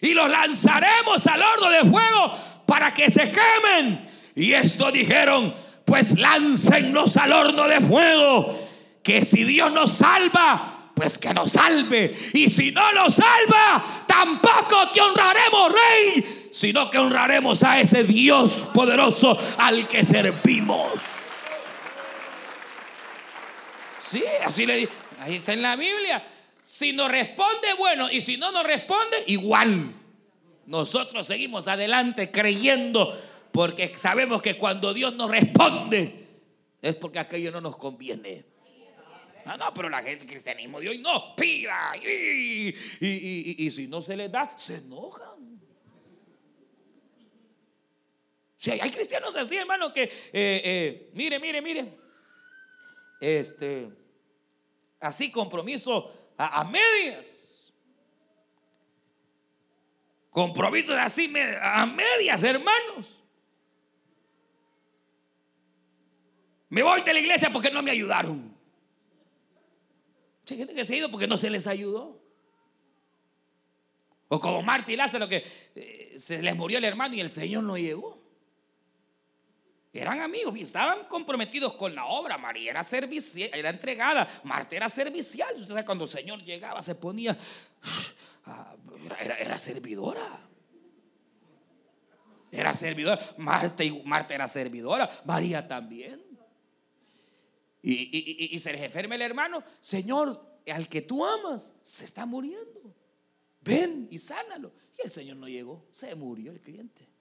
Y 0.02 0.14
los 0.14 0.30
lanzaremos 0.30 1.26
al 1.26 1.42
horno 1.42 1.70
de 1.70 1.90
fuego 1.90 2.38
para 2.66 2.94
que 2.94 3.10
se 3.10 3.32
quemen. 3.32 4.10
Y 4.36 4.52
esto 4.52 4.92
dijeron, 4.92 5.56
pues 5.86 6.20
láncennos 6.20 7.16
al 7.16 7.32
horno 7.32 7.66
de 7.66 7.80
fuego. 7.80 8.60
Que 9.02 9.24
si 9.24 9.46
Dios 9.46 9.72
nos 9.72 9.92
salva, 9.92 10.92
pues 10.94 11.18
que 11.18 11.34
nos 11.34 11.52
salve. 11.52 12.14
Y 12.34 12.50
si 12.50 12.72
no 12.72 12.92
nos 12.92 13.16
salva, 13.16 14.04
tampoco 14.06 14.90
te 14.94 15.00
honraremos, 15.00 15.72
rey, 15.72 16.50
sino 16.52 16.90
que 16.90 16.98
honraremos 16.98 17.64
a 17.64 17.80
ese 17.80 18.04
Dios 18.04 18.66
poderoso 18.74 19.38
al 19.58 19.88
que 19.88 20.04
servimos. 20.04 21.12
Sí, 24.14 24.24
así 24.43 24.68
le. 24.68 24.88
Ahí 25.18 25.38
está 25.38 25.53
en 25.53 25.64
la 25.64 25.76
Biblia. 25.76 26.24
Si 26.61 26.93
nos 26.93 27.09
responde, 27.09 27.74
bueno, 27.80 28.11
y 28.11 28.22
si 28.22 28.38
no 28.38 28.51
nos 28.51 28.64
responde, 28.64 29.24
igual. 29.26 29.91
Nosotros 30.68 31.26
seguimos 31.26 31.68
adelante 31.68 32.30
creyendo 32.30 33.20
porque 33.51 33.91
sabemos 33.97 34.41
que 34.41 34.55
cuando 34.55 34.93
Dios 34.93 35.16
nos 35.16 35.32
responde 35.32 36.28
es 36.80 36.95
porque 36.95 37.18
aquello 37.18 37.51
no 37.51 37.59
nos 37.59 37.76
conviene. 37.76 38.45
Ah, 39.45 39.57
no, 39.57 39.74
pero 39.74 39.89
la 39.89 40.01
gente, 40.03 40.28
cristianismo 40.28 40.80
de 40.80 40.89
hoy 40.89 40.99
no, 40.99 41.36
pida. 41.36 41.93
Y, 41.97 42.74
y, 43.01 43.72
si 43.72 43.88
no 43.88 44.01
se 44.01 44.16
les 44.16 44.32
da, 44.32 44.55
se 44.55 44.76
enojan. 44.76 45.59
Si 48.57 48.72
hay 48.72 48.91
cristianos 48.91 49.36
así, 49.36 49.57
hermano, 49.57 49.91
que, 49.91 50.03
eh, 50.03 50.09
eh, 50.34 51.09
mire, 51.14 51.39
mire, 51.39 51.61
mire, 51.61 51.97
este, 53.20 54.03
así 55.04 55.32
compromiso 55.32 56.12
a, 56.38 56.64
medias. 56.64 57.74
Compromiso 60.30 60.93
así 60.93 61.32
a 61.62 61.86
medias, 61.86 62.41
hermanos. 62.43 63.22
Me 66.70 66.82
voy 66.82 67.01
de 67.01 67.14
la 67.14 67.20
iglesia 67.20 67.49
porque 67.51 67.70
no 67.70 67.84
me 67.84 67.91
ayudaron. 67.91 68.58
Hay 70.49 70.58
gente 70.58 70.74
que 70.74 70.86
se 70.86 70.93
ha 70.93 70.97
ido 70.97 71.12
porque 71.12 71.28
no 71.28 71.38
se 71.38 71.49
les 71.49 71.68
ayudó. 71.68 72.22
O 74.30 74.39
como 74.39 74.64
Marta 74.64 74.91
y 74.91 74.95
Lázaro 74.95 75.28
que 75.28 75.45
eh, 75.76 76.14
se 76.18 76.41
les 76.41 76.56
murió 76.56 76.80
el 76.80 76.86
hermano 76.86 77.14
y 77.14 77.20
el 77.20 77.30
Señor 77.30 77.64
no 77.64 77.78
llegó. 77.78 78.22
Eran 79.94 80.22
amigos 80.22 80.58
y 80.58 80.64
estaban 80.64 81.06
comprometidos 81.06 81.76
con 81.76 81.94
la 81.94 82.06
obra. 82.08 82.39
María 82.39 82.72
era 82.72 82.84
servicial, 82.84 83.52
era 83.54 83.70
entregada. 83.70 84.28
Marta 84.44 84.76
era 84.76 84.89
servicial. 84.89 85.54
Usted 85.56 85.70
sabe, 85.70 85.86
cuando 85.86 86.06
el 86.06 86.10
Señor 86.10 86.44
llegaba, 86.44 86.82
se 86.82 86.96
ponía. 86.96 87.38
Ah, 88.46 88.76
era, 89.39 89.60
servidora. 89.60 90.41
Era 92.52 92.74
servidora. 92.74 93.20
Marta, 93.38 93.84
y, 93.84 94.02
Marta 94.04 94.34
era 94.34 94.48
servidora. 94.48 95.08
María 95.26 95.68
también. 95.68 96.24
Y, 97.84 98.58
se 98.60 98.72
les 98.72 98.82
enferma 98.82 99.14
el 99.14 99.22
hermano. 99.22 99.64
Señor, 99.80 100.60
al 100.68 100.89
que 100.89 101.04
tú 101.04 101.24
amas, 101.24 101.76
se 101.84 102.06
está 102.06 102.26
muriendo. 102.26 102.96
Ven 103.62 104.08
y 104.10 104.18
sánalo. 104.18 104.74
Y 104.98 105.06
el 105.06 105.12
Señor 105.12 105.38
no 105.38 105.48
llegó. 105.48 105.86
Se 105.91 106.16
murió 106.16 106.52
el 106.52 106.60
cliente. 106.60 107.12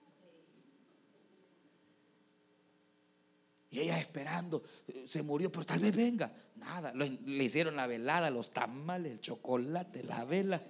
Y 3.73 3.81
ella 3.81 3.99
esperando, 3.99 4.63
se 5.07 5.23
murió, 5.23 5.51
pero 5.51 5.65
tal 5.65 5.81
vez 5.81 5.97
venga. 5.97 6.31
Nada, 6.57 6.93
le 6.93 7.45
hicieron 7.45 7.75
la 7.75 7.87
velada, 7.87 8.29
los 8.29 8.51
tamales, 8.51 9.13
el 9.13 9.21
chocolate, 9.23 10.05
la 10.05 10.27
vela. 10.27 10.63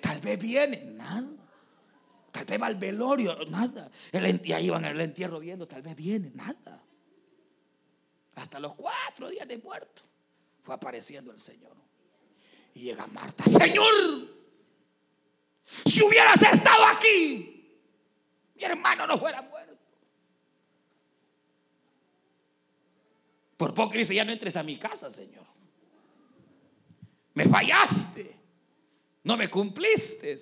Tal 0.00 0.20
vez 0.20 0.40
viene, 0.40 0.82
nada. 0.82 1.30
Tal 2.32 2.44
vez 2.44 2.60
va 2.60 2.66
al 2.66 2.74
velorio, 2.74 3.36
nada. 3.44 3.88
y 4.12 4.52
ahí 4.52 4.70
van 4.70 4.84
el 4.84 5.00
entierro 5.00 5.38
viendo, 5.38 5.68
tal 5.68 5.82
vez 5.82 5.94
viene, 5.94 6.32
nada. 6.34 6.82
Hasta 8.34 8.58
los 8.58 8.74
cuatro 8.74 9.28
días 9.28 9.46
de 9.46 9.58
muerto 9.58 10.02
fue 10.64 10.74
apareciendo 10.74 11.30
el 11.30 11.38
Señor. 11.38 11.76
Y 12.74 12.80
llega 12.80 13.06
Marta, 13.06 13.44
Señor, 13.44 13.86
si 15.86 16.02
hubieras 16.02 16.42
estado 16.42 16.86
aquí, 16.86 17.78
mi 18.56 18.64
hermano 18.64 19.06
no 19.06 19.16
fuera 19.16 19.42
muerto. 19.42 19.72
Por 23.62 23.74
poco 23.74 23.96
dice, 23.96 24.12
ya 24.12 24.24
no 24.24 24.32
entres 24.32 24.56
a 24.56 24.64
mi 24.64 24.76
casa, 24.76 25.08
Señor. 25.08 25.44
Me 27.34 27.44
fallaste. 27.44 28.34
No 29.22 29.36
me 29.36 29.46
cumpliste. 29.46 30.36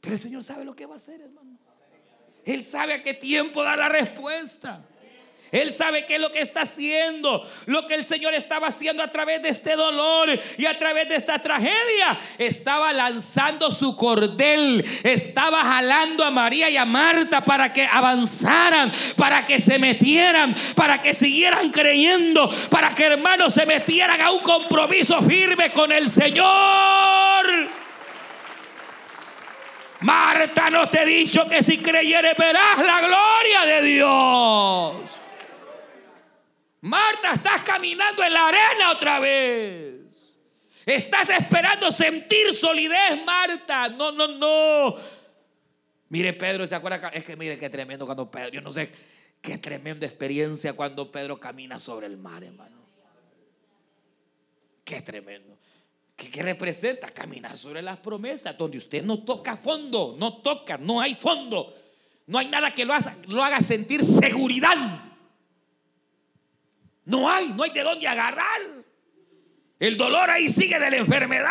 Pero 0.00 0.14
el 0.16 0.20
Señor 0.20 0.42
sabe 0.42 0.64
lo 0.64 0.74
que 0.74 0.86
va 0.86 0.94
a 0.94 0.96
hacer, 0.96 1.20
hermano. 1.20 1.56
Él 2.44 2.64
sabe 2.64 2.94
a 2.94 3.02
qué 3.04 3.14
tiempo 3.14 3.62
da 3.62 3.76
la 3.76 3.88
respuesta. 3.88 4.84
Él 5.52 5.72
sabe 5.72 6.06
qué 6.06 6.14
es 6.14 6.20
lo 6.20 6.30
que 6.30 6.40
está 6.40 6.62
haciendo, 6.62 7.44
lo 7.66 7.86
que 7.88 7.94
el 7.94 8.04
Señor 8.04 8.34
estaba 8.34 8.68
haciendo 8.68 9.02
a 9.02 9.10
través 9.10 9.42
de 9.42 9.48
este 9.48 9.74
dolor 9.74 10.28
y 10.56 10.66
a 10.66 10.78
través 10.78 11.08
de 11.08 11.16
esta 11.16 11.40
tragedia. 11.40 12.16
Estaba 12.38 12.92
lanzando 12.92 13.70
su 13.72 13.96
cordel, 13.96 14.84
estaba 15.02 15.62
jalando 15.64 16.24
a 16.24 16.30
María 16.30 16.70
y 16.70 16.76
a 16.76 16.84
Marta 16.84 17.40
para 17.44 17.72
que 17.72 17.84
avanzaran, 17.84 18.92
para 19.16 19.44
que 19.44 19.60
se 19.60 19.78
metieran, 19.78 20.54
para 20.76 21.02
que 21.02 21.14
siguieran 21.14 21.70
creyendo, 21.70 22.48
para 22.70 22.94
que 22.94 23.06
hermanos 23.06 23.54
se 23.54 23.66
metieran 23.66 24.20
a 24.20 24.30
un 24.30 24.40
compromiso 24.40 25.20
firme 25.22 25.70
con 25.70 25.90
el 25.90 26.08
Señor. 26.08 27.68
Marta, 30.00 30.70
no 30.70 30.88
te 30.88 31.02
he 31.02 31.06
dicho 31.06 31.46
que 31.48 31.62
si 31.62 31.78
creyeres 31.78 32.36
verás 32.36 32.78
la 32.78 33.00
gloria 33.00 33.64
de 33.66 33.82
Dios. 33.82 35.19
Marta, 36.82 37.32
estás 37.34 37.62
caminando 37.62 38.24
en 38.24 38.32
la 38.32 38.48
arena 38.48 38.92
otra 38.92 39.20
vez. 39.20 40.42
Estás 40.86 41.28
esperando 41.30 41.92
sentir 41.92 42.54
solidez, 42.54 43.22
Marta. 43.24 43.88
No, 43.88 44.10
no, 44.12 44.28
no. 44.28 44.94
Mire, 46.08 46.32
Pedro, 46.32 46.66
¿se 46.66 46.74
acuerda? 46.74 47.08
Es 47.08 47.24
que 47.24 47.36
mire 47.36 47.58
qué 47.58 47.68
tremendo 47.70 48.06
cuando 48.06 48.30
Pedro, 48.30 48.50
yo 48.50 48.60
no 48.60 48.72
sé, 48.72 48.90
qué 49.40 49.58
tremenda 49.58 50.06
experiencia 50.06 50.72
cuando 50.72 51.12
Pedro 51.12 51.38
camina 51.38 51.78
sobre 51.78 52.06
el 52.06 52.16
mar, 52.16 52.42
hermano. 52.42 52.80
Qué 54.84 55.02
tremendo. 55.02 55.56
¿Qué, 56.16 56.42
representa? 56.42 57.08
Caminar 57.08 57.56
sobre 57.56 57.80
las 57.80 57.98
promesas, 57.98 58.56
donde 58.58 58.78
usted 58.78 59.04
no 59.04 59.22
toca 59.22 59.56
fondo, 59.56 60.16
no 60.18 60.38
toca, 60.38 60.76
no 60.78 61.00
hay 61.00 61.14
fondo. 61.14 61.74
No 62.26 62.38
hay 62.38 62.48
nada 62.48 62.74
que 62.74 62.84
lo 62.84 62.94
lo 63.28 63.44
haga 63.44 63.60
sentir 63.60 64.04
seguridad. 64.04 65.09
No 67.10 67.28
hay, 67.28 67.52
no 67.52 67.64
hay 67.64 67.70
de 67.70 67.82
dónde 67.82 68.06
agarrar. 68.06 68.60
El 69.80 69.96
dolor 69.96 70.30
ahí 70.30 70.48
sigue 70.48 70.78
de 70.78 70.90
la 70.90 70.96
enfermedad. 70.96 71.50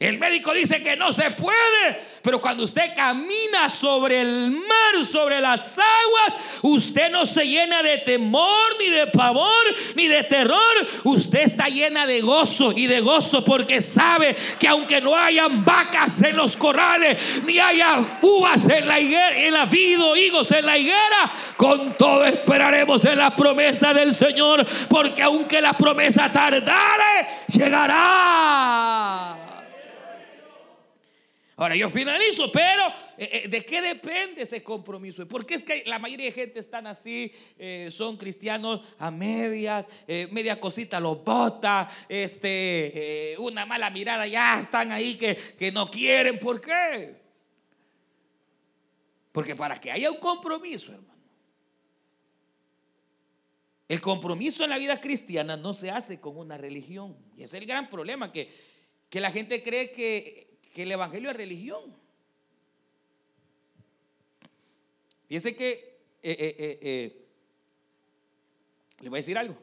El 0.00 0.18
médico 0.18 0.52
dice 0.52 0.82
que 0.82 0.96
no 0.96 1.12
se 1.12 1.30
puede, 1.30 2.02
pero 2.20 2.40
cuando 2.40 2.64
usted 2.64 2.96
camina 2.96 3.68
sobre 3.68 4.22
el 4.22 4.50
mar, 4.50 5.04
sobre 5.04 5.40
las 5.40 5.78
aguas, 5.78 6.42
usted 6.62 7.12
no 7.12 7.24
se 7.24 7.46
llena 7.46 7.80
de 7.80 7.98
temor, 7.98 8.76
ni 8.80 8.90
de 8.90 9.06
pavor, 9.06 9.64
ni 9.94 10.08
de 10.08 10.24
terror. 10.24 10.58
Usted 11.04 11.42
está 11.42 11.66
llena 11.66 12.06
de 12.06 12.22
gozo 12.22 12.72
y 12.74 12.86
de 12.88 13.00
gozo 13.00 13.44
porque 13.44 13.80
sabe 13.80 14.34
que 14.58 14.66
aunque 14.66 15.00
no 15.00 15.16
hayan 15.16 15.64
vacas 15.64 16.22
en 16.22 16.36
los 16.36 16.56
corrales, 16.56 17.44
ni 17.44 17.60
haya 17.60 18.18
uvas 18.20 18.68
en 18.68 18.88
la 18.88 18.98
higuera, 18.98 19.36
en 19.38 19.52
la 19.52 19.64
vida, 19.64 20.18
higos 20.18 20.50
en 20.50 20.66
la 20.66 20.76
higuera, 20.76 21.30
con 21.56 21.94
todo 21.94 22.24
esperaremos 22.24 23.04
en 23.04 23.18
la 23.18 23.36
promesa 23.36 23.94
del 23.94 24.12
Señor, 24.12 24.66
porque 24.88 25.22
aunque 25.22 25.60
la 25.60 25.72
promesa 25.72 26.32
tardare, 26.32 27.28
llegará. 27.46 29.33
Ahora 31.56 31.76
yo 31.76 31.88
finalizo, 31.88 32.50
pero 32.50 32.88
eh, 33.16 33.42
eh, 33.44 33.48
¿de 33.48 33.64
qué 33.64 33.80
depende 33.80 34.42
ese 34.42 34.62
compromiso? 34.62 35.26
Porque 35.28 35.54
es 35.54 35.62
que 35.62 35.84
la 35.86 36.00
mayoría 36.00 36.26
de 36.26 36.32
gente 36.32 36.58
están 36.58 36.86
así, 36.88 37.32
eh, 37.56 37.90
son 37.92 38.16
cristianos 38.16 38.80
a 38.98 39.12
medias, 39.12 39.88
media 40.30 40.58
cosita 40.58 40.98
los 40.98 41.22
bota, 41.22 41.88
este, 42.08 43.36
una 43.38 43.64
mala 43.66 43.88
mirada, 43.90 44.26
ya 44.26 44.60
están 44.60 44.90
ahí 44.90 45.14
que, 45.14 45.36
que 45.36 45.70
no 45.70 45.88
quieren. 45.88 46.40
¿Por 46.40 46.60
qué? 46.60 47.22
Porque 49.30 49.54
para 49.54 49.76
que 49.76 49.92
haya 49.92 50.10
un 50.10 50.18
compromiso, 50.18 50.92
hermano, 50.92 51.14
el 53.86 54.00
compromiso 54.00 54.64
en 54.64 54.70
la 54.70 54.78
vida 54.78 55.00
cristiana 55.00 55.56
no 55.56 55.72
se 55.72 55.90
hace 55.90 56.18
con 56.18 56.36
una 56.36 56.56
religión. 56.56 57.16
Y 57.36 57.44
es 57.44 57.54
el 57.54 57.64
gran 57.66 57.90
problema, 57.90 58.32
que, 58.32 58.52
que 59.08 59.20
la 59.20 59.30
gente 59.30 59.62
cree 59.62 59.92
que 59.92 60.53
que 60.74 60.82
el 60.82 60.90
Evangelio 60.90 61.30
es 61.30 61.36
religión. 61.36 61.94
Fíjense 65.28 65.56
que, 65.56 65.72
eh, 66.20 66.36
eh, 66.38 66.78
eh, 66.82 67.26
le 69.00 69.08
voy 69.08 69.18
a 69.18 69.20
decir 69.20 69.38
algo. 69.38 69.56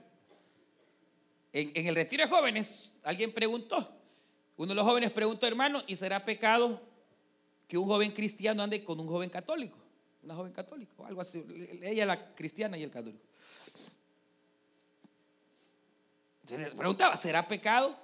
En, 1.52 1.86
el 1.86 1.96
retiro 1.96 2.24
de 2.24 2.30
jóvenes, 2.30 2.92
alguien 3.04 3.34
preguntó, 3.34 3.94
uno 4.56 4.70
de 4.70 4.76
los 4.76 4.86
jóvenes 4.86 5.12
preguntó, 5.12 5.46
hermano, 5.46 5.84
¿y 5.86 5.98
será 5.98 6.24
pecado 6.24 6.82
que 7.68 7.78
un 7.78 7.88
joven 7.88 8.12
cristiano 8.12 8.64
ande 8.64 8.82
con 8.82 8.98
un 8.98 9.08
joven 9.08 9.30
católico? 9.30 9.78
Una 10.24 10.34
joven 10.34 10.54
católica, 10.54 10.94
o 10.98 11.06
algo 11.06 11.20
así. 11.20 11.44
Ella 11.84 12.06
la 12.06 12.34
cristiana 12.34 12.78
y 12.78 12.84
el 12.84 12.90
católico. 12.90 13.26
Entonces 16.44 16.74
preguntaba, 16.74 17.18
¿será 17.18 17.46
pecado 17.46 18.00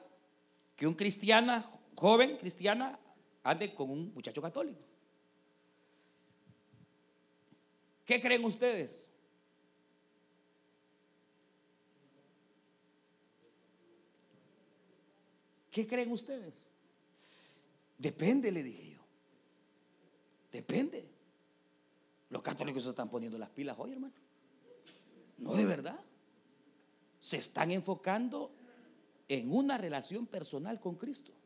que 0.76 0.86
un 0.86 0.94
cristiana 0.94 1.64
joven 1.98 2.38
cristiana 2.38 3.00
ande 3.44 3.74
con 3.74 3.90
un 3.90 4.14
muchacho 4.14 4.42
católico. 4.42 4.80
¿Qué 8.06 8.22
creen 8.22 8.46
ustedes? 8.46 9.10
¿Qué 15.72 15.86
creen 15.86 16.12
ustedes? 16.12 16.54
Depende, 17.98 18.52
le 18.52 18.64
dije 18.64 18.92
yo. 18.92 19.02
Depende. 20.52 21.08
Los 22.30 22.42
católicos 22.42 22.84
se 22.84 22.90
están 22.90 23.10
poniendo 23.10 23.38
las 23.38 23.50
pilas 23.50 23.78
hoy, 23.80 23.92
hermano. 23.92 24.14
No 25.38 25.54
de 25.54 25.66
verdad. 25.66 26.00
Se 27.20 27.38
están 27.38 27.72
enfocando 27.72 28.52
en 29.28 29.52
una 29.54 29.78
relación 29.78 30.26
personal 30.26 30.80
con 30.80 30.96
Cristo. 30.96 31.37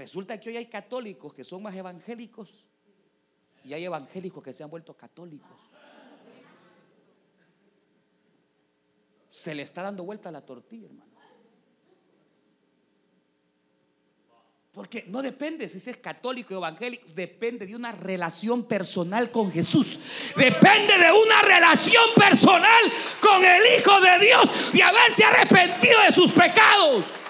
Resulta 0.00 0.40
que 0.40 0.48
hoy 0.48 0.56
hay 0.56 0.64
católicos 0.64 1.34
que 1.34 1.44
son 1.44 1.62
más 1.62 1.74
evangélicos 1.74 2.66
y 3.62 3.74
hay 3.74 3.84
evangélicos 3.84 4.42
que 4.42 4.54
se 4.54 4.64
han 4.64 4.70
vuelto 4.70 4.96
católicos. 4.96 5.58
Se 9.28 9.54
le 9.54 9.60
está 9.60 9.82
dando 9.82 10.02
vuelta 10.02 10.30
la 10.30 10.40
tortilla, 10.40 10.86
hermano. 10.86 11.10
Porque 14.72 15.04
no 15.08 15.20
depende 15.20 15.68
si 15.68 15.90
es 15.90 15.96
católico 15.98 16.54
o 16.54 16.56
evangélico, 16.56 17.04
depende 17.14 17.66
de 17.66 17.76
una 17.76 17.92
relación 17.92 18.64
personal 18.64 19.30
con 19.30 19.52
Jesús. 19.52 20.00
Depende 20.34 20.96
de 20.96 21.12
una 21.12 21.42
relación 21.42 22.04
personal 22.16 22.84
con 23.20 23.44
el 23.44 23.62
Hijo 23.78 24.00
de 24.00 24.24
Dios 24.24 24.70
y 24.72 24.80
haberse 24.80 25.24
arrepentido 25.24 26.00
de 26.00 26.12
sus 26.12 26.32
pecados. 26.32 27.26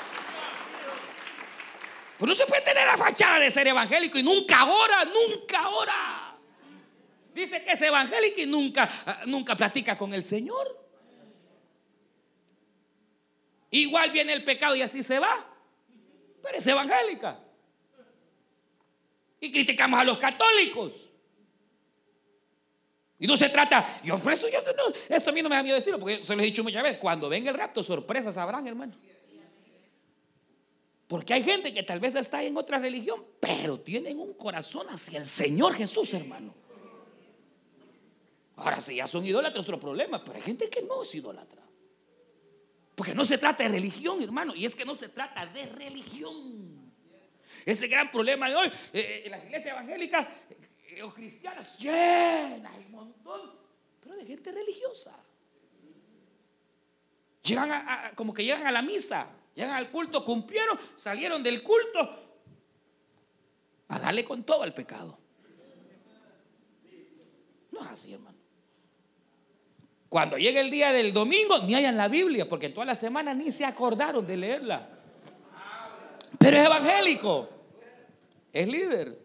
Pues 2.21 2.29
no 2.29 2.35
se 2.35 2.45
puede 2.45 2.61
tener 2.61 2.87
la 2.87 2.99
fachada 2.99 3.39
de 3.39 3.51
ser 3.51 3.67
evangélico 3.67 4.19
y 4.19 4.23
nunca 4.23 4.67
ora, 4.67 5.07
nunca 5.07 5.71
ora. 5.71 6.37
Dice 7.33 7.65
que 7.65 7.73
es 7.73 7.81
evangélico 7.81 8.43
y 8.43 8.47
nunca, 8.47 8.91
nunca 9.25 9.57
platica 9.57 9.97
con 9.97 10.13
el 10.13 10.23
Señor. 10.23 10.79
Igual 13.71 14.11
viene 14.11 14.35
el 14.35 14.45
pecado 14.45 14.77
y 14.77 14.83
así 14.83 15.03
se 15.03 15.19
va. 15.19 15.35
Pero 16.43 16.59
es 16.59 16.67
evangélica. 16.67 17.39
Y 19.41 19.51
criticamos 19.51 19.99
a 19.99 20.05
los 20.05 20.19
católicos. 20.19 21.09
Y 23.19 23.27
no 23.27 23.35
se 23.35 23.49
trata, 23.49 24.03
yo 24.05 24.19
por 24.19 24.35
eso 24.35 24.47
yo 24.51 24.59
esto 25.09 25.31
a 25.31 25.33
mí 25.33 25.41
no 25.41 25.49
me 25.49 25.57
da 25.57 25.63
miedo 25.63 25.77
decirlo, 25.77 25.99
porque 25.99 26.23
se 26.23 26.37
lo 26.37 26.43
he 26.43 26.45
dicho 26.45 26.63
muchas 26.63 26.83
veces, 26.83 26.99
cuando 26.99 27.31
venga 27.31 27.51
el 27.51 27.57
rapto, 27.57 27.83
sorpresas 27.83 28.37
habrán, 28.37 28.67
hermano. 28.67 28.93
Porque 31.11 31.35
hay 31.35 31.43
gente 31.43 31.75
que 31.75 31.83
tal 31.83 31.99
vez 31.99 32.15
está 32.15 32.41
en 32.41 32.57
otra 32.57 32.79
religión, 32.79 33.27
pero 33.41 33.81
tienen 33.81 34.21
un 34.21 34.33
corazón 34.35 34.87
hacia 34.91 35.19
el 35.19 35.27
Señor 35.27 35.75
Jesús, 35.75 36.15
hermano. 36.15 36.55
Ahora 38.55 38.81
sí, 38.81 38.95
ya 38.95 39.09
son 39.09 39.27
idólatras, 39.27 39.61
otro 39.61 39.81
problema, 39.81 40.23
pero 40.23 40.37
hay 40.37 40.43
gente 40.43 40.71
que 40.71 40.83
no 40.83 41.03
es 41.03 41.13
idólatra. 41.17 41.65
Porque 42.95 43.13
no 43.13 43.25
se 43.25 43.39
trata 43.39 43.65
de 43.65 43.71
religión, 43.71 44.23
hermano, 44.23 44.55
y 44.55 44.65
es 44.65 44.77
que 44.77 44.85
no 44.85 44.95
se 44.95 45.09
trata 45.09 45.47
de 45.47 45.67
religión. 45.67 46.93
Ese 47.67 47.89
gran 47.89 48.09
problema 48.13 48.49
de 48.49 48.55
hoy, 48.55 48.71
eh, 48.93 49.23
en 49.25 49.33
las 49.33 49.45
iglesias 49.45 49.73
evangélicas 49.73 50.29
eh, 50.91 51.03
o 51.03 51.13
cristianas, 51.13 51.77
llenas, 51.77 52.73
hay 52.73 52.85
un 52.85 52.93
montón, 52.93 53.59
pero 54.01 54.15
de 54.15 54.25
gente 54.25 54.53
religiosa. 54.53 55.19
Llegan 57.43 57.73
a, 57.73 58.13
como 58.15 58.33
que 58.33 58.45
llegan 58.45 58.69
a 58.69 58.71
la 58.71 58.81
misa, 58.81 59.40
llegan 59.55 59.77
al 59.77 59.91
culto, 59.91 60.25
cumplieron, 60.25 60.79
salieron 60.97 61.43
del 61.43 61.63
culto 61.63 61.99
a 63.89 63.99
darle 63.99 64.25
con 64.25 64.45
todo 64.45 64.63
al 64.63 64.73
pecado. 64.73 65.19
No 67.73 67.81
es 67.83 67.87
así, 67.89 68.13
hermano. 68.13 68.39
Cuando 70.09 70.37
llegue 70.39 70.61
el 70.61 70.71
día 70.71 70.93
del 70.93 71.13
domingo, 71.13 71.59
ni 71.61 71.77
hayan 71.77 71.97
la 71.97 72.09
Biblia, 72.09 72.49
porque 72.49 72.69
toda 72.69 72.85
la 72.85 72.97
semana 72.97 73.33
ni 73.33 73.53
se 73.53 73.65
acordaron 73.65 74.27
de 74.27 74.37
leerla. 74.37 74.89
Pero 76.39 76.57
es 76.57 76.65
evangélico, 76.65 77.49
es 78.53 78.67
líder. 78.67 79.20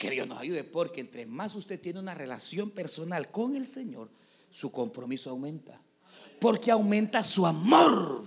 Que 0.00 0.08
Dios 0.08 0.26
nos 0.26 0.38
ayude 0.38 0.64
porque 0.64 1.02
entre 1.02 1.26
más 1.26 1.54
usted 1.54 1.78
tiene 1.78 2.00
una 2.00 2.14
relación 2.14 2.70
personal 2.70 3.30
con 3.30 3.54
el 3.54 3.66
Señor, 3.66 4.10
su 4.50 4.72
compromiso 4.72 5.28
aumenta. 5.28 5.78
Porque 6.40 6.70
aumenta 6.70 7.22
su 7.22 7.44
amor. 7.44 8.26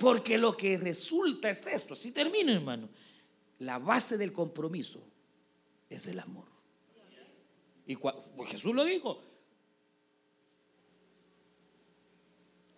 Porque 0.00 0.36
lo 0.36 0.56
que 0.56 0.76
resulta 0.76 1.50
es 1.50 1.68
esto. 1.68 1.94
Si 1.94 2.10
termino, 2.10 2.50
hermano, 2.50 2.88
la 3.60 3.78
base 3.78 4.18
del 4.18 4.32
compromiso 4.32 5.00
es 5.88 6.08
el 6.08 6.18
amor. 6.18 6.46
Y 7.86 7.94
pues 7.94 8.50
Jesús 8.50 8.74
lo 8.74 8.84
dijo. 8.84 9.22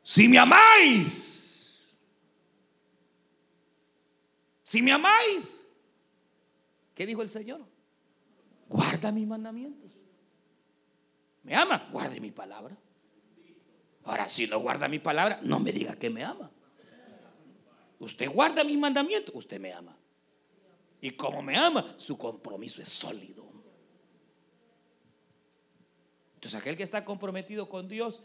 Si 0.03 0.29
me 0.29 0.39
amáis, 0.39 1.99
si 4.63 4.83
me 4.83 4.93
amáis, 4.93 5.67
¿qué 6.95 7.07
dijo 7.07 7.23
el 7.23 7.31
Señor? 7.31 7.70
Guarda 8.71 9.11
mis 9.11 9.27
mandamientos. 9.27 9.91
¿Me 11.43 11.55
ama? 11.55 11.89
Guarde 11.93 12.21
mi 12.21 12.31
palabra. 12.31 12.77
Ahora, 14.05 14.29
si 14.29 14.47
no 14.47 14.61
guarda 14.61 14.89
mi 14.89 15.01
palabra, 15.01 15.41
no 15.43 15.59
me 15.59 15.73
diga 15.73 15.97
que 15.97 16.09
me 16.09 16.25
ama. 16.25 16.51
Usted 17.99 18.31
guarda 18.31 18.65
mis 18.65 18.79
mandamientos, 18.79 19.35
usted 19.35 19.61
me 19.61 19.73
ama. 19.73 19.97
Y 21.01 21.11
como 21.11 21.43
me 21.43 21.57
ama, 21.57 21.95
su 21.99 22.17
compromiso 22.17 22.81
es 22.81 22.89
sólido. 22.89 23.45
Entonces 26.37 26.59
aquel 26.59 26.77
que 26.77 26.83
está 26.83 27.05
comprometido 27.05 27.69
con 27.69 27.89
Dios, 27.89 28.23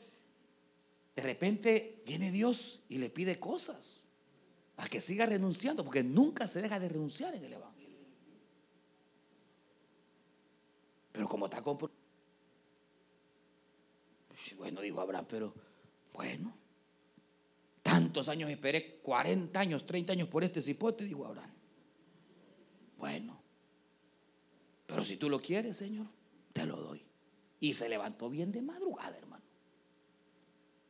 de 1.16 1.24
repente 1.24 2.04
viene 2.06 2.32
Dios 2.32 2.84
y 2.88 2.98
le 2.98 3.10
pide 3.10 3.40
cosas 3.40 4.06
a 4.78 4.88
que 4.88 5.02
siga 5.02 5.26
renunciando, 5.26 5.84
porque 5.84 6.04
nunca 6.04 6.48
se 6.48 6.62
deja 6.62 6.80
de 6.80 6.90
renunciar 6.90 7.34
en 7.36 7.44
el 7.44 7.54
Evangelio. 7.54 7.85
Pero 11.16 11.30
como 11.30 11.46
está 11.46 11.62
comprometido. 11.62 12.04
Bueno, 14.58 14.82
dijo 14.82 15.00
Abraham, 15.00 15.26
pero 15.30 15.54
bueno, 16.14 16.54
tantos 17.82 18.28
años 18.30 18.50
esperé, 18.50 19.00
40 19.02 19.58
años, 19.58 19.86
30 19.86 20.14
años 20.14 20.28
por 20.28 20.44
este 20.44 20.62
cipote, 20.62 21.06
dijo 21.06 21.26
Abraham. 21.26 21.52
Bueno, 22.98 23.42
pero 24.86 25.06
si 25.06 25.18
tú 25.18 25.30
lo 25.30 25.42
quieres, 25.42 25.78
Señor, 25.78 26.06
te 26.54 26.66
lo 26.66 26.78
doy. 26.78 27.02
Y 27.60 27.74
se 27.74 27.88
levantó 27.88 28.30
bien 28.30 28.52
de 28.52 28.62
madrugada, 28.62 29.18
hermano. 29.18 29.44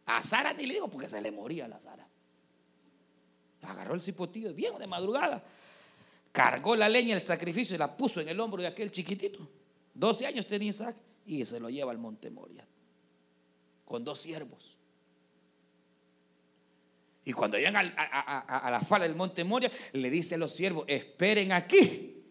A 0.07 0.23
Sara 0.23 0.53
ni 0.53 0.65
le 0.65 0.75
digo 0.75 0.89
porque 0.89 1.07
se 1.07 1.21
le 1.21 1.31
moría 1.31 1.67
la 1.67 1.79
Sara. 1.79 2.07
Agarró 3.61 3.93
el 3.93 4.01
cipotillo 4.01 4.53
bien 4.53 4.77
de 4.77 4.87
madrugada. 4.87 5.43
Cargó 6.31 6.75
la 6.75 6.89
leña, 6.89 7.15
el 7.15 7.21
sacrificio 7.21 7.75
y 7.75 7.79
la 7.79 7.95
puso 7.95 8.21
en 8.21 8.29
el 8.29 8.39
hombro 8.39 8.61
de 8.61 8.67
aquel 8.67 8.91
chiquitito. 8.91 9.47
12 9.95 10.27
años 10.27 10.45
tenía 10.45 10.69
Isaac 10.69 10.95
y 11.25 11.43
se 11.45 11.59
lo 11.59 11.69
lleva 11.69 11.91
al 11.91 11.97
monte 11.97 12.29
Moria 12.29 12.67
con 13.85 14.03
dos 14.03 14.19
siervos. 14.19 14.77
Y 17.23 17.33
cuando 17.33 17.57
llegan 17.57 17.93
a, 17.97 18.69
la 18.69 18.81
falda 18.81 19.07
del 19.07 19.15
monte 19.15 19.43
Moria, 19.43 19.71
le 19.93 20.09
dice 20.11 20.35
a 20.35 20.37
los 20.37 20.53
siervos, 20.53 20.85
esperen 20.87 21.53
aquí, 21.53 22.23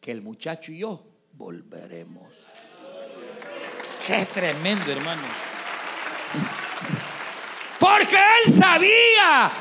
que 0.00 0.10
el 0.10 0.22
muchacho 0.22 0.72
y 0.72 0.78
yo 0.78 1.06
volveremos. 1.32 2.34
Qué 4.06 4.26
tremendo, 4.32 4.90
hermano. 4.90 5.22
Porque 7.80 8.16
él 8.16 8.54
sabía 8.54 9.52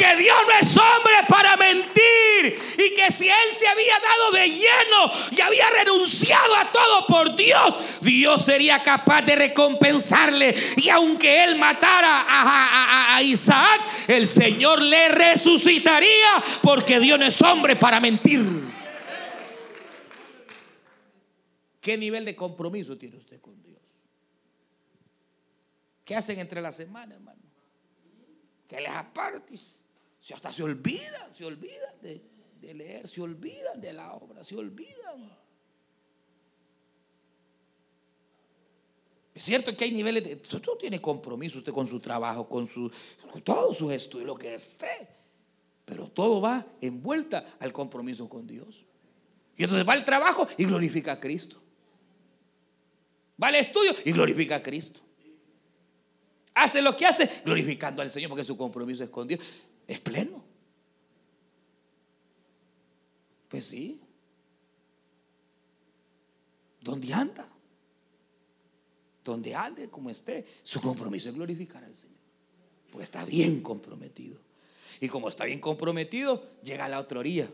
que 0.00 0.16
Dios 0.16 0.36
no 0.46 0.58
es 0.58 0.76
hombre 0.78 1.12
para 1.28 1.58
mentir 1.58 2.58
y 2.78 2.94
que 2.94 3.12
si 3.12 3.28
él 3.28 3.54
se 3.54 3.68
había 3.68 4.00
dado 4.00 4.30
de 4.32 4.48
lleno 4.48 5.12
y 5.30 5.40
había 5.42 5.68
renunciado 5.68 6.56
a 6.56 6.72
todo 6.72 7.06
por 7.06 7.36
Dios, 7.36 8.00
Dios 8.00 8.42
sería 8.42 8.82
capaz 8.82 9.20
de 9.20 9.36
recompensarle. 9.36 10.54
Y 10.78 10.88
aunque 10.88 11.44
él 11.44 11.56
matara 11.58 12.24
a, 12.28 13.22
Isaac, 13.22 13.82
el 14.08 14.26
Señor 14.26 14.80
le 14.80 15.10
resucitaría 15.10 16.30
porque 16.62 16.98
Dios 16.98 17.18
no 17.18 17.26
es 17.26 17.42
hombre 17.42 17.76
para 17.76 18.00
mentir. 18.00 18.40
¿Qué 21.82 21.98
nivel 21.98 22.24
de 22.24 22.34
compromiso 22.34 22.96
tiene 22.96 23.18
usted 23.18 23.38
con 23.42 23.62
Dios? 23.62 23.82
¿Qué 26.06 26.16
hacen 26.16 26.38
entre 26.38 26.62
la 26.62 26.72
semana, 26.72 27.14
hermano? 27.14 27.42
Que 28.66 28.80
les 28.80 28.92
apartes 28.92 29.79
hasta 30.32 30.52
se 30.52 30.62
olvidan, 30.62 31.34
se 31.34 31.44
olvidan 31.44 31.94
de, 32.02 32.74
leer, 32.74 33.08
se 33.08 33.20
olvidan 33.20 33.80
de 33.80 33.92
la 33.92 34.14
obra, 34.14 34.44
se 34.44 34.56
olvidan. 34.56 35.38
Es 39.34 39.44
cierto 39.44 39.76
que 39.76 39.84
hay 39.84 39.92
niveles 39.92 40.24
de. 40.24 40.34
Usted 40.34 40.60
tiene 40.78 41.00
compromiso 41.00 41.58
usted 41.58 41.72
con 41.72 41.86
su 41.86 42.00
trabajo, 42.00 42.48
con, 42.48 42.66
su, 42.66 42.90
con 43.30 43.42
todos 43.42 43.78
sus 43.78 43.92
estudios, 43.92 44.26
lo 44.26 44.36
que 44.36 44.54
esté. 44.54 45.08
Pero 45.84 46.08
todo 46.08 46.40
va 46.40 46.64
envuelta 46.80 47.56
al 47.58 47.72
compromiso 47.72 48.28
con 48.28 48.46
Dios. 48.46 48.84
Y 49.56 49.64
entonces 49.64 49.88
va 49.88 49.94
al 49.94 50.04
trabajo 50.04 50.46
y 50.56 50.64
glorifica 50.64 51.12
a 51.12 51.20
Cristo. 51.20 51.56
Va 53.42 53.48
al 53.48 53.56
estudio 53.56 53.94
y 54.04 54.12
glorifica 54.12 54.56
a 54.56 54.62
Cristo. 54.62 55.00
Hace 56.54 56.82
lo 56.82 56.96
que 56.96 57.06
hace 57.06 57.28
glorificando 57.44 58.02
al 58.02 58.10
Señor 58.10 58.28
porque 58.28 58.44
su 58.44 58.56
compromiso 58.56 59.02
es 59.02 59.10
con 59.10 59.26
Dios 59.26 59.40
es 59.90 59.98
pleno. 59.98 60.44
Pues 63.48 63.66
sí. 63.66 64.00
¿Dónde 66.80 67.12
anda? 67.12 67.48
Donde 69.24 69.52
ande, 69.52 69.90
como 69.90 70.08
esté, 70.08 70.46
su 70.62 70.80
compromiso 70.80 71.28
es 71.28 71.34
glorificar 71.34 71.82
al 71.82 71.96
Señor. 71.96 72.20
Pues 72.92 73.02
está 73.02 73.24
bien 73.24 73.62
comprometido. 73.62 74.38
Y 75.00 75.08
como 75.08 75.28
está 75.28 75.44
bien 75.44 75.60
comprometido, 75.60 76.48
llega 76.62 76.84
a 76.84 76.88
la 76.88 77.00
otra 77.00 77.18
orilla 77.18 77.50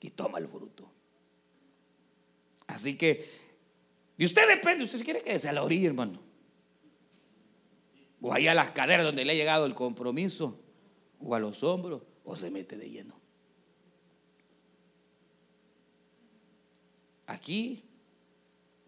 y 0.00 0.08
toma 0.08 0.38
el 0.38 0.48
fruto. 0.48 0.90
Así 2.66 2.96
que, 2.96 3.28
y 4.16 4.24
usted 4.24 4.48
depende, 4.48 4.84
usted 4.84 5.04
quiere 5.04 5.20
que 5.20 5.38
sea 5.38 5.50
a 5.50 5.54
la 5.54 5.64
orilla, 5.64 5.88
hermano. 5.88 6.18
O 8.22 8.32
ahí 8.32 8.48
a 8.48 8.54
las 8.54 8.70
caderas 8.70 9.04
donde 9.04 9.26
le 9.26 9.32
ha 9.32 9.36
llegado 9.36 9.66
el 9.66 9.74
compromiso 9.74 10.64
o 11.20 11.34
a 11.34 11.38
los 11.38 11.62
hombros 11.62 12.02
o 12.24 12.36
se 12.36 12.50
mete 12.50 12.76
de 12.76 12.90
lleno. 12.90 13.14
Aquí, 17.26 17.84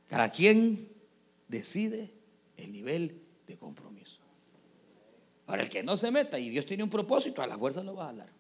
cada 0.07 0.31
quien 0.31 0.89
decide 1.49 2.11
el 2.57 2.72
nivel 2.72 3.20
de 3.47 3.59
compromiso. 3.59 4.20
Ahora, 5.47 5.62
el 5.62 5.68
que 5.68 5.83
no 5.83 5.97
se 5.97 6.11
meta 6.11 6.39
y 6.39 6.49
Dios 6.49 6.64
tiene 6.64 6.83
un 6.83 6.91
propósito, 6.91 7.43
a 7.43 7.47
la 7.47 7.59
fuerza 7.59 7.83
lo 7.83 7.95
va 7.95 8.07
a 8.07 8.09
hablar. 8.11 8.31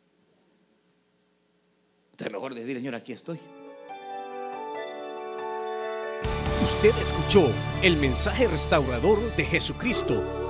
Entonces, 2.12 2.32
mejor 2.32 2.54
decir, 2.54 2.76
Señor, 2.76 2.94
aquí 2.94 3.12
estoy. 3.12 3.38
Usted 6.62 6.96
escuchó 7.00 7.50
el 7.82 7.96
mensaje 7.96 8.46
restaurador 8.46 9.34
de 9.34 9.44
Jesucristo 9.44 10.49